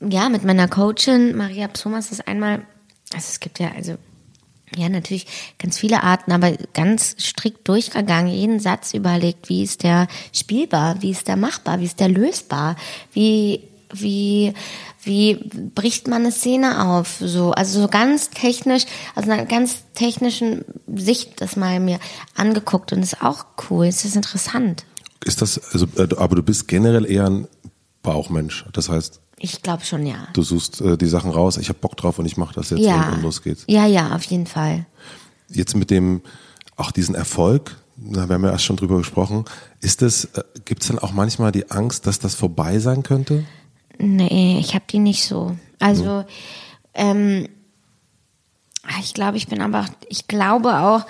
ja 0.00 0.28
mit 0.28 0.44
meiner 0.44 0.68
Coachin 0.68 1.36
Maria 1.36 1.68
Psomas 1.68 2.10
das 2.10 2.20
einmal, 2.20 2.66
also 3.14 3.26
es 3.28 3.40
gibt 3.40 3.58
ja 3.58 3.72
also 3.74 3.96
ja 4.74 4.88
natürlich 4.88 5.26
ganz 5.58 5.78
viele 5.78 6.02
Arten, 6.02 6.32
aber 6.32 6.52
ganz 6.72 7.14
strikt 7.18 7.68
durchgegangen, 7.68 8.32
jeden 8.32 8.60
Satz 8.60 8.94
überlegt, 8.94 9.48
wie 9.48 9.62
ist 9.62 9.82
der 9.82 10.08
spielbar, 10.32 11.02
wie 11.02 11.10
ist 11.10 11.28
der 11.28 11.36
machbar, 11.36 11.80
wie 11.80 11.84
ist 11.84 12.00
der 12.00 12.08
lösbar, 12.08 12.76
wie 13.12 13.68
wie 13.92 14.54
wie 15.04 15.34
bricht 15.74 16.06
man 16.06 16.22
eine 16.22 16.32
Szene 16.32 16.88
auf? 16.88 17.16
So, 17.18 17.50
also 17.50 17.82
so 17.82 17.88
ganz 17.88 18.30
technisch, 18.30 18.84
also 19.14 19.30
einer 19.30 19.46
ganz 19.46 19.82
technischen 19.94 20.64
Sicht 20.94 21.40
das 21.40 21.56
mal 21.56 21.80
mir 21.80 21.98
angeguckt 22.36 22.92
und 22.92 23.02
ist 23.02 23.20
auch 23.20 23.44
cool, 23.68 23.86
ist 23.86 24.04
interessant. 24.04 24.84
Ist 25.24 25.42
das, 25.42 25.72
also, 25.72 25.86
äh, 25.96 26.08
aber 26.16 26.36
du 26.36 26.42
bist 26.42 26.68
generell 26.68 27.10
eher 27.10 27.26
ein 27.26 27.48
Bauchmensch. 28.02 28.64
Das 28.72 28.88
heißt, 28.88 29.20
ich 29.42 29.60
glaube 29.60 29.84
schon, 29.84 30.06
ja. 30.06 30.28
Du 30.34 30.42
suchst 30.42 30.80
äh, 30.80 30.96
die 30.96 31.06
Sachen 31.06 31.32
raus, 31.32 31.56
ich 31.56 31.68
habe 31.68 31.78
Bock 31.80 31.96
drauf 31.96 32.18
und 32.20 32.26
ich 32.26 32.36
mache 32.36 32.54
das 32.54 32.70
jetzt 32.70 32.80
ja. 32.80 33.08
und, 33.08 33.16
und 33.16 33.22
los 33.22 33.42
geht's. 33.42 33.64
Ja, 33.66 33.86
ja, 33.86 34.14
auf 34.14 34.22
jeden 34.24 34.46
Fall. 34.46 34.86
Jetzt 35.48 35.74
mit 35.74 35.90
dem, 35.90 36.22
auch 36.76 36.92
diesen 36.92 37.16
Erfolg, 37.16 37.76
da 37.96 38.22
haben 38.22 38.42
wir 38.42 38.52
erst 38.52 38.64
schon 38.64 38.76
drüber 38.76 38.98
gesprochen, 38.98 39.44
ist 39.80 40.00
es, 40.00 40.26
äh, 40.26 40.44
gibt 40.64 40.82
es 40.82 40.88
dann 40.88 41.00
auch 41.00 41.12
manchmal 41.12 41.50
die 41.50 41.72
Angst, 41.72 42.06
dass 42.06 42.20
das 42.20 42.36
vorbei 42.36 42.78
sein 42.78 43.02
könnte? 43.02 43.44
Nee, 43.98 44.58
ich 44.60 44.74
habe 44.74 44.84
die 44.88 45.00
nicht 45.00 45.24
so. 45.24 45.56
Also, 45.80 46.20
mhm. 46.20 46.24
ähm, 46.94 47.48
ich 49.00 49.12
glaube, 49.12 49.38
ich 49.38 49.48
bin 49.48 49.60
aber, 49.60 49.86
ich 50.08 50.28
glaube 50.28 50.78
auch, 50.78 51.04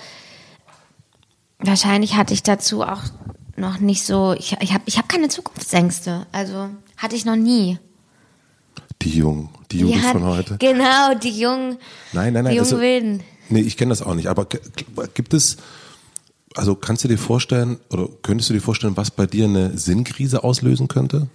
wahrscheinlich 1.59 2.17
hatte 2.17 2.33
ich 2.33 2.43
dazu 2.43 2.83
auch 2.83 3.03
noch 3.57 3.79
nicht 3.79 4.05
so, 4.05 4.33
ich, 4.33 4.57
ich 4.61 4.73
habe 4.73 4.85
ich 4.87 4.97
hab 4.97 5.09
keine 5.09 5.29
Zukunftsängste. 5.29 6.27
Also 6.33 6.71
hatte 6.97 7.15
ich 7.15 7.27
noch 7.27 7.37
nie. 7.37 7.79
Die 9.03 9.11
Jungen, 9.11 9.49
die 9.71 9.79
Jugend 9.81 10.05
von 10.05 10.25
heute. 10.25 10.57
Genau, 10.59 11.15
die 11.15 11.39
Jungen. 11.41 11.79
Nein, 12.13 12.33
nein, 12.33 12.45
nein. 12.45 12.53
Die 12.53 12.59
Jungen 12.59 12.81
Wilden. 12.81 13.21
Nee, 13.49 13.61
ich 13.61 13.77
kenne 13.77 13.91
das 13.91 14.03
auch 14.03 14.15
nicht. 14.15 14.29
Aber 14.29 14.47
gibt 15.15 15.35
es, 15.35 15.57
also 16.55 16.75
kannst 16.75 17.05
du 17.05 17.09
dir 17.09 17.19
vorstellen, 17.19 17.79
oder 17.91 18.09
könntest 18.23 18.51
du 18.51 18.55
dir 18.55 18.61
vorstellen, 18.61 18.97
was 18.97 19.11
bei 19.11 19.27
dir 19.27 19.45
eine 19.45 19.77
Sinnkrise 19.77 20.45
auslösen 20.45 20.89
könnte? 20.89 21.29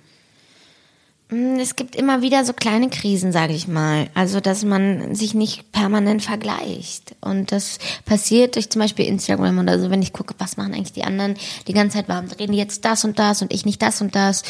Mm, 1.30 1.60
es 1.60 1.76
gibt 1.76 1.96
immer 1.96 2.22
wieder 2.22 2.46
so 2.46 2.54
kleine 2.54 2.90
Krisen, 2.90 3.32
sage 3.32 3.54
ich 3.54 3.68
mal. 3.68 4.10
Also, 4.14 4.40
dass 4.40 4.64
man 4.64 5.14
sich 5.14 5.34
nicht 5.34 5.72
permanent 5.74 6.24
vergleicht. 6.24 7.16
Und 7.20 7.52
das 7.52 7.80
passiert 8.06 8.56
durch 8.56 8.70
zum 8.70 8.82
Beispiel 8.82 9.06
Instagram 9.06 9.60
oder 9.60 9.80
so, 9.80 9.90
wenn 9.90 10.02
ich 10.02 10.14
gucke, 10.14 10.36
was 10.38 10.56
machen 10.56 10.74
eigentlich 10.74 10.94
die 10.94 11.04
anderen 11.04 11.36
die 11.68 11.74
ganze 11.74 11.98
Zeit, 11.98 12.08
warum 12.08 12.28
reden 12.28 12.54
die 12.54 12.58
jetzt 12.58 12.86
das 12.86 13.04
und 13.04 13.20
das 13.20 13.42
und 13.42 13.54
ich 13.54 13.66
nicht 13.66 13.82
das 13.82 14.00
und 14.02 14.16
das. 14.16 14.44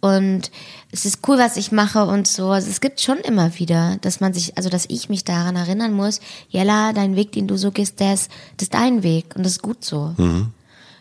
Und 0.00 0.50
es 0.90 1.04
ist 1.04 1.26
cool, 1.28 1.38
was 1.38 1.56
ich 1.56 1.70
mache 1.70 2.04
und 2.04 2.26
so. 2.26 2.48
Also 2.48 2.68
es 2.68 2.80
gibt 2.80 3.00
schon 3.00 3.18
immer 3.18 3.58
wieder, 3.58 3.96
dass 4.00 4.20
man 4.20 4.34
sich, 4.34 4.56
also 4.56 4.68
dass 4.68 4.86
ich 4.88 5.08
mich 5.08 5.24
daran 5.24 5.54
erinnern 5.54 5.92
muss, 5.92 6.20
Jella, 6.48 6.92
dein 6.92 7.14
Weg, 7.14 7.32
den 7.32 7.46
du 7.46 7.56
so 7.56 7.70
gehst, 7.70 8.00
der 8.00 8.14
ist, 8.14 8.30
das 8.56 8.64
ist 8.64 8.74
dein 8.74 9.04
Weg 9.04 9.36
und 9.36 9.44
das 9.44 9.52
ist 9.52 9.62
gut 9.62 9.84
so. 9.84 10.14
Mhm. 10.16 10.52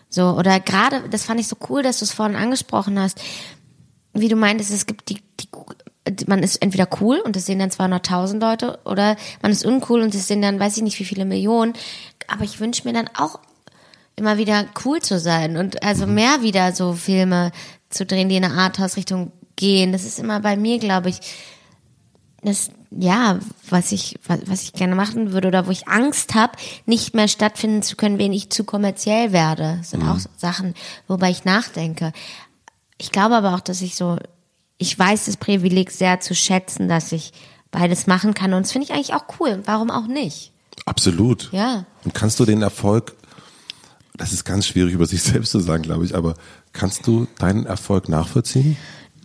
So, 0.09 0.29
oder 0.37 0.59
gerade, 0.59 1.09
das 1.09 1.23
fand 1.23 1.39
ich 1.39 1.47
so 1.47 1.55
cool, 1.69 1.81
dass 1.81 1.97
du 1.97 2.05
es 2.05 2.11
vorhin 2.11 2.35
angesprochen 2.35 2.99
hast 2.99 3.19
wie 4.13 4.27
du 4.27 4.35
meintest, 4.35 4.71
es 4.71 4.85
gibt 4.85 5.09
die, 5.09 5.21
die 5.37 5.47
man 6.27 6.43
ist 6.43 6.61
entweder 6.61 6.87
cool 6.99 7.19
und 7.23 7.35
das 7.35 7.45
sehen 7.45 7.59
dann 7.59 7.69
200.000 7.69 8.39
Leute 8.39 8.79
oder 8.85 9.15
man 9.41 9.51
ist 9.51 9.65
uncool 9.65 10.01
und 10.01 10.13
das 10.13 10.27
sehen 10.27 10.41
dann, 10.41 10.59
weiß 10.59 10.77
ich 10.77 10.83
nicht, 10.83 10.99
wie 10.99 11.05
viele 11.05 11.25
Millionen. 11.25 11.73
aber 12.27 12.43
ich 12.43 12.59
wünsche 12.59 12.85
mir 12.85 12.93
dann 12.93 13.09
auch 13.17 13.39
immer 14.15 14.37
wieder 14.37 14.65
cool 14.85 15.01
zu 15.01 15.19
sein 15.19 15.57
und 15.57 15.81
also 15.83 16.05
mehr 16.05 16.43
wieder 16.43 16.73
so 16.73 16.93
Filme 16.93 17.51
zu 17.89 18.05
drehen, 18.05 18.29
die 18.29 18.35
in 18.35 18.45
eine 18.45 18.55
Arthouse-Richtung 18.55 19.31
gehen. 19.55 19.91
Das 19.91 20.03
ist 20.03 20.19
immer 20.19 20.39
bei 20.39 20.55
mir, 20.55 20.79
glaube 20.79 21.09
ich, 21.09 21.19
das 22.43 22.69
ja, 22.99 23.39
was 23.69 23.91
ich 23.91 24.19
was, 24.27 24.39
was 24.45 24.63
ich 24.63 24.73
gerne 24.73 24.95
machen 24.95 25.31
würde 25.31 25.47
oder 25.47 25.67
wo 25.67 25.71
ich 25.71 25.87
Angst 25.87 26.35
habe, 26.35 26.53
nicht 26.85 27.15
mehr 27.15 27.27
stattfinden 27.27 27.81
zu 27.81 27.95
können, 27.95 28.19
wenn 28.19 28.33
ich 28.33 28.49
zu 28.49 28.63
kommerziell 28.63 29.31
werde. 29.31 29.77
Das 29.79 29.91
sind 29.91 30.03
auch 30.03 30.19
Sachen, 30.37 30.75
wobei 31.07 31.31
ich 31.31 31.45
nachdenke. 31.45 32.13
Ich 33.03 33.11
glaube 33.11 33.35
aber 33.35 33.53
auch, 33.53 33.59
dass 33.59 33.81
ich 33.81 33.95
so 33.95 34.17
ich 34.77 34.97
weiß 34.97 35.25
das 35.25 35.37
Privileg 35.37 35.91
sehr 35.91 36.19
zu 36.19 36.35
schätzen, 36.35 36.87
dass 36.87 37.11
ich 37.11 37.31
beides 37.71 38.07
machen 38.07 38.33
kann 38.33 38.53
und 38.53 38.63
das 38.63 38.71
finde 38.71 38.85
ich 38.85 38.93
eigentlich 38.93 39.13
auch 39.13 39.25
cool. 39.39 39.61
Warum 39.65 39.91
auch 39.91 40.07
nicht? 40.07 40.51
Absolut. 40.85 41.49
Ja. 41.51 41.85
Und 42.03 42.13
kannst 42.13 42.39
du 42.39 42.45
den 42.45 42.61
Erfolg, 42.61 43.13
das 44.15 44.33
ist 44.33 44.43
ganz 44.45 44.67
schwierig 44.67 44.93
über 44.93 45.05
sich 45.05 45.21
selbst 45.23 45.51
zu 45.51 45.59
sagen, 45.59 45.83
glaube 45.83 46.05
ich, 46.05 46.15
aber 46.15 46.35
kannst 46.71 47.07
du 47.07 47.27
deinen 47.39 47.65
Erfolg 47.65 48.09
nachvollziehen? 48.09 48.77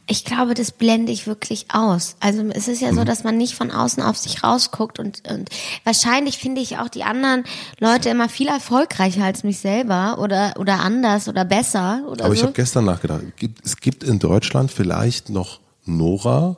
Ich 0.08 0.24
glaube, 0.24 0.54
das 0.54 0.72
blende 0.72 1.12
ich 1.12 1.26
wirklich 1.26 1.66
aus. 1.72 2.16
Also 2.20 2.42
es 2.50 2.66
ist 2.66 2.80
ja 2.80 2.92
so, 2.94 3.04
dass 3.04 3.24
man 3.24 3.36
nicht 3.36 3.54
von 3.54 3.70
außen 3.70 4.02
auf 4.02 4.16
sich 4.16 4.42
rausguckt 4.42 4.98
und, 4.98 5.22
und 5.30 5.50
wahrscheinlich 5.84 6.38
finde 6.38 6.60
ich 6.60 6.78
auch 6.78 6.88
die 6.88 7.04
anderen 7.04 7.44
Leute 7.78 8.08
immer 8.08 8.28
viel 8.28 8.48
erfolgreicher 8.48 9.24
als 9.24 9.44
mich 9.44 9.58
selber 9.58 10.18
oder 10.18 10.54
oder 10.58 10.80
anders 10.80 11.28
oder 11.28 11.44
besser 11.44 12.04
oder 12.08 12.24
Aber 12.24 12.34
ich 12.34 12.40
so. 12.40 12.46
habe 12.46 12.54
gestern 12.54 12.86
nachgedacht, 12.86 13.22
es 13.62 13.76
gibt 13.76 14.02
in 14.02 14.18
Deutschland 14.18 14.72
vielleicht 14.72 15.28
noch 15.28 15.60
Nora 15.84 16.56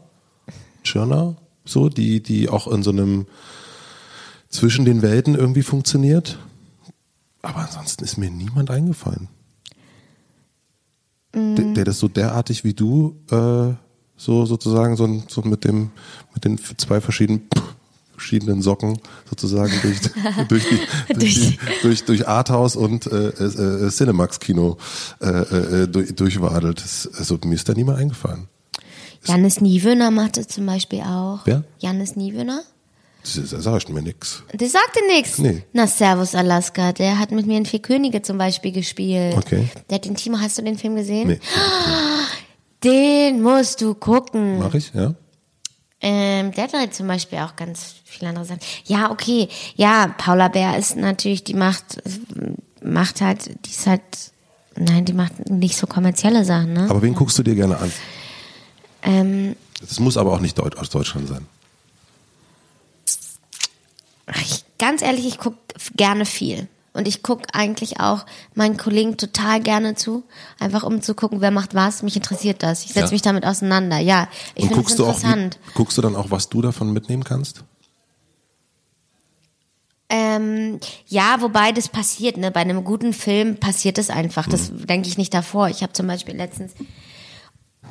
Tschirner, 0.82 1.36
so, 1.64 1.88
die, 1.88 2.22
die 2.22 2.48
auch 2.48 2.66
in 2.66 2.82
so 2.82 2.90
einem 2.90 3.26
zwischen 4.48 4.84
den 4.84 5.03
Welten 5.03 5.34
irgendwie 5.34 5.62
funktioniert. 5.62 6.38
Aber 7.42 7.61
ansonsten 7.61 8.05
ist 8.05 8.18
mir 8.18 8.30
niemand 8.30 8.70
eingefallen. 8.70 9.28
Der, 11.33 11.64
der 11.64 11.85
das 11.85 11.99
so 11.99 12.09
derartig 12.09 12.64
wie 12.64 12.74
du, 12.74 13.16
äh, 13.31 13.74
so 14.16 14.47
sozusagen, 14.47 14.97
so, 14.97 15.22
so 15.28 15.43
mit 15.43 15.64
dem, 15.64 15.91
mit 16.35 16.45
den 16.45 16.59
zwei 16.76 17.01
verschiedenen 17.01 17.49
verschiedenen 18.20 18.61
Socken 18.61 18.99
sozusagen 19.28 19.72
durch, 19.83 19.99
durch, 20.49 20.64
die, 20.68 21.14
durch, 21.14 21.35
die, 21.35 21.59
durch, 21.83 22.05
durch 22.05 22.28
Arthouse 22.28 22.76
und 22.76 23.07
äh, 23.07 23.28
äh, 23.28 23.87
äh, 23.87 23.91
Cinemax 23.91 24.41
Kino 24.41 24.76
äh, 25.22 25.26
äh, 25.26 25.89
durch, 25.89 26.14
durchwadelt. 26.14 26.83
Das, 26.83 27.09
also 27.16 27.39
mir 27.45 27.55
ist 27.55 27.68
da 27.68 27.72
niemand 27.72 27.99
eingefallen. 27.99 28.49
Janis 29.24 29.61
Niewöhner 29.61 30.11
macht 30.11 30.37
es 30.37 30.49
zum 30.49 30.66
Beispiel 30.66 31.01
auch. 31.01 31.41
Wer? 31.45 31.64
Janis 31.78 32.14
Niewöhner? 32.14 32.62
Das, 33.22 33.36
ist- 33.36 33.52
das 33.52 33.64
sagt 33.64 33.88
mir 33.90 34.02
nix. 34.02 34.42
Der 34.52 34.68
sagte 34.68 35.00
nix. 35.08 35.38
Nee. 35.38 35.62
Na, 35.72 35.86
Servus 35.86 36.34
Alaska. 36.34 36.92
Der 36.92 37.18
hat 37.18 37.30
mit 37.30 37.46
mir 37.46 37.58
in 37.58 37.66
Vier 37.66 37.80
Könige 37.82 38.22
zum 38.22 38.38
Beispiel 38.38 38.72
gespielt. 38.72 39.36
Okay. 39.36 39.68
Der 39.88 39.96
hat 39.96 40.04
den 40.06 40.14
Timo, 40.16 40.38
hast 40.38 40.56
du 40.58 40.62
den 40.62 40.78
Film 40.78 40.96
gesehen? 40.96 41.28
Nee. 41.28 41.40
Den 42.82 43.42
musst 43.42 43.80
du 43.82 43.94
gucken. 43.94 44.58
Mach 44.58 44.72
ich, 44.74 44.92
ja? 44.94 45.14
Ähm, 46.00 46.52
der 46.52 46.64
hat 46.72 46.94
zum 46.94 47.06
Beispiel 47.08 47.40
auch 47.40 47.54
ganz 47.56 47.94
viele 48.06 48.30
andere 48.30 48.46
Sachen. 48.46 48.60
Ja, 48.86 49.10
okay. 49.10 49.48
Ja, 49.76 50.14
Paula 50.16 50.48
Bär 50.48 50.78
ist 50.78 50.96
natürlich, 50.96 51.44
die 51.44 51.52
macht, 51.52 51.98
macht 52.82 53.20
halt, 53.20 53.50
die 53.66 53.70
ist 53.70 53.86
halt, 53.86 54.00
nein, 54.76 55.04
die 55.04 55.12
macht 55.12 55.50
nicht 55.50 55.76
so 55.76 55.86
kommerzielle 55.86 56.42
Sachen, 56.46 56.72
ne? 56.72 56.86
Aber 56.88 57.02
wen 57.02 57.14
guckst 57.14 57.38
du 57.38 57.42
dir 57.42 57.54
gerne 57.54 57.76
an? 57.76 57.92
Ähm, 59.02 59.56
Das 59.86 60.00
muss 60.00 60.16
aber 60.16 60.32
auch 60.32 60.40
nicht 60.40 60.58
aus 60.58 60.88
Deutschland 60.88 61.28
sein. 61.28 61.46
Ich, 64.37 64.64
ganz 64.78 65.03
ehrlich, 65.03 65.26
ich 65.26 65.39
guck 65.39 65.55
gerne 65.97 66.24
viel. 66.26 66.68
Und 66.93 67.07
ich 67.07 67.22
guck 67.22 67.43
eigentlich 67.53 68.01
auch 68.01 68.26
meinen 68.55 68.76
Kollegen 68.76 69.16
total 69.16 69.61
gerne 69.61 69.95
zu, 69.95 70.24
einfach 70.59 70.83
um 70.83 71.01
zu 71.03 71.14
gucken, 71.14 71.41
wer 71.41 71.53
macht 71.53 71.72
was. 71.72 72.03
Mich 72.03 72.16
interessiert 72.16 72.64
das. 72.64 72.85
Ich 72.85 72.93
setze 72.93 73.07
Ja. 73.07 73.12
mich 73.12 73.22
damit 73.22 73.47
auseinander. 73.47 73.99
Ja, 73.99 74.26
ich 74.57 74.66
finde 74.66 74.81
es 74.83 75.01
auch, 75.01 75.07
interessant. 75.14 75.59
wie, 75.68 75.72
guckst 75.74 75.97
du 75.99 76.03
dann 76.03 76.16
auch, 76.16 76.33
was 76.33 76.49
du 76.49 76.61
davon 76.62 76.93
mitnehmen 76.93 77.22
kannst? 77.22 77.62
Ähm, 80.09 80.81
ja, 81.07 81.37
wobei 81.41 81.70
das 81.70 81.89
passiert, 81.89 82.37
ne? 82.37 82.51
Bei 82.51 82.61
einem 82.61 82.83
guten 82.83 83.12
Film 83.12 83.57
passiert 83.59 83.97
es 83.97 84.11
einfach. 84.11 84.49
Das 84.49 84.72
denke 84.74 85.09
ich 85.09 85.16
nicht 85.16 85.33
davor. 85.33 85.68
Ich 85.68 85.83
habe 85.85 85.93
zum 85.93 86.09
Beispiel 86.09 86.35
letztens, 86.37 86.72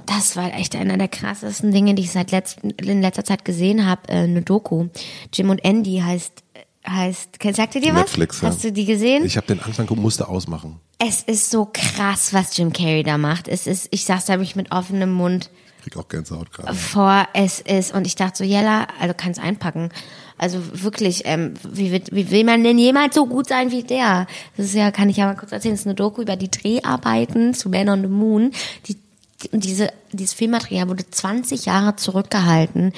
das 0.06 0.36
war 0.36 0.54
echt 0.54 0.76
einer 0.76 0.98
der 0.98 1.08
krassesten 1.08 1.72
Dinge, 1.72 1.96
die 1.96 2.04
ich 2.04 2.12
seit 2.12 2.32
letzten, 2.32 2.72
in 2.72 3.02
letzter 3.02 3.24
Zeit 3.24 3.46
gesehen 3.46 3.86
habe, 3.86 4.10
äh, 4.10 4.18
eine 4.18 4.42
Doku. 4.42 4.88
Jim 5.34 5.50
und 5.50 5.64
Andy 5.64 6.02
heißt, 6.04 6.44
heißt, 6.88 7.38
sagt 7.56 7.76
ihr 7.76 7.82
dir 7.82 7.94
was? 7.94 8.02
Netflix, 8.02 8.42
ja. 8.42 8.50
Hast 8.50 8.64
du 8.64 8.72
die 8.72 8.86
gesehen? 8.86 9.26
Ich 9.26 9.38
habe 9.38 9.48
den 9.48 9.60
Anfang 9.60 9.86
geguckt, 9.86 10.02
musste 10.02 10.28
ausmachen. 10.28 10.80
es 11.00 11.22
ist 11.24 11.52
so 11.52 11.70
krass, 11.72 12.34
was 12.34 12.56
Jim 12.58 12.74
Carrey 12.74 13.04
da 13.04 13.18
macht. 13.18 13.48
Es 13.48 13.68
ist, 13.68 13.88
ich 13.92 14.06
saß 14.06 14.26
da 14.26 14.38
mich 14.38 14.56
mit 14.56 14.72
offenem 14.72 15.12
Mund 15.12 15.50
Krieg 15.82 15.98
auch 15.98 16.08
Gänsehaut 16.08 16.52
gerade. 16.52 16.74
vor 16.74 17.28
es 17.34 17.62
ist 17.62 17.94
und 17.94 18.06
ich 18.06 18.16
dachte 18.16 18.40
so, 18.40 18.44
Jella, 18.44 18.88
also 19.00 19.14
kannst 19.16 19.40
einpacken. 19.40 19.90
Also 20.38 20.62
wirklich, 20.84 21.24
ähm, 21.26 21.54
wie, 21.70 21.92
wird, 21.92 22.14
wie 22.14 22.32
will 22.32 22.44
man 22.44 22.64
denn 22.64 22.78
jemals 22.78 23.16
so 23.16 23.26
gut 23.26 23.48
sein 23.48 23.72
wie 23.72 23.84
der? 23.84 24.28
Das 24.56 24.68
ist 24.68 24.76
ja, 24.76 24.92
kann 24.92 25.10
ich 25.10 25.18
ja 25.18 25.26
mal 25.26 25.36
kurz 25.36 25.52
erzählen, 25.52 25.74
das 25.74 25.82
ist 25.82 25.88
eine 25.88 25.96
Doku 25.96 26.22
über 26.22 26.36
die 26.36 26.50
Dreharbeiten 26.50 27.54
zu 27.54 27.70
Man 27.70 27.90
on 27.90 28.02
the 28.02 28.08
Moon. 28.08 28.52
Die, 28.88 28.96
und 28.96 29.09
diese, 29.52 29.92
dieses 30.12 30.34
Filmmaterial 30.34 30.90
wurde 30.90 31.10
20 31.10 31.66
Jahre 31.66 31.96
zurückgehalten, 31.96 32.94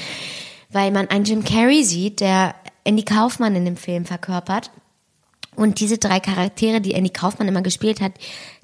weil 0.69 0.91
man 0.91 1.09
einen 1.09 1.25
Jim 1.25 1.43
Carrey 1.43 1.83
sieht, 1.83 2.19
der 2.19 2.55
Andy 2.83 3.03
Kaufmann 3.03 3.55
in 3.55 3.65
dem 3.65 3.77
Film 3.77 4.05
verkörpert. 4.05 4.71
Und 5.55 5.81
diese 5.81 5.97
drei 5.97 6.21
Charaktere, 6.21 6.79
die 6.79 6.93
Andy 6.93 7.09
Kaufmann 7.09 7.47
immer 7.47 7.61
gespielt 7.61 7.99
hat, 7.99 8.13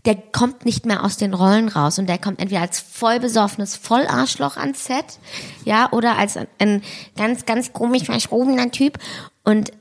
der 0.05 0.15
kommt 0.15 0.65
nicht 0.65 0.85
mehr 0.85 1.03
aus 1.03 1.17
den 1.17 1.33
Rollen 1.33 1.67
raus 1.67 1.99
und 1.99 2.07
der 2.07 2.17
kommt 2.17 2.39
entweder 2.39 2.61
als 2.61 2.79
voll 2.79 3.19
besoffenes 3.19 3.75
Vollarschloch 3.75 4.55
ans 4.55 4.85
Set, 4.85 5.19
ja, 5.65 5.91
oder 5.91 6.17
als 6.17 6.37
ein, 6.37 6.47
ein 6.59 6.81
ganz, 7.17 7.45
ganz 7.45 7.73
komisch 7.73 8.03
verschrobener 8.03 8.71
Typ. 8.71 8.99
Und 9.43 9.73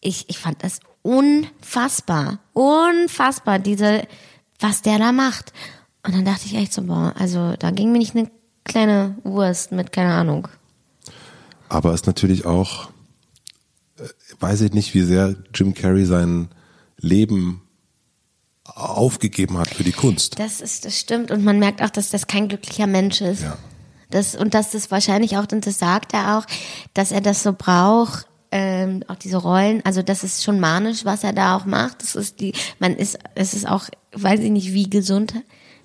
ich, 0.00 0.28
ich 0.30 0.38
fand 0.38 0.64
das 0.64 0.80
unfassbar, 1.02 2.38
unfassbar, 2.54 3.58
diese, 3.58 4.02
was 4.58 4.80
der 4.80 4.98
da 4.98 5.12
macht. 5.12 5.52
Und 6.04 6.14
dann 6.14 6.24
dachte 6.24 6.46
ich 6.46 6.54
echt 6.54 6.72
so, 6.72 6.82
boah, 6.82 7.14
also 7.16 7.54
da 7.58 7.70
ging 7.70 7.92
mir 7.92 7.98
nicht 7.98 8.16
eine 8.16 8.30
kleine 8.64 9.16
Wurst 9.22 9.72
mit, 9.72 9.92
keine 9.92 10.12
Ahnung. 10.12 10.48
Aber 11.68 11.94
ist 11.94 12.06
natürlich 12.06 12.44
auch, 12.44 12.90
äh, 13.98 14.08
weiß 14.40 14.62
ich 14.62 14.72
nicht, 14.72 14.94
wie 14.94 15.02
sehr 15.02 15.36
Jim 15.54 15.74
Carrey 15.74 16.04
sein 16.04 16.48
Leben 16.98 17.62
aufgegeben 18.64 19.58
hat 19.58 19.68
für 19.68 19.84
die 19.84 19.92
Kunst. 19.92 20.38
Das 20.38 20.60
ist, 20.60 20.84
das 20.84 20.98
stimmt. 20.98 21.30
Und 21.30 21.44
man 21.44 21.58
merkt 21.58 21.82
auch, 21.82 21.90
dass 21.90 22.10
das 22.10 22.26
kein 22.26 22.48
glücklicher 22.48 22.86
Mensch 22.86 23.20
ist. 23.20 23.42
Ja. 23.42 23.56
Das, 24.10 24.34
und 24.34 24.54
dass 24.54 24.70
das 24.70 24.90
wahrscheinlich 24.90 25.36
auch, 25.36 25.46
und 25.50 25.66
das 25.66 25.78
sagt 25.78 26.12
er 26.12 26.38
auch, 26.38 26.46
dass 26.94 27.12
er 27.12 27.20
das 27.20 27.42
so 27.42 27.54
braucht, 27.56 28.26
ähm, 28.50 29.02
auch 29.08 29.16
diese 29.16 29.38
Rollen, 29.38 29.82
also 29.84 30.02
das 30.02 30.22
ist 30.22 30.44
schon 30.44 30.60
manisch, 30.60 31.06
was 31.06 31.24
er 31.24 31.32
da 31.32 31.56
auch 31.56 31.64
macht. 31.64 32.02
Das 32.02 32.14
ist 32.14 32.40
die, 32.40 32.52
man 32.78 32.94
ist, 32.94 33.18
es 33.34 33.54
ist 33.54 33.66
auch, 33.66 33.88
weiß 34.12 34.40
ich 34.40 34.50
nicht, 34.50 34.74
wie 34.74 34.90
gesund 34.90 35.34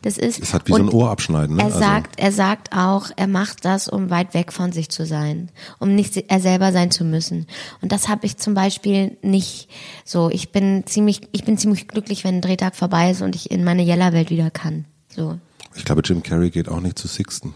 das 0.08 0.18
ist. 0.18 0.40
Es 0.42 0.54
hat 0.54 0.68
wie 0.68 0.72
so 0.72 0.78
ein 0.80 0.90
Ohr 0.90 1.10
abschneiden. 1.12 1.56
Ne? 1.58 1.62
Er 1.62 1.66
Also- 1.68 1.80
sagt, 1.80 2.20
er 2.20 2.32
sagt 2.32 2.74
auch, 2.76 3.12
er 3.16 3.28
macht 3.28 3.66
das, 3.66 3.88
um 3.88 4.10
weit 4.10 4.34
weg 4.34 4.52
von 4.54 4.72
sich 4.72 4.90
zu 4.90 5.06
sein, 5.06 5.50
um 5.80 5.94
nicht 5.94 6.16
er 6.30 6.40
selber 6.40 6.72
sein 6.72 6.90
zu 6.92 7.04
müssen. 7.04 7.46
Und 7.82 7.92
das 7.92 8.08
habe 8.08 8.26
ich 8.26 8.38
zum 8.38 8.54
Beispiel 8.54 9.18
nicht 9.22 9.70
so. 10.06 10.30
Ich 10.32 10.52
bin 10.52 10.86
ziemlich, 10.86 11.22
ich 11.32 11.44
bin 11.44 11.58
ziemlich 11.58 11.88
glücklich, 11.88 12.24
wenn 12.24 12.36
ein 12.36 12.42
Drehtag 12.42 12.76
vorbei 12.76 13.12
ist 13.12 13.22
und 13.22 13.36
ich 13.36 13.52
in 13.52 13.64
meine 13.64 13.84
Jella-Welt 13.84 14.30
wieder 14.30 14.50
kann. 14.50 14.86
So. 15.16 15.38
ich 15.76 15.86
glaube, 15.86 16.02
Jim 16.04 16.24
Carrey 16.24 16.50
geht 16.50 16.70
auch 16.70 16.80
nicht 16.82 16.98
zu 16.98 17.08
Sixten. 17.08 17.54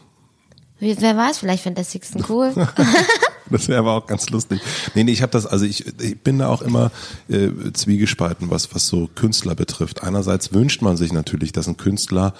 Wer 0.80 1.16
weiß, 1.16 1.38
vielleicht 1.38 1.64
findet 1.64 1.78
der 1.80 1.86
Sixten 1.86 2.24
cool. 2.28 2.54
Das 3.52 3.68
wäre 3.68 3.80
aber 3.80 3.94
auch 3.94 4.08
ganz 4.08 4.30
lustig. 4.30 4.62
Nee, 4.96 5.04
nee, 5.04 5.12
ich 5.12 5.22
habe 5.22 5.32
das, 5.32 5.46
also 5.46 5.66
ich, 5.66 5.86
ich 6.00 6.20
bin 6.20 6.40
da 6.40 6.48
auch 6.48 6.62
immer 6.62 6.92
äh, 7.30 7.50
zwiegespalten, 7.74 8.50
was, 8.50 8.74
was 8.74 8.88
so 8.88 9.10
Künstler 9.14 9.56
betrifft. 9.56 10.04
Einerseits 10.04 10.54
wünscht 10.54 10.82
man 10.82 10.98
sich 10.98 11.12
natürlich, 11.12 11.52
dass 11.52 11.68
ein 11.68 11.78
Künstler 11.78 12.34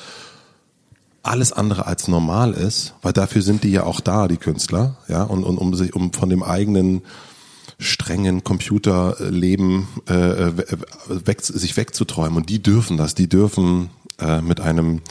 alles 1.24 1.54
andere 1.54 1.86
als 1.86 2.08
normal 2.08 2.54
ist, 2.54 2.96
weil 3.02 3.14
dafür 3.14 3.42
sind 3.42 3.64
die 3.64 3.72
ja 3.72 3.84
auch 3.84 4.00
da, 4.00 4.28
die 4.28 4.38
Künstler, 4.38 4.98
ja, 5.08 5.24
und, 5.24 5.44
und 5.44 5.58
um 5.58 5.74
sich, 5.76 5.94
um 5.94 6.12
von 6.14 6.30
dem 6.30 6.42
eigenen 6.42 7.04
strengen 7.78 8.44
Computerleben 8.44 9.88
äh, 10.08 10.14
äh, 10.14 10.54
weg, 11.08 11.42
sich 11.42 11.78
wegzuträumen. 11.78 12.38
Und 12.38 12.50
die 12.50 12.62
dürfen 12.62 12.98
das, 12.98 13.16
die 13.16 13.28
dürfen 13.28 13.90
äh, 14.20 14.42
mit 14.42 14.60
einem 14.60 15.02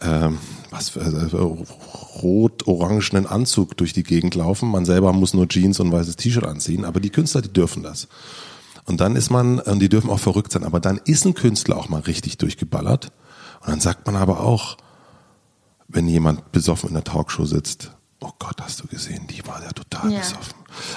ähm, 0.00 0.38
was 0.72 0.88
für, 0.88 1.00
äh, 1.00 2.22
rot-orangenen 2.22 3.26
Anzug 3.26 3.76
durch 3.76 3.92
die 3.92 4.02
Gegend 4.02 4.34
laufen. 4.34 4.70
Man 4.70 4.84
selber 4.84 5.12
muss 5.12 5.34
nur 5.34 5.48
Jeans 5.48 5.78
und 5.80 5.92
weißes 5.92 6.16
T-Shirt 6.16 6.44
anziehen, 6.44 6.84
aber 6.84 6.98
die 6.98 7.10
Künstler, 7.10 7.42
die 7.42 7.52
dürfen 7.52 7.82
das. 7.82 8.08
Und 8.84 9.00
dann 9.00 9.14
ist 9.14 9.30
man, 9.30 9.60
und 9.60 9.78
die 9.78 9.88
dürfen 9.88 10.10
auch 10.10 10.18
verrückt 10.18 10.50
sein, 10.50 10.64
aber 10.64 10.80
dann 10.80 11.00
ist 11.04 11.24
ein 11.24 11.34
Künstler 11.34 11.76
auch 11.76 11.88
mal 11.88 12.00
richtig 12.00 12.38
durchgeballert. 12.38 13.12
Und 13.60 13.68
dann 13.68 13.80
sagt 13.80 14.06
man 14.06 14.16
aber 14.16 14.40
auch, 14.40 14.76
wenn 15.88 16.08
jemand 16.08 16.50
besoffen 16.52 16.88
in 16.88 16.94
der 16.94 17.04
Talkshow 17.04 17.44
sitzt, 17.44 17.92
Oh 18.24 18.30
Gott, 18.38 18.60
hast 18.60 18.80
du 18.80 18.86
gesehen, 18.86 19.26
die 19.26 19.44
war 19.48 19.60
ja 19.62 19.70
total 19.72 20.12
ja. 20.12 20.20
besoffen. 20.20 20.54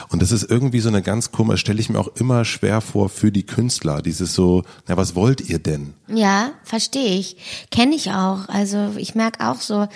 Und 0.09 0.21
das 0.21 0.31
ist 0.31 0.43
irgendwie 0.43 0.79
so 0.79 0.89
eine 0.89 1.01
ganz 1.01 1.31
komische, 1.31 1.57
stelle 1.57 1.79
ich 1.79 1.89
mir 1.89 1.99
auch 1.99 2.15
immer 2.15 2.45
schwer 2.45 2.81
vor 2.81 3.09
für 3.09 3.31
die 3.31 3.45
Künstler. 3.45 4.03
Dieses 4.03 4.35
so, 4.35 4.61
na, 4.87 4.95
was 4.95 5.15
wollt 5.15 5.41
ihr 5.41 5.57
denn? 5.57 5.95
Ja, 6.07 6.51
verstehe 6.63 7.17
ich. 7.17 7.37
Kenne 7.71 7.95
ich 7.95 8.11
auch. 8.11 8.47
Also 8.47 8.93
ich 8.97 9.15
merke 9.15 9.47
auch 9.47 9.59
so, 9.59 9.87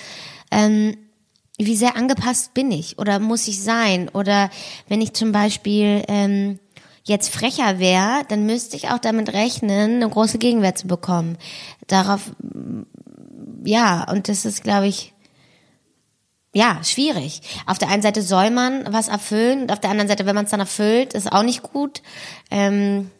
ähm, 0.49 0.97
wie 1.59 1.75
sehr 1.75 1.95
angepasst 1.95 2.55
bin 2.55 2.71
ich 2.71 2.97
oder 2.97 3.19
muss 3.19 3.47
ich 3.47 3.61
sein? 3.61 4.09
Oder 4.09 4.49
wenn 4.87 5.01
ich 5.01 5.13
zum 5.13 5.31
Beispiel 5.31 6.03
ähm, 6.07 6.57
jetzt 7.03 7.29
frecher 7.29 7.77
wäre, 7.77 8.23
dann 8.29 8.47
müsste 8.47 8.75
ich 8.75 8.89
auch 8.89 8.99
damit 8.99 9.33
rechnen, 9.33 9.95
eine 9.95 10.09
große 10.09 10.39
Gegenwehr 10.39 10.73
zu 10.73 10.87
bekommen. 10.87 11.37
Darauf, 11.85 12.31
ja, 13.63 14.09
und 14.09 14.29
das 14.29 14.45
ist, 14.45 14.63
glaube 14.63 14.87
ich, 14.87 15.13
ja, 16.53 16.83
schwierig. 16.83 17.41
Auf 17.65 17.77
der 17.77 17.89
einen 17.89 18.01
Seite 18.01 18.21
soll 18.21 18.49
man 18.49 18.91
was 18.91 19.07
erfüllen 19.07 19.63
und 19.63 19.71
auf 19.71 19.79
der 19.79 19.91
anderen 19.91 20.07
Seite, 20.07 20.25
wenn 20.25 20.35
man 20.35 20.45
es 20.45 20.51
dann 20.51 20.59
erfüllt, 20.59 21.13
ist 21.13 21.31
auch 21.31 21.43
nicht 21.43 21.61
gut. 21.61 22.01
Ähm, 22.49 23.11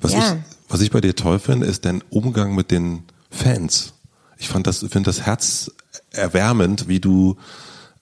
was, 0.00 0.12
ja. 0.12 0.18
ich, 0.18 0.38
was 0.68 0.80
ich 0.80 0.90
bei 0.90 1.00
dir 1.00 1.14
toll 1.14 1.38
finde, 1.38 1.66
ist 1.66 1.84
dein 1.84 2.02
Umgang 2.10 2.54
mit 2.54 2.70
den 2.70 3.04
Fans. 3.30 3.94
Ich 4.38 4.48
fand 4.48 4.66
das, 4.66 4.80
finde 4.80 5.02
das 5.04 5.22
herzerwärmend, 5.22 6.88
wie 6.88 7.00
du 7.00 7.36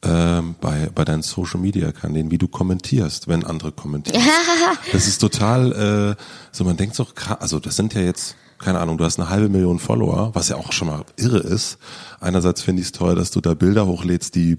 ähm, 0.03 0.57
bei, 0.61 0.90
bei 0.95 1.05
deinen 1.05 1.22
Social 1.22 1.61
Media 1.61 1.93
Kanälen, 1.93 2.30
wie 2.30 2.38
du 2.38 2.49
kommentierst, 2.49 3.28
wenn 3.28 3.45
andere 3.45 3.72
kommentieren. 3.72 4.22
das 4.93 5.07
ist 5.07 5.18
total, 5.18 6.16
äh, 6.18 6.22
so 6.51 6.64
man 6.64 6.76
denkt 6.76 6.97
so, 6.97 7.07
also 7.38 7.61
das 7.61 7.76
sind 7.76 7.95
ja 7.95 8.01
jetzt 8.01 8.36
keine 8.62 8.80
Ahnung, 8.80 8.98
du 8.98 9.04
hast 9.04 9.18
eine 9.18 9.28
halbe 9.28 9.48
Million 9.48 9.78
Follower, 9.78 10.30
was 10.34 10.48
ja 10.48 10.56
auch 10.56 10.72
schon 10.72 10.88
mal 10.88 11.04
irre 11.16 11.38
ist. 11.38 11.78
Einerseits 12.20 12.62
finde 12.62 12.80
ich 12.80 12.86
es 12.86 12.92
toll, 12.92 13.14
dass 13.14 13.30
du 13.30 13.40
da 13.40 13.54
Bilder 13.54 13.86
hochlädst, 13.86 14.34
die 14.34 14.58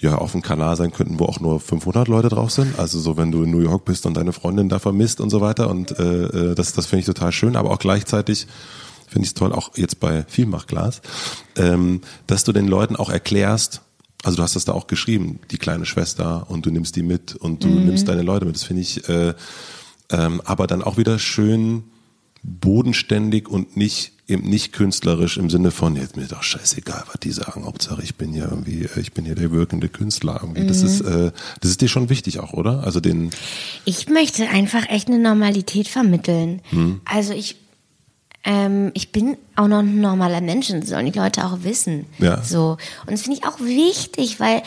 ja 0.00 0.16
auf 0.16 0.32
dem 0.32 0.42
Kanal 0.42 0.76
sein 0.76 0.92
könnten, 0.92 1.18
wo 1.18 1.24
auch 1.24 1.40
nur 1.40 1.58
500 1.58 2.06
Leute 2.06 2.28
drauf 2.28 2.50
sind. 2.50 2.78
Also 2.78 3.00
so, 3.00 3.16
wenn 3.16 3.32
du 3.32 3.42
in 3.42 3.50
New 3.50 3.60
York 3.60 3.84
bist 3.84 4.06
und 4.06 4.16
deine 4.16 4.32
Freundin 4.32 4.68
da 4.68 4.78
vermisst 4.78 5.20
und 5.20 5.30
so 5.30 5.40
weiter. 5.40 5.68
Und 5.70 5.98
äh, 5.98 6.24
äh 6.24 6.54
das, 6.54 6.72
das 6.72 6.86
finde 6.86 7.00
ich 7.00 7.06
total 7.06 7.32
schön. 7.32 7.56
Aber 7.56 7.70
auch 7.70 7.78
gleichzeitig 7.78 8.46
finde 9.08 9.24
ich 9.24 9.30
es 9.30 9.34
toll, 9.34 9.52
auch 9.52 9.76
jetzt 9.76 10.00
bei 10.00 10.24
Vielmachglas, 10.28 11.00
ähm, 11.56 12.02
dass 12.26 12.44
du 12.44 12.52
den 12.52 12.68
Leuten 12.68 12.94
auch 12.94 13.10
erklärst, 13.10 13.80
also 14.22 14.36
du 14.36 14.42
hast 14.42 14.54
das 14.54 14.66
da 14.66 14.72
auch 14.72 14.86
geschrieben, 14.86 15.40
die 15.50 15.58
kleine 15.58 15.86
Schwester 15.86 16.46
und 16.48 16.66
du 16.66 16.70
nimmst 16.70 16.94
die 16.94 17.02
mit 17.02 17.34
und 17.34 17.64
du 17.64 17.68
mhm. 17.68 17.86
nimmst 17.86 18.06
deine 18.06 18.22
Leute 18.22 18.44
mit. 18.44 18.54
Das 18.54 18.64
finde 18.64 18.82
ich 18.82 19.08
äh, 19.08 19.34
ähm, 20.10 20.40
aber 20.44 20.66
dann 20.66 20.82
auch 20.82 20.96
wieder 20.96 21.18
schön 21.18 21.84
bodenständig 22.42 23.48
und 23.48 23.76
nicht 23.76 24.12
eben 24.28 24.48
nicht 24.48 24.74
künstlerisch 24.74 25.38
im 25.38 25.48
Sinne 25.48 25.70
von 25.70 25.96
jetzt 25.96 26.16
mir 26.16 26.26
doch 26.26 26.42
scheißegal, 26.42 27.04
was 27.06 27.18
die 27.20 27.32
sagen. 27.32 27.64
Hauptsache 27.64 28.02
ich 28.02 28.16
bin 28.16 28.34
ja 28.34 28.44
irgendwie, 28.44 28.84
äh, 28.84 29.00
ich 29.00 29.12
bin 29.12 29.24
hier 29.24 29.34
der 29.34 29.50
wirkende 29.50 29.88
Künstler 29.88 30.38
irgendwie. 30.42 30.62
Mhm. 30.62 30.68
Das 30.68 30.82
ist, 30.82 31.00
äh, 31.00 31.32
das 31.60 31.70
ist 31.70 31.80
dir 31.80 31.88
schon 31.88 32.10
wichtig 32.10 32.38
auch, 32.38 32.52
oder? 32.52 32.84
Also 32.84 33.00
den. 33.00 33.30
Ich 33.86 34.08
möchte 34.08 34.46
einfach 34.48 34.88
echt 34.90 35.08
eine 35.08 35.18
Normalität 35.18 35.88
vermitteln. 35.88 36.60
Mhm. 36.70 37.00
Also 37.06 37.32
ich, 37.32 37.56
ähm, 38.44 38.90
ich 38.92 39.12
bin 39.12 39.38
auch 39.56 39.66
noch 39.66 39.78
ein 39.78 40.00
normaler 40.00 40.42
Mensch 40.42 40.68
und 40.70 40.86
sollen 40.86 41.10
die 41.10 41.18
Leute 41.18 41.46
auch 41.46 41.64
wissen. 41.64 42.04
Ja. 42.18 42.42
So 42.42 42.76
und 43.06 43.12
das 43.12 43.22
finde 43.22 43.38
ich 43.38 43.46
auch 43.46 43.60
wichtig, 43.60 44.40
weil 44.40 44.62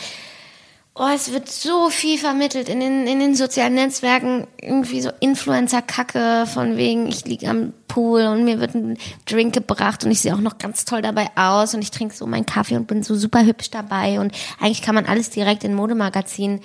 Oh, 0.94 1.08
es 1.14 1.32
wird 1.32 1.48
so 1.48 1.88
viel 1.88 2.18
vermittelt 2.18 2.68
in 2.68 2.78
den, 2.78 3.06
in 3.06 3.18
den 3.18 3.34
sozialen 3.34 3.74
Netzwerken, 3.74 4.46
irgendwie 4.60 5.00
so 5.00 5.10
Influencer-Kacke 5.20 6.44
von 6.46 6.76
wegen, 6.76 7.06
ich 7.08 7.24
liege 7.24 7.48
am 7.48 7.72
Pool 7.88 8.26
und 8.26 8.44
mir 8.44 8.60
wird 8.60 8.74
ein 8.74 8.98
Drink 9.24 9.54
gebracht 9.54 10.04
und 10.04 10.10
ich 10.10 10.20
sehe 10.20 10.34
auch 10.34 10.40
noch 10.40 10.58
ganz 10.58 10.84
toll 10.84 11.00
dabei 11.00 11.30
aus 11.34 11.74
und 11.74 11.80
ich 11.80 11.92
trinke 11.92 12.14
so 12.14 12.26
meinen 12.26 12.44
Kaffee 12.44 12.76
und 12.76 12.88
bin 12.88 13.02
so 13.02 13.14
super 13.14 13.42
hübsch 13.42 13.70
dabei 13.70 14.20
und 14.20 14.34
eigentlich 14.60 14.82
kann 14.82 14.94
man 14.94 15.06
alles 15.06 15.30
direkt 15.30 15.64
in 15.64 15.74
Modemagazin 15.74 16.60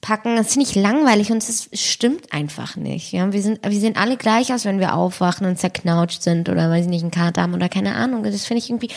packen. 0.00 0.34
Das 0.34 0.54
finde 0.54 0.68
ich 0.68 0.74
langweilig 0.74 1.30
und 1.30 1.48
es 1.48 1.68
stimmt 1.72 2.32
einfach 2.32 2.74
nicht. 2.74 3.12
Ja, 3.12 3.32
wir 3.32 3.42
sind, 3.42 3.60
wir 3.64 3.78
sehen 3.78 3.96
alle 3.96 4.16
gleich 4.16 4.52
aus, 4.52 4.64
wenn 4.64 4.80
wir 4.80 4.94
aufwachen 4.94 5.46
und 5.46 5.56
zerknautscht 5.56 6.22
sind 6.22 6.48
oder 6.48 6.68
weiß 6.68 6.86
ich 6.86 6.90
nicht, 6.90 7.02
einen 7.02 7.12
Kater 7.12 7.42
haben 7.42 7.54
oder 7.54 7.68
keine 7.68 7.94
Ahnung. 7.94 8.24
Das 8.24 8.44
finde 8.44 8.58
ich 8.58 8.70
irgendwie 8.70 8.90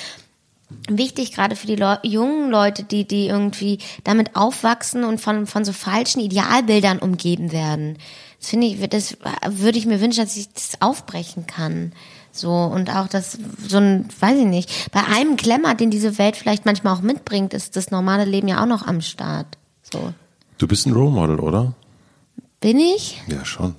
wichtig, 0.90 1.34
gerade 1.34 1.56
für 1.56 1.68
die 1.68 1.76
Le 1.76 2.00
jungen 2.04 2.50
Leute, 2.50 2.84
die, 2.84 3.06
die 3.08 3.28
irgendwie 3.28 3.80
damit 4.04 4.36
aufwachsen 4.36 5.04
und 5.04 5.20
von, 5.20 5.48
von 5.48 5.66
so 5.66 5.74
falschen 5.74 6.20
Idealbildern 6.20 7.00
umgeben 7.00 7.52
werden. 7.52 7.98
Das 8.40 8.50
finde 8.50 8.68
ich, 8.68 8.90
das 8.90 9.18
würde 9.48 9.78
ich 9.78 9.86
mir 9.86 10.02
wünschen, 10.02 10.24
dass 10.24 10.36
ich 10.36 10.52
das 10.52 10.82
aufbrechen 10.82 11.48
kann. 11.48 11.94
So, 12.32 12.52
und 12.52 12.90
auch 12.90 13.08
das, 13.08 13.38
so 13.68 13.78
ein, 13.78 14.10
weiß 14.20 14.40
ich 14.40 14.46
nicht, 14.46 14.92
bei 14.92 15.04
einem 15.06 15.38
Klemmer, 15.38 15.76
den 15.76 15.92
diese 15.92 16.18
Welt 16.18 16.36
vielleicht 16.36 16.66
manchmal 16.66 16.96
auch 16.96 17.02
mitbringt, 17.02 17.54
ist 17.54 17.76
das 17.76 17.92
normale 17.92 18.26
Leben 18.26 18.48
ja 18.48 18.62
auch 18.62 18.68
noch 18.68 18.88
am 18.88 19.02
Start. 19.02 19.46
So. 19.84 20.14
Du 20.58 20.68
bist 20.68 20.88
ein 20.88 20.94
Role 20.94 21.12
Model, 21.12 21.40
oder? 21.40 21.74
Bin 22.60 22.80
ich? 22.80 23.22
Ja, 23.28 23.46
schon. 23.46 23.76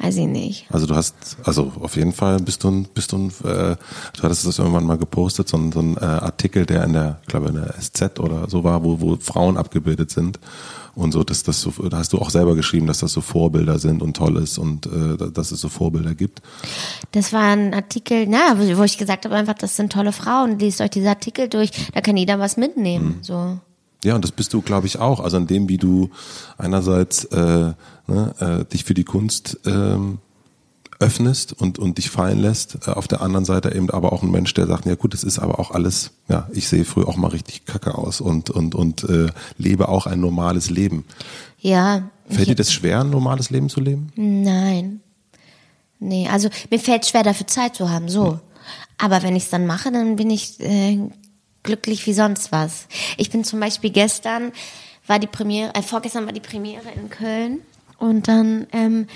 Weiß 0.00 0.16
ich 0.16 0.26
nicht. 0.26 0.66
Also 0.70 0.86
du 0.86 0.94
hast, 0.94 1.36
also 1.44 1.72
auf 1.80 1.96
jeden 1.96 2.12
Fall 2.12 2.38
bist 2.38 2.64
du 2.64 2.70
ein, 2.70 2.84
bist 2.94 3.12
du 3.12 3.18
ein, 3.18 3.28
äh, 3.44 3.76
du 4.16 4.22
hattest 4.22 4.46
das 4.46 4.58
irgendwann 4.58 4.86
mal 4.86 4.96
gepostet, 4.96 5.48
so 5.48 5.58
ein, 5.58 5.72
so 5.72 5.80
ein 5.80 5.96
äh, 5.98 6.00
Artikel, 6.00 6.64
der 6.64 6.84
in 6.84 6.94
der, 6.94 7.20
glaube 7.26 7.48
in 7.48 7.56
der 7.56 7.74
SZ 7.78 8.18
oder 8.18 8.48
so 8.48 8.64
war, 8.64 8.82
wo, 8.82 9.00
wo 9.00 9.16
Frauen 9.16 9.58
abgebildet 9.58 10.10
sind 10.10 10.40
und 10.94 11.12
so, 11.12 11.22
dass 11.22 11.42
das 11.42 11.60
so, 11.60 11.70
da 11.70 11.98
hast 11.98 12.14
du 12.14 12.18
auch 12.18 12.30
selber 12.30 12.54
geschrieben, 12.54 12.86
dass 12.86 13.00
das 13.00 13.12
so 13.12 13.20
Vorbilder 13.20 13.78
sind 13.78 14.00
und 14.00 14.16
toll 14.16 14.38
ist 14.38 14.56
und 14.56 14.86
äh, 14.86 15.30
dass 15.30 15.52
es 15.52 15.60
so 15.60 15.68
Vorbilder 15.68 16.14
gibt. 16.14 16.40
Das 17.12 17.34
war 17.34 17.42
ein 17.42 17.74
Artikel, 17.74 18.26
na, 18.26 18.56
wo 18.58 18.82
ich 18.82 18.96
gesagt 18.96 19.26
habe 19.26 19.34
einfach, 19.34 19.54
das 19.54 19.76
sind 19.76 19.92
tolle 19.92 20.12
Frauen, 20.12 20.58
liest 20.58 20.80
euch 20.80 20.90
diese 20.90 21.10
Artikel 21.10 21.48
durch, 21.48 21.72
da 21.92 22.00
kann 22.00 22.16
jeder 22.16 22.38
was 22.38 22.56
mitnehmen, 22.56 23.18
mhm. 23.18 23.22
so. 23.22 23.58
Ja, 24.04 24.14
und 24.14 24.24
das 24.24 24.32
bist 24.32 24.52
du, 24.54 24.62
glaube 24.62 24.86
ich, 24.86 24.98
auch. 24.98 25.20
Also 25.20 25.36
an 25.36 25.46
dem, 25.46 25.68
wie 25.68 25.76
du 25.76 26.10
einerseits 26.56 27.24
äh, 27.26 27.72
ne, 28.06 28.34
äh, 28.40 28.64
dich 28.64 28.84
für 28.84 28.94
die 28.94 29.04
Kunst 29.04 29.58
ähm, 29.66 30.18
öffnest 31.00 31.52
und, 31.54 31.78
und 31.78 31.98
dich 31.98 32.10
fallen 32.10 32.38
lässt. 32.38 32.86
Äh, 32.86 32.92
auf 32.92 33.08
der 33.08 33.20
anderen 33.20 33.44
Seite 33.44 33.74
eben 33.74 33.90
aber 33.90 34.12
auch 34.12 34.22
ein 34.22 34.30
Mensch, 34.30 34.54
der 34.54 34.66
sagt, 34.66 34.86
ja 34.86 34.94
gut, 34.94 35.14
es 35.14 35.24
ist 35.24 35.38
aber 35.38 35.58
auch 35.58 35.70
alles, 35.72 36.12
ja, 36.28 36.48
ich 36.52 36.68
sehe 36.68 36.84
früher 36.84 37.08
auch 37.08 37.16
mal 37.16 37.28
richtig 37.28 37.64
kacke 37.66 37.96
aus 37.96 38.20
und, 38.20 38.50
und, 38.50 38.74
und 38.74 39.04
äh, 39.04 39.28
lebe 39.58 39.88
auch 39.88 40.06
ein 40.06 40.20
normales 40.20 40.70
Leben. 40.70 41.04
Ja. 41.58 42.10
Fällt 42.28 42.48
dir 42.48 42.54
das 42.54 42.72
schwer, 42.72 43.00
ein 43.00 43.10
normales 43.10 43.50
Leben 43.50 43.68
zu 43.68 43.80
leben? 43.80 44.12
Nein. 44.14 45.00
Nee, 45.98 46.28
also 46.28 46.48
mir 46.70 46.78
fällt 46.78 47.04
schwer, 47.06 47.22
dafür 47.22 47.46
Zeit 47.46 47.74
zu 47.74 47.90
haben, 47.90 48.08
so. 48.08 48.32
Hm. 48.32 48.40
Aber 48.98 49.22
wenn 49.22 49.34
ich 49.34 49.44
es 49.44 49.50
dann 49.50 49.66
mache, 49.66 49.90
dann 49.90 50.16
bin 50.16 50.30
ich 50.30 50.60
äh, 50.60 50.98
glücklich 51.62 52.06
wie 52.06 52.12
sonst 52.12 52.52
was. 52.52 52.86
Ich 53.16 53.30
bin 53.30 53.44
zum 53.44 53.60
Beispiel 53.60 53.90
gestern 53.90 54.52
war 55.06 55.18
die 55.18 55.26
Premiere, 55.26 55.74
äh, 55.74 55.82
vorgestern 55.82 56.26
war 56.26 56.32
die 56.32 56.40
Premiere 56.40 56.88
in 56.94 57.10
Köln 57.10 57.62
und 57.98 58.28
dann 58.28 58.66
ähm, 58.72 59.06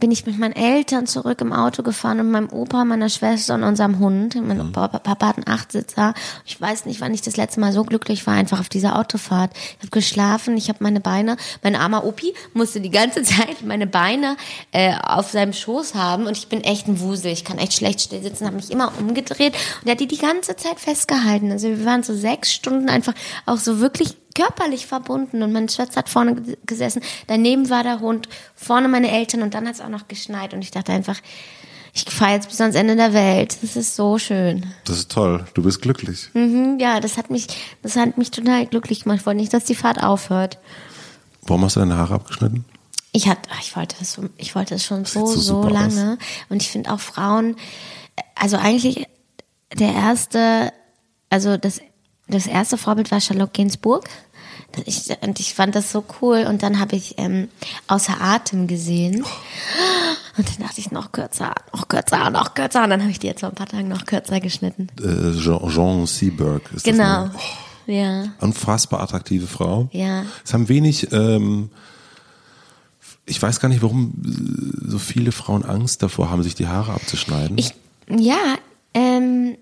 bin 0.00 0.10
ich 0.10 0.26
mit 0.26 0.38
meinen 0.38 0.54
Eltern 0.54 1.06
zurück 1.06 1.40
im 1.40 1.52
Auto 1.52 1.82
gefahren 1.82 2.20
und 2.20 2.30
meinem 2.30 2.50
Opa, 2.50 2.84
meiner 2.84 3.08
Schwester 3.08 3.54
und 3.54 3.62
unserem 3.62 3.98
Hund. 3.98 4.34
Mein 4.34 4.58
mhm. 4.58 4.72
Papa, 4.72 4.98
Papa 4.98 5.28
hat 5.28 5.36
einen 5.36 5.48
Achtsitzer. 5.48 6.14
Ich 6.44 6.60
weiß 6.60 6.86
nicht, 6.86 7.00
wann 7.00 7.14
ich 7.14 7.22
das 7.22 7.36
letzte 7.36 7.60
Mal 7.60 7.72
so 7.72 7.84
glücklich 7.84 8.26
war, 8.26 8.34
einfach 8.34 8.60
auf 8.60 8.68
dieser 8.68 8.98
Autofahrt. 8.98 9.52
Ich 9.54 9.78
habe 9.78 9.90
geschlafen, 9.90 10.56
ich 10.56 10.68
habe 10.68 10.78
meine 10.82 11.00
Beine, 11.00 11.36
mein 11.62 11.76
armer 11.76 12.04
Opi 12.04 12.34
musste 12.52 12.80
die 12.80 12.90
ganze 12.90 13.22
Zeit 13.24 13.62
meine 13.64 13.86
Beine 13.86 14.36
äh, 14.72 14.94
auf 15.02 15.30
seinem 15.30 15.52
Schoß 15.52 15.94
haben 15.94 16.26
und 16.26 16.36
ich 16.36 16.48
bin 16.48 16.62
echt 16.62 16.88
ein 16.88 17.00
Wusel. 17.00 17.32
Ich 17.32 17.44
kann 17.44 17.58
echt 17.58 17.74
schlecht 17.74 18.00
still 18.00 18.22
sitzen, 18.22 18.46
habe 18.46 18.56
mich 18.56 18.70
immer 18.70 18.92
umgedreht 18.98 19.54
und 19.80 19.88
er 19.88 19.92
hat 19.92 20.00
die 20.00 20.08
die 20.08 20.18
ganze 20.18 20.56
Zeit 20.56 20.80
festgehalten. 20.80 21.52
Also 21.52 21.68
wir 21.68 21.84
waren 21.84 22.02
so 22.02 22.14
sechs 22.14 22.52
Stunden 22.52 22.88
einfach 22.88 23.14
auch 23.46 23.58
so 23.58 23.80
wirklich 23.80 24.16
körperlich 24.34 24.86
verbunden 24.86 25.42
und 25.42 25.52
meine 25.52 25.68
Schwester 25.68 25.96
hat 25.96 26.08
vorne 26.08 26.42
gesessen, 26.66 27.02
daneben 27.26 27.70
war 27.70 27.82
der 27.82 28.00
Hund, 28.00 28.28
vorne 28.54 28.88
meine 28.88 29.10
Eltern 29.10 29.42
und 29.42 29.54
dann 29.54 29.66
hat 29.66 29.74
es 29.74 29.80
auch 29.80 29.88
noch 29.88 30.08
geschneit 30.08 30.54
und 30.54 30.62
ich 30.62 30.70
dachte 30.70 30.92
einfach, 30.92 31.20
ich 31.94 32.04
fahre 32.12 32.32
jetzt 32.32 32.48
bis 32.48 32.60
ans 32.60 32.74
Ende 32.74 32.96
der 32.96 33.12
Welt. 33.12 33.56
Das 33.62 33.76
ist 33.76 33.94
so 33.94 34.18
schön. 34.18 34.66
Das 34.84 34.98
ist 34.98 35.12
toll. 35.12 35.44
Du 35.54 35.62
bist 35.62 35.80
glücklich. 35.80 36.28
Mhm, 36.34 36.78
ja, 36.80 36.98
das 36.98 37.16
hat 37.16 37.30
mich, 37.30 37.46
das 37.82 37.94
hat 37.94 38.18
mich 38.18 38.32
total 38.32 38.66
glücklich 38.66 39.04
gemacht. 39.04 39.20
Ich 39.20 39.26
wollte 39.26 39.40
nicht, 39.40 39.54
dass 39.54 39.64
die 39.64 39.76
Fahrt 39.76 40.02
aufhört. 40.02 40.58
Warum 41.42 41.64
hast 41.64 41.76
du 41.76 41.80
deine 41.80 41.96
Haare 41.96 42.14
abgeschnitten? 42.14 42.64
Ich 43.12 43.28
hatte, 43.28 43.48
ich 43.60 43.76
wollte 43.76 43.94
das, 44.00 44.20
ich 44.38 44.56
wollte 44.56 44.74
das 44.74 44.84
schon 44.84 45.04
so, 45.04 45.24
so, 45.26 45.40
so 45.40 45.68
lange. 45.68 46.18
Aus. 46.20 46.26
Und 46.48 46.62
ich 46.62 46.70
finde 46.70 46.92
auch 46.92 46.98
Frauen, 46.98 47.54
also 48.34 48.56
eigentlich 48.56 49.06
der 49.72 49.94
erste, 49.94 50.72
also 51.30 51.56
das 51.56 51.80
das 52.34 52.46
erste 52.46 52.76
Vorbild 52.76 53.10
war 53.10 53.20
Charlotte 53.20 53.52
Gainsbourg. 53.52 54.04
Ich, 54.86 55.08
und 55.20 55.38
ich 55.38 55.54
fand 55.54 55.74
das 55.74 55.92
so 55.92 56.04
cool. 56.20 56.46
Und 56.48 56.62
dann 56.62 56.80
habe 56.80 56.96
ich 56.96 57.14
ähm, 57.18 57.48
Außer 57.86 58.20
Atem 58.20 58.66
gesehen. 58.66 59.24
Und 60.36 60.48
dann 60.48 60.66
dachte 60.66 60.80
ich, 60.80 60.90
noch 60.90 61.12
kürzer, 61.12 61.54
noch 61.72 61.86
kürzer, 61.86 62.30
noch 62.30 62.54
kürzer. 62.54 62.82
Und 62.82 62.90
dann 62.90 63.00
habe 63.00 63.10
ich 63.10 63.20
die 63.20 63.28
jetzt 63.28 63.40
vor 63.40 63.50
ein 63.50 63.54
paar 63.54 63.68
Tagen 63.68 63.88
noch 63.88 64.04
kürzer 64.04 64.40
geschnitten. 64.40 64.88
Äh, 65.00 65.38
Jean, 65.38 65.68
Jean 65.70 66.06
Seberg 66.06 66.62
ist 66.74 66.84
genau. 66.84 67.26
das. 67.26 67.32
Genau. 67.32 67.44
Oh, 67.86 67.90
ja. 67.92 68.24
Unfassbar 68.40 69.00
attraktive 69.00 69.46
Frau. 69.46 69.88
Ja. 69.92 70.24
Es 70.44 70.52
haben 70.52 70.68
wenig, 70.68 71.12
ähm, 71.12 71.70
ich 73.26 73.40
weiß 73.40 73.60
gar 73.60 73.68
nicht, 73.68 73.82
warum 73.82 74.14
so 74.86 74.98
viele 74.98 75.32
Frauen 75.32 75.64
Angst 75.64 76.02
davor 76.02 76.30
haben, 76.30 76.42
sich 76.42 76.54
die 76.54 76.66
Haare 76.66 76.92
abzuschneiden. 76.92 77.58
Ich, 77.58 77.74
ja, 78.08 78.56
ähm, 78.94 79.56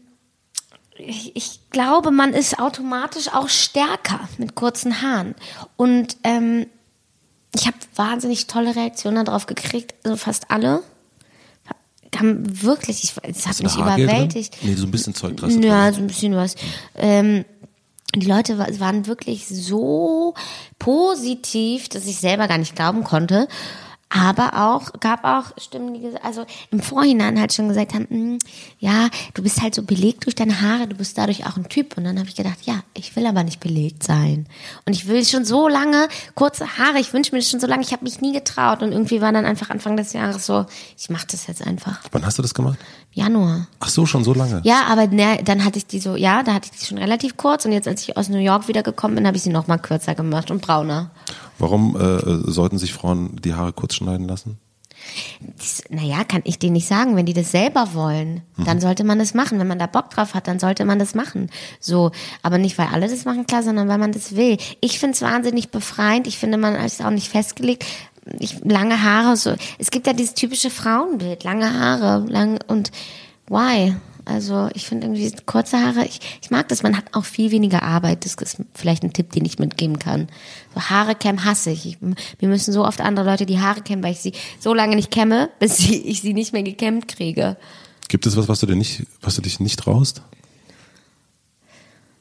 ich, 1.06 1.36
ich 1.36 1.60
glaube, 1.70 2.10
man 2.10 2.32
ist 2.32 2.58
automatisch 2.58 3.28
auch 3.28 3.48
stärker 3.48 4.28
mit 4.38 4.54
kurzen 4.54 5.02
Haaren. 5.02 5.34
Und 5.76 6.16
ähm, 6.24 6.66
ich 7.54 7.66
habe 7.66 7.76
wahnsinnig 7.96 8.46
tolle 8.46 8.74
Reaktionen 8.74 9.24
darauf 9.24 9.46
gekriegt, 9.46 9.94
also 10.04 10.16
fast 10.16 10.50
alle. 10.50 10.82
Haben 12.14 12.62
wirklich, 12.62 13.04
ich, 13.04 13.14
es 13.22 13.46
hat 13.46 13.62
mich 13.62 13.74
überwältigt. 13.74 14.58
Nee, 14.60 14.74
so 14.74 14.86
ein 14.86 14.90
bisschen 14.90 15.14
Zeug 15.14 15.36
dran. 15.38 15.62
Ja, 15.62 15.92
so 15.92 16.00
ein 16.00 16.06
bisschen 16.06 16.36
was. 16.36 16.56
Ähm, 16.94 17.46
die 18.14 18.26
Leute 18.26 18.58
waren 18.58 19.06
wirklich 19.06 19.48
so 19.48 20.34
positiv, 20.78 21.88
dass 21.88 22.06
ich 22.06 22.18
selber 22.18 22.48
gar 22.48 22.58
nicht 22.58 22.76
glauben 22.76 23.02
konnte. 23.02 23.48
Aber 24.14 24.58
auch, 24.58 25.00
gab 25.00 25.24
auch 25.24 25.56
Stimmen, 25.58 25.94
die 25.94 26.06
also 26.22 26.44
im 26.70 26.80
Vorhinein 26.80 27.40
halt 27.40 27.54
schon 27.54 27.68
gesagt 27.68 27.94
haben, 27.94 28.06
hm, 28.10 28.38
ja, 28.78 29.08
du 29.32 29.42
bist 29.42 29.62
halt 29.62 29.74
so 29.74 29.82
belegt 29.82 30.26
durch 30.26 30.34
deine 30.34 30.60
Haare, 30.60 30.86
du 30.86 30.96
bist 30.96 31.16
dadurch 31.16 31.46
auch 31.46 31.56
ein 31.56 31.68
Typ. 31.68 31.96
Und 31.96 32.04
dann 32.04 32.18
habe 32.18 32.28
ich 32.28 32.36
gedacht, 32.36 32.58
ja, 32.64 32.82
ich 32.92 33.16
will 33.16 33.26
aber 33.26 33.42
nicht 33.42 33.60
belegt 33.60 34.02
sein. 34.02 34.46
Und 34.84 34.92
ich 34.92 35.08
will 35.08 35.24
schon 35.24 35.46
so 35.46 35.66
lange 35.66 36.08
kurze 36.34 36.76
Haare, 36.76 36.98
ich 36.98 37.14
wünsche 37.14 37.32
mir 37.32 37.38
das 37.38 37.48
schon 37.48 37.60
so 37.60 37.66
lange, 37.66 37.82
ich 37.82 37.92
habe 37.92 38.04
mich 38.04 38.20
nie 38.20 38.34
getraut. 38.34 38.82
Und 38.82 38.92
irgendwie 38.92 39.22
war 39.22 39.32
dann 39.32 39.46
einfach 39.46 39.70
Anfang 39.70 39.96
des 39.96 40.12
Jahres 40.12 40.44
so, 40.44 40.66
ich 40.98 41.08
mache 41.08 41.28
das 41.30 41.46
jetzt 41.46 41.66
einfach. 41.66 42.00
Wann 42.10 42.26
hast 42.26 42.36
du 42.36 42.42
das 42.42 42.52
gemacht? 42.52 42.78
Januar. 43.12 43.66
Ach 43.80 43.88
so, 43.88 44.06
schon 44.06 44.24
so 44.24 44.32
lange? 44.32 44.62
Ja, 44.64 44.84
aber 44.88 45.06
ne, 45.06 45.40
dann 45.44 45.64
hatte 45.64 45.78
ich 45.78 45.86
die 45.86 46.00
so, 46.00 46.16
ja, 46.16 46.42
da 46.42 46.54
hatte 46.54 46.70
ich 46.72 46.78
die 46.78 46.86
schon 46.86 46.98
relativ 46.98 47.36
kurz. 47.36 47.64
Und 47.64 47.72
jetzt, 47.72 47.86
als 47.86 48.02
ich 48.02 48.16
aus 48.16 48.28
New 48.28 48.38
York 48.38 48.68
wiedergekommen 48.68 49.16
bin, 49.16 49.26
habe 49.26 49.36
ich 49.36 49.42
sie 49.42 49.50
noch 49.50 49.66
mal 49.66 49.78
kürzer 49.78 50.14
gemacht 50.14 50.50
und 50.50 50.62
brauner. 50.62 51.10
Warum 51.58 51.94
äh, 51.96 52.50
sollten 52.50 52.78
sich 52.78 52.92
Frauen 52.92 53.36
die 53.42 53.54
Haare 53.54 53.72
kurz 53.72 53.94
schneiden 53.94 54.26
lassen? 54.26 54.58
Das, 55.58 55.82
naja, 55.90 56.24
kann 56.24 56.42
ich 56.44 56.58
denen 56.58 56.74
nicht 56.74 56.86
sagen. 56.86 57.16
Wenn 57.16 57.26
die 57.26 57.32
das 57.32 57.50
selber 57.50 57.94
wollen, 57.94 58.42
mhm. 58.56 58.64
dann 58.64 58.80
sollte 58.80 59.04
man 59.04 59.18
das 59.18 59.34
machen. 59.34 59.58
Wenn 59.58 59.66
man 59.66 59.78
da 59.78 59.86
Bock 59.86 60.10
drauf 60.10 60.34
hat, 60.34 60.48
dann 60.48 60.58
sollte 60.58 60.84
man 60.84 60.98
das 60.98 61.14
machen. 61.14 61.50
So, 61.80 62.12
aber 62.42 62.58
nicht, 62.58 62.78
weil 62.78 62.88
alle 62.92 63.08
das 63.08 63.24
machen, 63.24 63.46
klar, 63.46 63.62
sondern 63.62 63.88
weil 63.88 63.98
man 63.98 64.12
das 64.12 64.36
will. 64.36 64.56
Ich 64.80 64.98
finde 64.98 65.14
es 65.14 65.22
wahnsinnig 65.22 65.70
befreiend. 65.70 66.26
Ich 66.26 66.38
finde, 66.38 66.56
man 66.56 66.74
ist 66.76 67.04
auch 67.04 67.10
nicht 67.10 67.28
festgelegt. 67.28 67.84
Ich, 68.38 68.60
lange 68.64 69.02
Haare, 69.02 69.36
so. 69.36 69.54
Es 69.78 69.90
gibt 69.90 70.06
ja 70.06 70.12
dieses 70.12 70.34
typische 70.34 70.70
Frauenbild. 70.70 71.44
Lange 71.44 71.72
Haare, 71.72 72.24
lang, 72.28 72.60
und 72.68 72.92
why? 73.48 73.94
Also 74.24 74.68
ich 74.74 74.86
finde 74.86 75.06
irgendwie 75.06 75.34
kurze 75.46 75.80
Haare, 75.80 76.04
ich, 76.04 76.20
ich 76.40 76.50
mag 76.50 76.68
das, 76.68 76.84
man 76.84 76.96
hat 76.96 77.06
auch 77.12 77.24
viel 77.24 77.50
weniger 77.50 77.82
Arbeit. 77.82 78.24
Das 78.24 78.34
ist 78.34 78.58
vielleicht 78.74 79.02
ein 79.02 79.12
Tipp, 79.12 79.32
den 79.32 79.44
ich 79.44 79.58
mitgeben 79.58 79.98
kann. 79.98 80.28
So 80.74 80.82
Haare 80.82 81.14
kämmen 81.14 81.44
hasse 81.44 81.70
ich. 81.70 81.86
ich. 81.86 81.98
Wir 82.38 82.48
müssen 82.48 82.72
so 82.72 82.84
oft 82.84 83.00
andere 83.00 83.28
Leute 83.28 83.46
die 83.46 83.60
Haare 83.60 83.80
kämmen, 83.80 84.04
weil 84.04 84.12
ich 84.12 84.20
sie 84.20 84.32
so 84.60 84.74
lange 84.74 84.94
nicht 84.94 85.10
kämme, 85.10 85.50
bis 85.58 85.80
ich 85.80 86.20
sie 86.20 86.34
nicht 86.34 86.52
mehr 86.52 86.62
gekämmt 86.62 87.08
kriege. 87.08 87.56
Gibt 88.08 88.26
es 88.26 88.36
was, 88.36 88.48
was 88.48 88.60
du 88.60 88.66
dir 88.66 88.76
nicht, 88.76 89.06
was 89.20 89.34
du 89.34 89.42
dich 89.42 89.58
nicht 89.58 89.78
traust? 89.80 90.22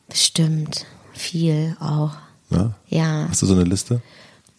Bestimmt. 0.10 0.86
Viel 1.14 1.76
auch. 1.80 2.14
Ja? 2.50 2.74
ja. 2.88 3.28
Hast 3.30 3.42
du 3.44 3.46
so 3.46 3.54
eine 3.54 3.64
Liste? 3.64 4.02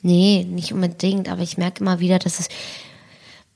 Nee, 0.02 0.44
nicht 0.48 0.72
unbedingt, 0.72 1.28
aber 1.28 1.42
ich 1.42 1.56
merke 1.58 1.80
immer 1.80 2.00
wieder, 2.00 2.18
dass 2.18 2.40
es 2.40 2.48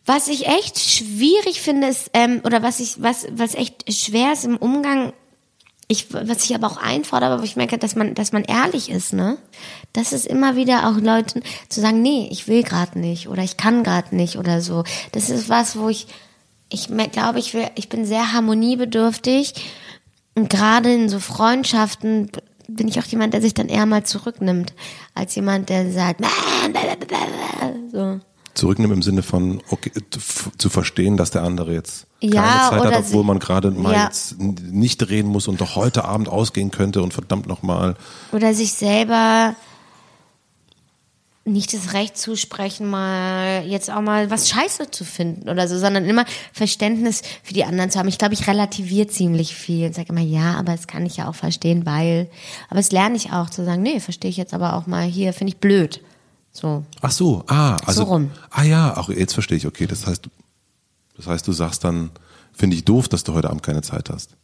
was 0.06 0.28
ich 0.28 0.46
echt 0.46 0.78
schwierig 0.78 1.60
finde, 1.60 1.88
ist, 1.88 2.10
ähm, 2.14 2.40
oder 2.44 2.62
was 2.62 2.78
ich, 2.78 3.02
was, 3.02 3.26
was 3.32 3.56
echt 3.56 3.92
schwer 3.92 4.32
ist 4.32 4.44
im 4.44 4.56
Umgang, 4.56 5.12
ich, 5.88 6.12
was 6.12 6.44
ich 6.44 6.54
aber 6.54 6.68
auch 6.68 6.78
einfordere, 6.78 7.34
aber 7.34 7.42
ich 7.44 7.56
merke, 7.56 7.76
dass 7.76 7.96
man, 7.96 8.14
dass 8.14 8.32
man 8.32 8.44
ehrlich 8.44 8.88
ist, 8.88 9.12
ne? 9.12 9.38
Das 9.92 10.12
ist 10.12 10.26
immer 10.26 10.56
wieder 10.56 10.88
auch 10.88 10.96
Leuten 10.96 11.42
zu 11.68 11.80
sagen, 11.80 12.02
nee, 12.02 12.28
ich 12.30 12.48
will 12.48 12.62
gerade 12.62 12.98
nicht 12.98 13.28
oder 13.28 13.42
ich 13.42 13.56
kann 13.56 13.84
gerade 13.84 14.14
nicht 14.14 14.36
oder 14.36 14.60
so. 14.60 14.84
Das 15.12 15.30
ist 15.30 15.48
was, 15.48 15.76
wo 15.76 15.88
ich, 15.88 16.06
ich 16.70 16.88
glaube, 17.12 17.38
ich 17.38 17.54
will, 17.54 17.68
ich 17.74 17.88
bin 17.88 18.04
sehr 18.04 18.32
harmoniebedürftig 18.32 19.54
und 20.34 20.50
gerade 20.50 20.92
in 20.92 21.08
so 21.08 21.20
Freundschaften 21.20 22.30
bin 22.68 22.88
ich 22.88 22.98
auch 22.98 23.04
jemand, 23.04 23.34
der 23.34 23.42
sich 23.42 23.54
dann 23.54 23.68
eher 23.68 23.86
mal 23.86 24.04
zurücknimmt, 24.04 24.74
als 25.14 25.34
jemand, 25.34 25.68
der 25.68 25.90
sagt, 25.92 26.20
so 27.92 28.20
zurücknehmen 28.56 28.96
im 28.96 29.02
Sinne 29.02 29.22
von 29.22 29.62
okay, 29.70 29.92
zu 30.56 30.68
verstehen, 30.68 31.16
dass 31.16 31.30
der 31.30 31.42
andere 31.42 31.74
jetzt 31.74 32.06
keine 32.20 32.34
ja, 32.34 32.70
Zeit 32.70 32.84
hat, 32.84 32.98
obwohl 32.98 33.22
man 33.22 33.38
gerade 33.38 33.70
mal 33.70 33.92
ja. 33.92 34.04
jetzt 34.04 34.40
nicht 34.40 34.98
drehen 34.98 35.26
muss 35.26 35.46
und 35.46 35.60
doch 35.60 35.76
heute 35.76 36.06
Abend 36.06 36.28
ausgehen 36.28 36.70
könnte 36.70 37.02
und 37.02 37.12
verdammt 37.12 37.46
nochmal. 37.46 37.96
Oder 38.32 38.54
sich 38.54 38.72
selber 38.72 39.54
nicht 41.46 41.72
das 41.72 41.92
Recht 41.92 42.18
zusprechen, 42.18 42.88
mal 42.88 43.64
jetzt 43.66 43.90
auch 43.90 44.00
mal 44.00 44.30
was 44.30 44.48
Scheiße 44.48 44.90
zu 44.90 45.04
finden 45.04 45.48
oder 45.48 45.68
so, 45.68 45.78
sondern 45.78 46.04
immer 46.04 46.24
Verständnis 46.52 47.22
für 47.42 47.54
die 47.54 47.64
anderen 47.64 47.90
zu 47.90 47.98
haben. 47.98 48.08
Ich 48.08 48.18
glaube, 48.18 48.34
ich 48.34 48.46
relativiere 48.46 49.06
ziemlich 49.06 49.54
viel 49.54 49.86
und 49.86 49.94
sage 49.94 50.08
immer, 50.08 50.20
ja, 50.20 50.54
aber 50.54 50.72
das 50.72 50.86
kann 50.86 51.06
ich 51.06 51.16
ja 51.18 51.28
auch 51.28 51.34
verstehen, 51.34 51.86
weil. 51.86 52.28
Aber 52.68 52.80
es 52.80 52.90
lerne 52.90 53.16
ich 53.16 53.32
auch 53.32 53.48
zu 53.48 53.64
sagen, 53.64 53.82
nee, 53.82 54.00
verstehe 54.00 54.30
ich 54.30 54.36
jetzt 54.36 54.54
aber 54.54 54.74
auch 54.74 54.86
mal 54.86 55.04
hier, 55.04 55.32
finde 55.32 55.52
ich 55.52 55.58
blöd. 55.58 56.02
So. 56.50 56.84
Ach 57.00 57.10
so, 57.12 57.44
ah, 57.46 57.76
also. 57.86 58.04
So 58.04 58.10
rum. 58.10 58.30
Ah 58.50 58.64
ja, 58.64 58.96
auch 58.96 59.08
jetzt 59.08 59.34
verstehe 59.34 59.58
ich, 59.58 59.66
okay. 59.66 59.86
Das 59.86 60.06
heißt, 60.06 60.28
das 61.16 61.26
heißt, 61.26 61.46
du 61.46 61.52
sagst 61.52 61.84
dann, 61.84 62.10
finde 62.52 62.76
ich 62.76 62.84
doof, 62.84 63.08
dass 63.08 63.24
du 63.24 63.34
heute 63.34 63.50
Abend 63.50 63.62
keine 63.62 63.82
Zeit 63.82 64.10
hast. 64.10 64.36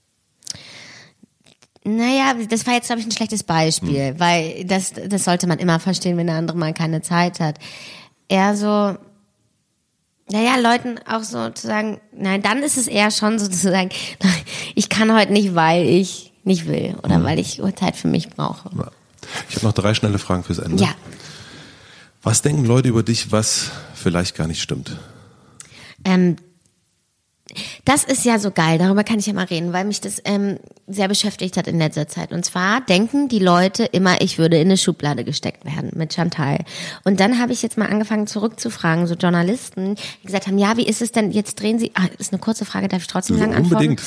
Naja, 1.85 2.35
das 2.49 2.67
war 2.67 2.75
jetzt, 2.75 2.87
glaube 2.87 3.01
ich, 3.01 3.07
ein 3.07 3.13
schlechtes 3.13 3.43
Beispiel, 3.43 4.11
hm. 4.11 4.21
weil 4.21 4.65
das, 4.65 4.93
das 4.93 5.25
sollte 5.25 5.47
man 5.47 5.59
immer 5.59 5.81
verstehen, 5.81 6.17
wenn 6.17 6.29
der 6.29 6.37
andere 6.37 6.57
mal 6.57 6.73
keine 6.73 7.03
Zeit 7.03 7.41
hat. 7.41 7.59
Eher 8.29 8.57
so, 8.57 8.97
naja, 10.31 10.57
Leuten 10.61 11.01
auch 11.07 11.25
so 11.25 11.51
zu 11.51 11.67
sagen, 11.67 12.01
nein, 12.13 12.41
dann 12.43 12.63
ist 12.63 12.77
es 12.77 12.87
eher 12.87 13.11
schon 13.11 13.39
so 13.39 13.49
zu 13.49 13.57
sagen, 13.57 13.91
ich 14.75 14.89
kann 14.89 15.13
heute 15.13 15.33
nicht, 15.33 15.55
weil 15.55 15.87
ich 15.87 16.33
nicht 16.45 16.67
will 16.67 16.97
oder 17.03 17.17
hm. 17.17 17.25
weil 17.25 17.39
ich 17.39 17.61
Zeit 17.77 17.97
für 17.97 18.09
mich 18.09 18.31
brauche. 18.31 18.71
Ich 19.49 19.57
habe 19.57 19.67
noch 19.67 19.73
drei 19.73 19.95
schnelle 19.95 20.19
Fragen 20.19 20.45
fürs 20.45 20.59
Ende. 20.59 20.83
Ja. 20.83 20.95
Was 22.23 22.43
denken 22.43 22.65
Leute 22.65 22.89
über 22.89 23.03
dich, 23.03 23.33
was 23.33 23.73
vielleicht 23.95 24.37
gar 24.37 24.47
nicht 24.47 24.63
stimmt? 24.63 24.97
Ähm, 26.05 26.37
das 27.85 28.05
ist 28.05 28.25
ja 28.25 28.39
so 28.39 28.51
geil, 28.51 28.79
darüber 28.79 29.05
kann 29.05 29.19
ich 29.19 29.27
ja 29.27 29.33
mal 29.33 29.45
reden, 29.45 29.73
weil 29.73 29.85
mich 29.85 30.01
das 30.01 30.21
ähm, 30.25 30.59
sehr 30.87 31.09
beschäftigt 31.09 31.57
hat 31.57 31.67
in 31.67 31.79
letzter 31.79 32.09
Zeit. 32.09 32.33
Und 32.33 32.45
zwar 32.45 32.81
denken 32.81 33.29
die 33.29 33.39
Leute 33.39 33.85
immer, 33.85 34.21
ich 34.21 34.39
würde 34.39 34.57
in 34.57 34.69
eine 34.69 34.77
Schublade 34.77 35.25
gesteckt 35.25 35.65
werden 35.65 35.91
mit 35.95 36.15
Chantal. 36.15 36.59
Und 37.05 37.21
dann 37.21 37.39
habe 37.39 37.53
ich 37.53 37.63
jetzt 37.63 37.79
mal 37.79 37.89
angefangen 37.89 38.27
zurückzufragen, 38.27 39.07
so 39.07 39.15
Journalisten, 39.15 39.97
die 40.23 40.27
gesagt 40.27 40.47
haben, 40.47 40.59
ja, 40.59 40.77
wie 40.77 40.87
ist 40.87 41.03
es 41.03 41.13
denn, 41.13 41.31
jetzt 41.31 41.61
drehen 41.61 41.79
sie, 41.79 41.93
ah, 41.95 42.07
ist 42.19 42.33
eine 42.33 42.41
kurze 42.41 42.65
Frage, 42.65 42.89
darf 42.89 43.03
ich 43.03 43.09
trotzdem 43.09 43.39
lang 43.39 43.55
antworten? 43.55 43.89
Unbedingt. 43.89 44.03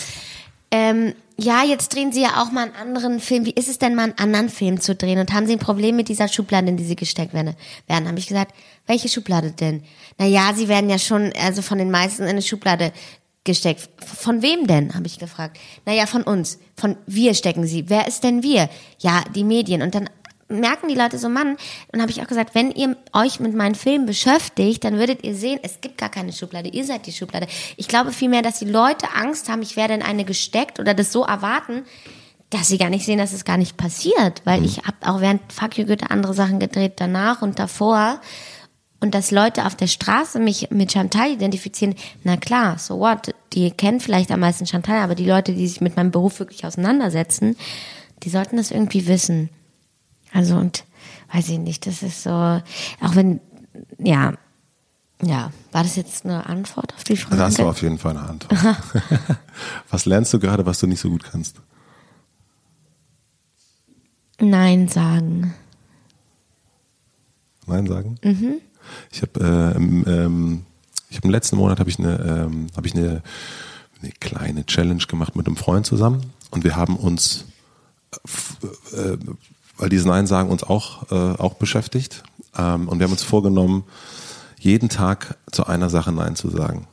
Ähm, 0.72 1.14
ja, 1.38 1.64
jetzt 1.64 1.94
drehen 1.94 2.14
Sie 2.14 2.22
ja 2.22 2.42
auch 2.42 2.52
mal 2.52 2.64
einen 2.64 2.76
anderen 2.76 3.20
Film. 3.20 3.46
Wie 3.46 3.52
ist 3.52 3.68
es 3.68 3.78
denn 3.78 3.94
mal 3.94 4.04
einen 4.04 4.18
anderen 4.18 4.50
Film 4.50 4.80
zu 4.80 4.96
drehen? 4.96 5.20
Und 5.20 5.34
haben 5.34 5.48
Sie 5.48 5.54
ein 5.54 5.60
Problem 5.60 5.96
mit 5.96 6.08
dieser 6.08 6.28
Schublade, 6.30 6.70
in 6.70 6.78
die 6.78 6.86
Sie 6.86 6.96
gesteckt 6.96 7.34
werden? 7.34 7.56
Werden, 7.88 8.08
habe 8.08 8.20
ich 8.20 8.28
gesagt, 8.28 8.54
welche 8.88 9.10
Schublade 9.10 9.52
denn? 9.52 9.84
Naja, 10.18 10.54
Sie 10.56 10.70
werden 10.70 10.90
ja 10.90 10.98
schon, 10.98 11.34
also 11.42 11.62
von 11.62 11.78
den 11.78 11.92
meisten 11.92 12.24
in 12.24 12.30
eine 12.30 12.42
Schublade 12.42 12.94
gesteckt. 13.46 13.90
Von 14.04 14.42
wem 14.42 14.68
denn? 14.68 14.94
habe 14.94 15.08
ich 15.08 15.20
gefragt. 15.20 15.58
Naja, 15.86 16.06
von 16.06 16.24
uns. 16.24 16.60
Von 16.76 16.98
wir 17.06 17.34
stecken 17.34 17.66
Sie. 17.66 17.90
Wer 17.90 18.08
ist 18.08 18.24
denn 18.24 18.44
wir? 18.44 18.70
Ja, 19.00 19.24
die 19.34 19.46
Medien. 19.46 19.82
Und 19.82 19.96
dann 19.96 20.10
merken 20.48 20.88
die 20.88 20.96
Leute 20.96 21.18
so, 21.18 21.30
Mann, 21.30 21.58
dann 21.92 22.02
habe 22.02 22.12
ich 22.12 22.22
auch 22.22 22.28
gesagt, 22.28 22.54
wenn 22.54 22.72
ihr 22.72 22.98
euch 23.14 23.40
mit 23.40 23.56
meinen 23.56 23.76
Filmen 23.76 24.06
beschäftigt, 24.06 24.84
dann 24.84 24.98
würdet 24.98 25.24
ihr 25.24 25.36
sehen, 25.36 25.60
es 25.64 25.82
gibt 25.82 25.98
gar 25.98 26.10
keine 26.10 26.34
Schublade, 26.34 26.70
ihr 26.70 26.86
seid 26.86 27.08
die 27.08 27.12
Schublade. 27.12 27.48
Ich 27.78 27.88
glaube 27.88 28.12
vielmehr, 28.12 28.42
dass 28.42 28.60
die 28.60 28.66
Leute 28.66 29.08
Angst 29.16 29.50
haben, 29.50 29.62
ich 29.62 29.76
werde 29.76 29.96
in 29.96 30.04
eine 30.04 30.24
gesteckt 30.24 30.80
oder 30.80 30.94
das 30.94 31.12
so 31.12 31.24
erwarten, 31.24 31.84
dass 32.52 32.68
sie 32.68 32.78
gar 32.78 32.90
nicht 32.90 33.06
sehen, 33.06 33.18
dass 33.18 33.34
es 33.34 33.44
gar 33.44 33.58
nicht 33.58 33.76
passiert, 33.76 34.42
weil 34.46 34.60
mhm. 34.60 34.66
ich 34.66 34.78
habe 34.80 34.98
auch 35.02 35.20
während 35.20 35.42
Fuck 35.52 35.78
You 35.78 35.86
Goethe 35.86 36.12
andere 36.12 36.34
Sachen 36.34 36.60
gedreht, 36.60 36.94
danach 36.98 37.42
und 37.42 37.58
davor 37.58 38.22
und 39.00 39.14
dass 39.14 39.32
Leute 39.32 39.66
auf 39.66 39.76
der 39.76 39.88
Straße 39.88 40.40
mich 40.40 40.70
mit 40.72 40.92
Chantal 40.92 41.32
identifizieren, 41.32 41.96
na 42.24 42.38
klar, 42.38 42.80
so 42.80 43.00
what, 43.00 43.34
die 43.54 43.72
kennen 43.72 44.00
vielleicht 44.00 44.32
am 44.32 44.40
meisten 44.40 44.66
Chantal, 44.66 45.00
aber 45.02 45.16
die 45.16 45.26
Leute, 45.26 45.54
die 45.54 45.68
sich 45.68 45.82
mit 45.82 45.96
meinem 45.96 46.12
Beruf 46.12 46.40
wirklich 46.40 46.66
auseinandersetzen, 46.66 47.56
die 48.24 48.30
sollten 48.30 48.58
das 48.58 48.72
irgendwie 48.72 49.08
wissen. 49.08 49.50
Also 50.32 50.56
und 50.56 50.86
weiß 51.34 51.50
ich 51.50 51.60
nicht, 51.60 51.86
das 51.86 52.04
ist 52.04 52.24
so, 52.24 52.30
auch 52.30 53.16
wenn, 53.16 53.40
ja, 54.00 54.34
ja, 55.22 55.52
war 55.72 55.84
das 55.84 55.96
jetzt 55.96 56.26
eine 56.26 56.46
Antwort 56.46 56.94
auf 56.94 57.04
die 57.04 57.18
Frage? 57.18 57.38
Das 57.38 57.58
war 57.60 57.68
auf 57.68 57.82
jeden 57.82 57.98
Fall 57.98 58.18
eine 58.18 58.28
Antwort. 58.28 58.60
was 59.90 60.06
lernst 60.06 60.34
du 60.34 60.40
gerade, 60.40 60.66
was 60.66 60.80
du 60.80 60.88
nicht 60.88 61.00
so 61.00 61.10
gut 61.10 61.24
kannst? 61.24 61.62
Nein 64.40 64.88
sagen. 64.88 65.54
Nein 67.66 67.88
sagen? 67.88 68.18
Mhm. 68.24 68.56
Ich 69.12 69.22
habe 69.22 69.40
äh, 69.40 69.78
ähm, 69.78 70.66
ich 71.10 71.18
habe 71.18 71.28
im 71.28 71.32
letzten 71.32 71.58
Monat 71.58 71.80
habe 71.80 71.90
ich 71.90 72.00
eine 72.00 72.48
ähm, 72.48 72.68
habe 72.76 72.88
ich 72.88 72.96
eine, 72.96 73.22
eine 74.02 74.12
kleine 74.20 74.66
Challenge 74.66 75.04
gemacht 75.08 75.36
mit 75.36 75.48
einem 75.48 75.56
Freund 75.56 75.86
zusammen 75.86 76.22
und 76.52 76.64
wir 76.64 76.76
haben 76.76 76.98
uns 76.98 77.46
äh, 78.94 79.14
äh 79.14 79.18
weil 79.78 79.90
dieses 79.90 80.06
Nein 80.06 80.28
sagen 80.28 80.50
uns 80.50 80.64
auch, 80.64 81.12
äh, 81.12 81.38
auch 81.38 81.56
beschäftigt. 81.56 82.24
Ähm, 82.58 82.88
und 82.88 83.00
wir 83.00 83.06
haben 83.06 83.12
uns 83.12 83.24
vorgenommen, 83.24 83.84
jeden 84.60 84.90
Tag 84.90 85.38
zu 85.52 85.66
einer 85.66 85.90
Sache 85.90 86.12
Nein 86.12 86.36
zu 86.36 86.50
sagen. 86.50 86.88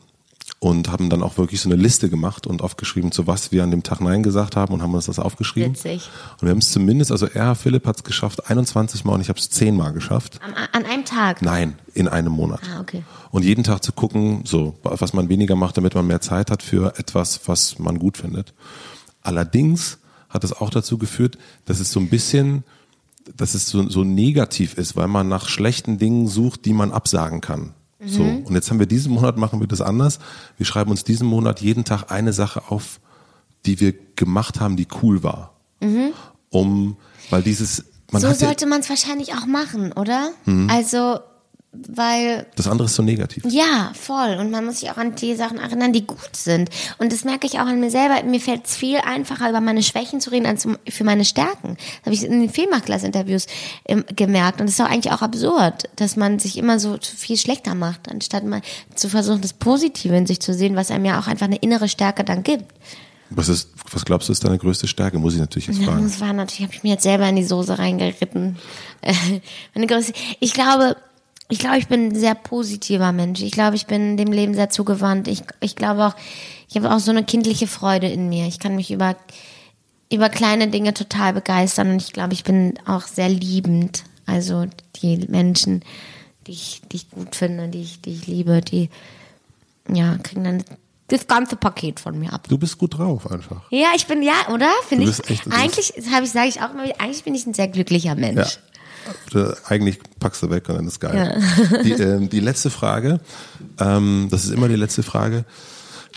Und 0.63 0.93
haben 0.93 1.11
dann 1.11 1.25
auch 1.25 1.39
wirklich 1.39 1.61
so 1.61 1.69
eine 1.69 1.75
Liste 1.75 2.09
gemacht 2.09 2.47
und 2.47 2.63
aufgeschrieben, 2.63 3.11
zu 3.11 3.27
was 3.27 3.51
wir 3.51 3.65
an 3.65 3.73
dem 3.73 3.83
Tag 3.83 4.01
Nein 4.01 4.23
gesagt 4.23 4.55
haben 4.55 4.73
und 4.73 4.81
haben 4.81 4.95
uns 4.95 5.07
das 5.07 5.19
aufgeschrieben. 5.19 5.75
Witzig. 5.75 6.09
Und 6.35 6.43
wir 6.43 6.51
haben 6.51 6.59
es 6.59 6.71
zumindest, 6.71 7.11
also 7.11 7.27
er, 7.27 7.57
Philipp, 7.57 7.85
hat 7.85 7.97
es 7.97 8.05
geschafft 8.05 8.49
21 8.49 9.05
Mal 9.05 9.15
und 9.15 9.23
ich 9.23 9.29
habe 9.29 9.41
es 9.41 9.51
10 9.51 9.77
Mal 9.77 9.93
geschafft. 9.93 10.39
Am, 10.41 10.55
an 10.71 10.85
einem 10.89 11.05
Tag? 11.05 11.43
Nein, 11.43 11.81
in 11.95 12.07
einem 12.07 12.31
Monat. 12.31 12.61
Ah, 12.73 12.81
okay. 12.81 13.03
Und 13.33 13.45
jeden 13.45 13.65
Tag 13.65 13.83
zu 13.83 13.91
gucken, 13.91 14.43
so, 14.45 14.79
was 14.85 15.13
man 15.13 15.29
weniger 15.29 15.57
macht, 15.57 15.79
damit 15.79 15.97
man 15.97 16.07
mehr 16.07 16.21
Zeit 16.21 16.53
hat 16.53 16.63
für 16.63 16.97
etwas, 16.97 17.41
was 17.47 17.81
man 17.81 17.99
gut 17.99 18.17
findet. 18.17 18.55
Allerdings 19.21 19.99
hat 20.29 20.45
es 20.45 20.53
auch 20.53 20.71
dazu 20.71 20.97
geführt, 20.97 21.39
dass 21.65 21.81
es 21.81 21.91
so 21.91 21.99
ein 21.99 22.09
bisschen, 22.09 22.63
dass 23.37 23.55
es 23.55 23.67
so, 23.67 23.89
so 23.89 24.05
negativ 24.05 24.75
ist, 24.75 24.95
weil 24.95 25.09
man 25.09 25.27
nach 25.27 25.49
schlechten 25.49 25.99
Dingen 25.99 26.29
sucht, 26.29 26.67
die 26.67 26.73
man 26.73 26.93
absagen 26.93 27.41
kann. 27.41 27.75
So. 28.05 28.23
Mhm. 28.23 28.45
Und 28.45 28.55
jetzt 28.55 28.71
haben 28.71 28.79
wir 28.79 28.87
diesen 28.87 29.13
Monat, 29.13 29.37
machen 29.37 29.61
wir 29.61 29.67
das 29.67 29.81
anders. 29.81 30.19
Wir 30.57 30.67
schreiben 30.67 30.91
uns 30.91 31.05
diesen 31.05 31.27
Monat 31.27 31.61
jeden 31.61 31.85
Tag 31.85 32.11
eine 32.11 32.33
Sache 32.33 32.63
auf, 32.69 33.01
die 33.65 33.79
wir 33.81 33.95
gemacht 34.17 34.61
haben, 34.61 34.77
die 34.77 34.89
cool 35.03 35.23
war. 35.23 35.55
Um, 36.51 36.97
weil 37.31 37.43
dieses, 37.43 37.85
man 38.11 38.23
Mhm. 38.23 38.27
so 38.27 38.29
hat 38.33 38.41
ja, 38.41 38.47
sollte 38.49 38.67
man 38.67 38.81
es 38.81 38.89
wahrscheinlich 38.89 39.35
auch 39.35 39.47
machen, 39.47 39.93
oder? 39.93 40.31
Also, 40.69 41.21
weil 41.75 42.47
das 42.57 42.69
andere 42.69 42.87
ist 42.87 42.95
so 42.97 43.03
negativ. 43.03 43.45
Ja, 43.49 43.93
voll. 43.95 44.37
Und 44.39 44.51
man 44.51 44.65
muss 44.67 44.81
sich 44.81 44.91
auch 44.91 44.99
an 44.99 45.15
die 45.15 45.35
Sachen 45.35 45.59
erinnern, 45.59 45.93
die 45.95 46.07
gut 46.07 46.37
sind. 46.37 46.69
Und 46.99 47.13
das 47.13 47.25
merke 47.25 47.47
ich 47.47 47.55
auch 47.55 47.67
an 47.67 47.81
mir 47.81 47.91
selber. 47.91 48.23
Mir 48.25 48.41
fällt 48.41 48.67
es 48.67 48.77
viel 48.77 48.99
einfacher, 48.99 49.49
über 49.49 49.61
meine 49.63 49.83
Schwächen 49.83 50.21
zu 50.21 50.31
reden, 50.31 50.45
als 50.45 50.69
für 50.91 51.05
meine 51.05 51.25
Stärken. 51.25 51.77
Das 51.77 52.07
habe 52.07 52.15
ich 52.15 52.25
in 52.25 52.41
den 52.41 52.51
Filmmachtklass-Interviews 52.51 53.47
ähm, 53.87 54.05
gemerkt. 54.15 54.61
Und 54.61 54.67
das 54.67 54.75
ist 54.75 54.81
auch 54.85 54.91
eigentlich 54.91 55.13
auch 55.15 55.23
absurd, 55.23 55.89
dass 55.97 56.17
man 56.17 56.39
sich 56.39 56.59
immer 56.59 56.79
so 56.79 56.99
viel 57.01 57.39
schlechter 57.39 57.75
macht, 57.75 58.11
anstatt 58.11 58.45
mal 58.45 58.61
zu 58.95 59.09
versuchen, 59.09 59.41
das 59.41 59.55
Positive 59.55 60.15
in 60.15 60.27
sich 60.27 60.41
zu 60.41 60.53
sehen, 60.53 60.77
was 60.77 60.91
einem 60.91 61.07
ja 61.07 61.19
auch 61.19 61.27
einfach 61.27 61.47
eine 61.47 61.57
innere 61.57 61.89
Stärke 61.89 62.23
dann 62.23 62.43
gibt. 62.43 62.67
Was 63.31 63.49
ist, 63.49 63.71
was 63.91 64.05
glaubst 64.05 64.29
du, 64.29 64.33
ist 64.33 64.45
deine 64.45 64.59
größte 64.59 64.87
Stärke? 64.87 65.19
Muss 65.19 65.33
ich 65.33 65.41
natürlich 65.41 65.69
jetzt 65.69 65.79
Ja, 65.81 65.87
fragen. 65.87 66.03
das 66.05 66.21
war 66.21 66.35
natürlich, 66.35 66.65
habe 66.67 66.75
ich 66.75 66.83
mir 66.83 66.91
jetzt 66.91 67.03
selber 67.05 67.27
in 67.27 67.37
die 67.37 67.45
Soße 67.45 67.79
reingeritten. 67.79 68.59
Meine 69.75 69.87
größte, 69.87 70.13
ich 70.39 70.53
glaube, 70.53 70.97
ich 71.53 71.59
glaube, 71.59 71.77
ich 71.79 71.87
bin 71.87 72.09
ein 72.09 72.15
sehr 72.15 72.35
positiver 72.35 73.13
Mensch. 73.13 73.43
Ich 73.43 73.53
glaube, 73.53 73.77
ich 73.77 73.87
bin 73.87 74.17
dem 74.17 74.33
Leben 74.33 74.55
sehr 74.55 74.71
zugewandt. 74.71 75.29
Ich, 75.29 75.43
ich 75.61 75.77
glaube 75.77 76.07
auch, 76.07 76.15
ich 76.69 76.77
habe 76.77 76.91
auch 76.91 76.99
so 76.99 77.11
eine 77.11 77.25
kindliche 77.25 77.67
Freude 77.67 78.09
in 78.09 78.29
mir. 78.31 78.47
Ich 78.47 78.59
kann 78.59 78.75
mich 78.75 78.91
über, 78.91 79.17
über 80.11 80.31
kleine 80.31 80.69
Dinge 80.69 80.95
total 80.95 81.35
begeistern 81.35 81.91
und 81.91 82.01
ich 82.03 82.13
glaube, 82.15 82.33
ich 82.33 82.43
bin 82.45 82.75
auch 82.87 83.03
sehr 83.03 83.29
liebend. 83.29 84.05
Also 84.25 84.65
die 85.03 85.27
Menschen, 85.29 85.83
die 86.47 86.53
ich, 86.53 86.81
die 86.91 86.97
ich 86.97 87.11
gut 87.11 87.37
finde, 87.37 87.69
die 87.69 87.83
ich, 87.83 88.01
die 88.01 88.13
ich 88.15 88.27
liebe, 88.27 88.63
die, 88.63 88.89
ja, 89.93 90.17
kriegen 90.23 90.45
dann 90.45 90.65
das 91.09 91.27
ganze 91.27 91.57
Paket 91.57 92.01
von 92.01 92.19
mir 92.19 92.33
ab. 92.33 92.47
Du 92.49 92.57
bist 92.57 92.79
gut 92.79 92.97
drauf 92.97 93.31
einfach. 93.31 93.61
Ja, 93.71 93.89
ich 93.95 94.07
bin 94.07 94.23
ja, 94.23 94.33
oder? 94.51 94.71
Finde 94.89 95.05
ich. 95.11 95.19
echt- 95.29 95.53
eigentlich 95.53 95.93
habe 96.13 96.25
ich 96.25 96.31
sage 96.33 96.49
ich 96.49 96.63
auch 96.63 96.71
immer, 96.73 96.85
eigentlich 96.99 97.25
bin 97.25 97.35
ich 97.35 97.45
ein 97.47 97.53
sehr 97.53 97.69
glücklicher 97.69 98.15
Mensch. 98.15 98.39
Ja. 98.55 98.72
Eigentlich 99.67 99.99
packst 100.21 100.43
du 100.43 100.51
weg 100.51 100.69
und 100.69 100.77
dann 100.77 100.87
ist 100.87 101.01
geil. 101.01 101.43
Die, 101.85 101.93
ähm, 101.93 102.29
die 102.29 102.41
letzte 102.41 102.71
Frage, 102.71 103.21
ähm, 103.79 104.29
das 104.31 104.45
ist 104.45 104.51
immer 104.51 104.69
die 104.69 104.77
letzte 104.77 105.03
Frage. 105.03 105.45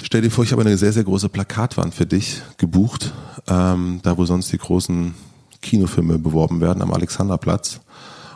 Stell 0.01 0.21
dir 0.21 0.29
vor, 0.29 0.43
ich 0.43 0.51
habe 0.51 0.61
eine 0.61 0.77
sehr, 0.77 0.91
sehr 0.91 1.03
große 1.03 1.29
Plakatwand 1.29 1.95
für 1.95 2.05
dich 2.05 2.41
gebucht, 2.57 3.13
ähm, 3.47 3.99
da 4.03 4.17
wo 4.17 4.25
sonst 4.25 4.51
die 4.51 4.57
großen 4.57 5.15
Kinofilme 5.61 6.19
beworben 6.19 6.61
werden, 6.61 6.81
am 6.81 6.93
Alexanderplatz. 6.93 7.79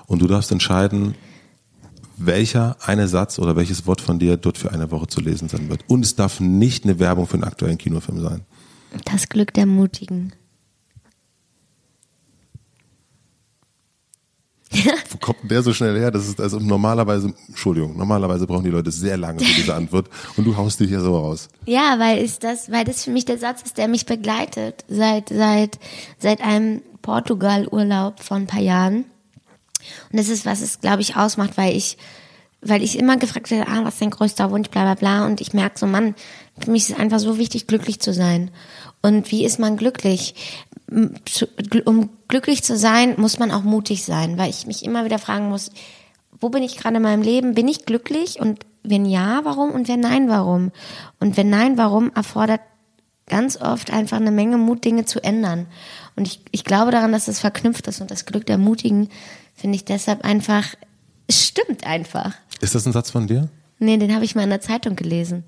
Und 0.08 0.22
du 0.22 0.28
darfst 0.28 0.52
entscheiden, 0.52 1.16
welcher 2.18 2.78
eine 2.86 3.08
Satz 3.08 3.40
oder 3.40 3.56
welches 3.56 3.86
Wort 3.88 4.02
von 4.02 4.20
dir 4.20 4.38
dort 4.38 4.58
für 4.58 4.72
eine 4.72 4.92
Woche 4.92 5.08
zu 5.08 5.22
lesen 5.22 5.50
sein 5.50 5.70
wird. 5.70 5.84
Und 5.88 6.04
es 6.04 6.16
darf 6.16 6.40
nicht 6.40 6.84
eine 6.84 7.00
Werbung 7.00 7.28
für 7.28 7.36
einen 7.36 7.44
aktuellen 7.44 7.78
Kinofilm 7.78 8.22
sein. 8.22 8.42
Das 9.06 9.30
Glück 9.30 9.54
der 9.54 9.66
Mutigen. 9.66 10.34
Wo 14.72 15.18
kommt 15.18 15.42
denn 15.42 15.50
der 15.50 15.64
so 15.64 15.74
schnell 15.74 15.98
her? 15.98 16.12
Das 16.12 16.28
ist 16.28 16.40
also 16.40 16.60
normalerweise, 16.60 17.34
Entschuldigung, 17.48 17.98
normalerweise 17.98 18.46
brauchen 18.46 18.64
die 18.64 18.70
Leute 18.70 18.92
sehr 18.92 19.18
lange 19.18 19.40
für 19.40 19.56
diese 19.56 19.74
Antwort 19.74 20.10
und 20.38 20.46
du 20.46 20.56
haust 20.56 20.80
dich 20.80 20.90
hier 20.90 21.02
so 21.02 21.18
raus. 21.18 21.50
Ja, 21.66 21.98
weil 21.98 22.24
ist 22.24 22.44
das, 22.44 22.72
weil 22.72 22.86
das 22.86 23.04
für 23.04 23.12
mich 23.12 23.26
der 23.26 23.40
Satz 23.40 23.64
ist, 23.64 23.78
der 23.78 23.88
mich 23.88 24.06
begleitet 24.06 24.86
seit 24.88 25.30
seit 25.30 25.80
seit 26.20 26.42
einem 26.42 26.82
Portugal-Urlaub 27.02 28.20
vor 28.20 28.38
ein 28.38 28.48
paar 28.48 28.62
Jahren. 28.62 29.06
Und 30.12 30.20
das 30.20 30.30
ist, 30.30 30.46
was 30.46 30.62
es, 30.62 30.80
glaube 30.82 31.02
ich, 31.02 31.16
ausmacht, 31.16 31.58
weil 31.58 31.76
ich, 31.76 31.98
weil 32.62 32.84
ich 32.84 33.00
immer 33.00 33.18
gefragt 33.18 33.50
werde, 33.50 33.70
ah, 33.72 33.84
was 33.84 33.96
ist 33.96 34.02
dein 34.02 34.10
größter 34.10 34.52
Wunsch, 34.52 34.70
bla 34.70 34.84
bla 34.84 34.96
bla. 34.96 35.26
Und 35.26 35.42
ich 35.42 35.54
merke 35.54 35.80
so, 35.80 35.88
Mann, 35.88 36.16
für 36.60 36.72
mich 36.72 36.84
ist 36.84 36.90
es 36.92 37.00
einfach 37.00 37.20
so 37.20 37.38
wichtig, 37.38 37.68
glücklich 37.68 38.00
zu 38.00 38.14
sein. 38.14 38.52
Und 39.02 39.32
wie 39.32 39.46
ist 39.46 39.60
man 39.60 39.78
glücklich? 39.78 40.36
Um 41.86 42.10
glücklich 42.28 42.64
zu 42.64 42.78
sein, 42.78 43.16
muss 43.18 43.40
man 43.40 43.52
auch 43.52 43.64
mutig 43.64 44.04
sein, 44.04 44.38
weil 44.38 44.50
ich 44.50 44.66
mich 44.66 44.84
immer 44.84 45.06
wieder 45.06 45.20
fragen 45.20 45.50
muss, 45.50 45.72
wo 46.40 46.50
bin 46.50 46.64
ich 46.64 46.78
gerade 46.78 46.98
in 46.98 47.04
meinem 47.04 47.22
Leben? 47.22 47.54
Bin 47.54 47.68
ich 47.68 47.86
glücklich? 47.86 48.40
Und 48.40 48.66
wenn 48.84 49.06
ja, 49.06 49.42
warum? 49.44 49.72
Und 49.72 49.88
wenn 49.88 50.00
nein, 50.00 50.30
warum? 50.30 50.72
Und 51.20 51.38
wenn 51.38 51.50
nein, 51.50 51.78
warum 51.78 52.12
erfordert 52.14 52.62
ganz 53.28 53.62
oft 53.62 53.92
einfach 53.92 54.18
eine 54.18 54.32
Menge 54.32 54.58
Mut, 54.58 54.84
Dinge 54.84 55.06
zu 55.06 55.24
ändern. 55.24 55.68
Und 56.16 56.28
ich, 56.28 56.42
ich 56.52 56.66
glaube 56.66 56.92
daran, 56.92 57.12
dass 57.12 57.28
es 57.28 57.40
verknüpft 57.40 57.88
ist 57.88 58.02
und 58.02 58.12
das 58.12 58.26
Glück 58.26 58.46
der 58.46 58.58
Mutigen 58.58 59.10
finde 59.54 59.76
ich 59.76 59.86
deshalb 59.86 60.26
einfach, 60.26 60.74
es 61.28 61.46
stimmt 61.46 61.86
einfach. 61.86 62.34
Ist 62.60 62.76
das 62.76 62.86
ein 62.86 62.92
Satz 62.92 63.12
von 63.12 63.28
dir? 63.28 63.50
Nee, 63.78 63.98
den 63.98 64.14
habe 64.14 64.26
ich 64.26 64.36
mal 64.36 64.44
in 64.44 64.50
der 64.50 64.62
Zeitung 64.62 64.96
gelesen. 64.96 65.44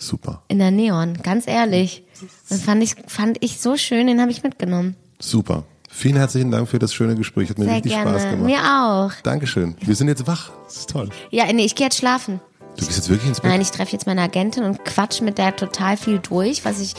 Super, 0.00 0.44
In 0.46 0.60
der 0.60 0.70
Neon, 0.70 1.14
ganz 1.24 1.48
ehrlich. 1.48 2.04
Den 2.50 2.58
fand 2.58 2.82
ich, 2.82 2.94
fand 3.06 3.42
ich 3.42 3.60
so 3.60 3.76
schön, 3.76 4.06
den 4.06 4.20
habe 4.20 4.30
ich 4.30 4.42
mitgenommen. 4.42 4.96
super. 5.18 5.64
Vielen 5.90 6.16
herzlichen 6.16 6.50
Dank 6.50 6.68
für 6.68 6.78
das 6.78 6.92
schöne 6.92 7.16
Gespräch. 7.16 7.48
Hat 7.48 7.58
mir 7.58 7.64
Sehr 7.64 7.76
richtig 7.76 7.92
Spaß 7.94 8.22
gerne. 8.22 8.36
gemacht. 8.36 8.46
Mir 8.46 8.58
auch. 8.62 9.10
Dankeschön. 9.22 9.74
Wir 9.80 9.96
sind 9.96 10.08
jetzt 10.08 10.26
wach. 10.26 10.50
Das 10.66 10.76
ist 10.76 10.90
toll. 10.90 11.08
Ja, 11.30 11.50
nee, 11.50 11.64
ich 11.64 11.74
gehe 11.74 11.86
jetzt 11.86 11.96
schlafen. 11.96 12.40
Du 12.76 12.84
gehst 12.84 12.98
jetzt 12.98 13.08
wirklich 13.08 13.26
ins 13.26 13.40
Bett? 13.40 13.50
Nein, 13.50 13.60
ich 13.62 13.70
treffe 13.70 13.92
jetzt 13.92 14.06
meine 14.06 14.20
Agentin 14.20 14.64
und 14.64 14.84
quatsch 14.84 15.22
mit 15.22 15.38
der 15.38 15.56
total 15.56 15.96
viel 15.96 16.18
durch, 16.18 16.64
was 16.66 16.78
ich 16.78 16.92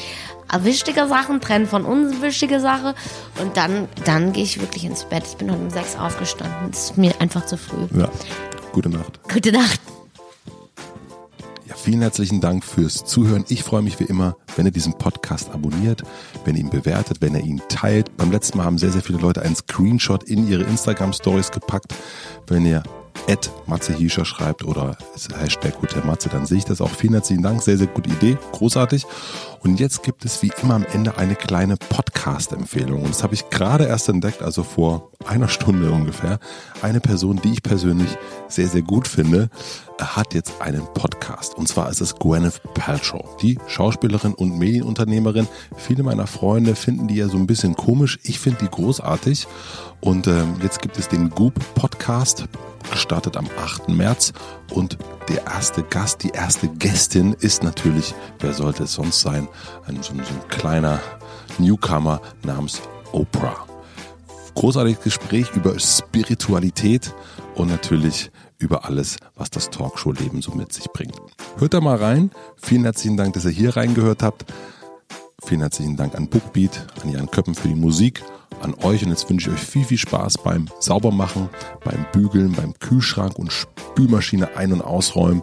wichtige 0.63 1.07
Sachen 1.07 1.39
trenne 1.39 1.67
von 1.67 1.85
unwichtige 1.85 2.59
Sache 2.59 2.95
und 3.41 3.55
dann 3.55 3.87
dann 4.05 4.33
gehe 4.33 4.43
ich 4.43 4.59
wirklich 4.59 4.83
ins 4.83 5.05
Bett. 5.05 5.23
Ich 5.27 5.37
bin 5.37 5.51
heute 5.51 5.61
um 5.61 5.69
sechs 5.69 5.95
aufgestanden. 5.95 6.71
Das 6.71 6.85
ist 6.85 6.97
mir 6.97 7.13
einfach 7.21 7.45
zu 7.45 7.57
früh. 7.57 7.85
Ja. 7.95 8.09
Gute 8.73 8.89
Nacht. 8.89 9.19
Gute 9.31 9.51
Nacht. 9.51 9.79
Vielen 11.89 12.03
herzlichen 12.03 12.39
Dank 12.39 12.63
fürs 12.63 13.03
Zuhören. 13.03 13.45
Ich 13.49 13.63
freue 13.63 13.81
mich 13.81 13.99
wie 13.99 14.03
immer, 14.03 14.37
wenn 14.55 14.67
ihr 14.67 14.71
diesen 14.71 14.93
Podcast 14.93 15.49
abonniert, 15.49 16.03
wenn 16.45 16.53
ihr 16.53 16.61
ihn 16.61 16.69
bewertet, 16.69 17.19
wenn 17.19 17.33
ihr 17.33 17.43
ihn 17.43 17.63
teilt. 17.67 18.15
Beim 18.15 18.31
letzten 18.31 18.59
Mal 18.59 18.65
haben 18.65 18.77
sehr, 18.77 18.91
sehr 18.91 19.01
viele 19.01 19.17
Leute 19.17 19.41
einen 19.41 19.55
Screenshot 19.55 20.23
in 20.25 20.47
ihre 20.47 20.61
Instagram-Stories 20.65 21.49
gepackt. 21.49 21.95
Wenn 22.45 22.63
ihr 22.67 22.83
at 23.27 23.49
Matze 23.65 23.95
Hiescher 23.95 24.23
schreibt 24.23 24.63
oder 24.63 24.99
Hashtag 25.35 25.81
Hotel 25.81 26.03
Matze, 26.03 26.29
dann 26.29 26.45
sehe 26.45 26.59
ich 26.59 26.65
das 26.65 26.79
auch. 26.79 26.91
Vielen 26.91 27.13
herzlichen 27.13 27.41
Dank. 27.41 27.63
Sehr, 27.63 27.79
sehr 27.79 27.87
gute 27.87 28.11
Idee. 28.11 28.37
Großartig. 28.51 29.07
Und 29.61 29.79
jetzt 29.79 30.03
gibt 30.03 30.25
es 30.25 30.41
wie 30.41 30.51
immer 30.61 30.75
am 30.75 30.85
Ende 30.85 31.17
eine 31.17 31.35
kleine 31.35 31.75
Podcast-Empfehlung. 31.75 33.01
Und 33.03 33.09
das 33.09 33.23
habe 33.23 33.33
ich 33.33 33.49
gerade 33.49 33.85
erst 33.85 34.07
entdeckt, 34.07 34.41
also 34.41 34.63
vor 34.63 35.11
einer 35.25 35.49
Stunde 35.49 35.91
ungefähr. 35.91 36.39
Eine 36.81 37.01
Person, 37.01 37.41
die 37.43 37.53
ich 37.53 37.63
persönlich 37.63 38.09
sehr, 38.47 38.67
sehr 38.67 38.81
gut 38.81 39.07
finde, 39.07 39.49
hat 39.99 40.33
jetzt 40.33 40.61
einen 40.61 40.85
Podcast. 40.93 41.55
Und 41.55 41.67
zwar 41.67 41.89
ist 41.89 41.99
es 41.99 42.15
Gwyneth 42.15 42.61
Paltrow, 42.73 43.35
die 43.41 43.59
Schauspielerin 43.67 44.33
und 44.33 44.57
Medienunternehmerin. 44.57 45.47
Viele 45.75 46.03
meiner 46.03 46.27
Freunde 46.27 46.75
finden 46.75 47.07
die 47.07 47.15
ja 47.15 47.27
so 47.27 47.37
ein 47.37 47.47
bisschen 47.47 47.75
komisch. 47.75 48.17
Ich 48.23 48.39
finde 48.39 48.59
die 48.61 48.69
großartig. 48.69 49.47
Und 49.99 50.27
ähm, 50.27 50.55
jetzt 50.63 50.81
gibt 50.81 50.97
es 50.97 51.09
den 51.09 51.29
Goop 51.29 51.53
Podcast, 51.75 52.45
gestartet 52.89 53.35
am 53.35 53.49
8. 53.57 53.89
März. 53.89 54.33
Und 54.71 54.97
der 55.27 55.45
erste 55.45 55.83
Gast, 55.83 56.23
die 56.23 56.29
erste 56.29 56.67
Gästin 56.67 57.33
ist 57.39 57.63
natürlich, 57.63 58.13
wer 58.39 58.53
sollte 58.53 58.83
es 58.83 58.93
sonst 58.93 59.21
sein, 59.21 59.47
ein, 59.87 60.01
so, 60.01 60.13
so 60.13 60.19
ein 60.19 60.47
kleiner 60.49 60.99
Newcomer 61.57 62.21
namens 62.43 62.81
Oprah 63.11 63.69
großartiges 64.59 65.01
Gespräch 65.01 65.47
über 65.55 65.79
Spiritualität 65.79 67.13
und 67.55 67.69
natürlich 67.69 68.29
über 68.57 68.83
alles, 68.83 69.15
was 69.35 69.49
das 69.49 69.69
Talkshow-Leben 69.69 70.41
so 70.41 70.51
mit 70.51 70.73
sich 70.73 70.87
bringt. 70.91 71.15
Hört 71.57 71.73
da 71.73 71.79
mal 71.79 71.95
rein. 71.95 72.29
Vielen 72.57 72.83
herzlichen 72.83 73.15
Dank, 73.15 73.33
dass 73.35 73.45
ihr 73.45 73.51
hier 73.51 73.77
reingehört 73.77 74.21
habt. 74.21 74.45
Vielen 75.45 75.61
herzlichen 75.61 75.95
Dank 75.95 76.15
an 76.15 76.27
Bookbeat, 76.27 76.85
an 77.03 77.11
Jan 77.11 77.31
Köppen 77.31 77.55
für 77.55 77.67
die 77.67 77.75
Musik, 77.75 78.23
an 78.61 78.75
euch 78.83 79.03
und 79.03 79.09
jetzt 79.09 79.29
wünsche 79.29 79.49
ich 79.49 79.55
euch 79.55 79.61
viel, 79.61 79.85
viel 79.85 79.97
Spaß 79.97 80.39
beim 80.39 80.67
Saubermachen, 80.79 81.49
beim 81.83 82.05
Bügeln, 82.11 82.51
beim 82.51 82.73
Kühlschrank 82.77 83.39
und 83.39 83.51
Spülmaschine 83.51 84.55
ein- 84.57 84.73
und 84.73 84.81
ausräumen, 84.81 85.41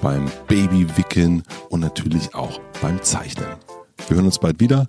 beim 0.00 0.30
Babywickeln 0.48 1.42
und 1.70 1.80
natürlich 1.80 2.34
auch 2.34 2.60
beim 2.80 3.02
Zeichnen. 3.02 3.46
Wir 4.08 4.16
hören 4.16 4.26
uns 4.26 4.38
bald 4.38 4.60
wieder. 4.60 4.88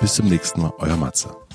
Bis 0.00 0.14
zum 0.14 0.28
nächsten 0.28 0.60
Mal, 0.60 0.72
euer 0.78 0.96
Matze. 0.96 1.45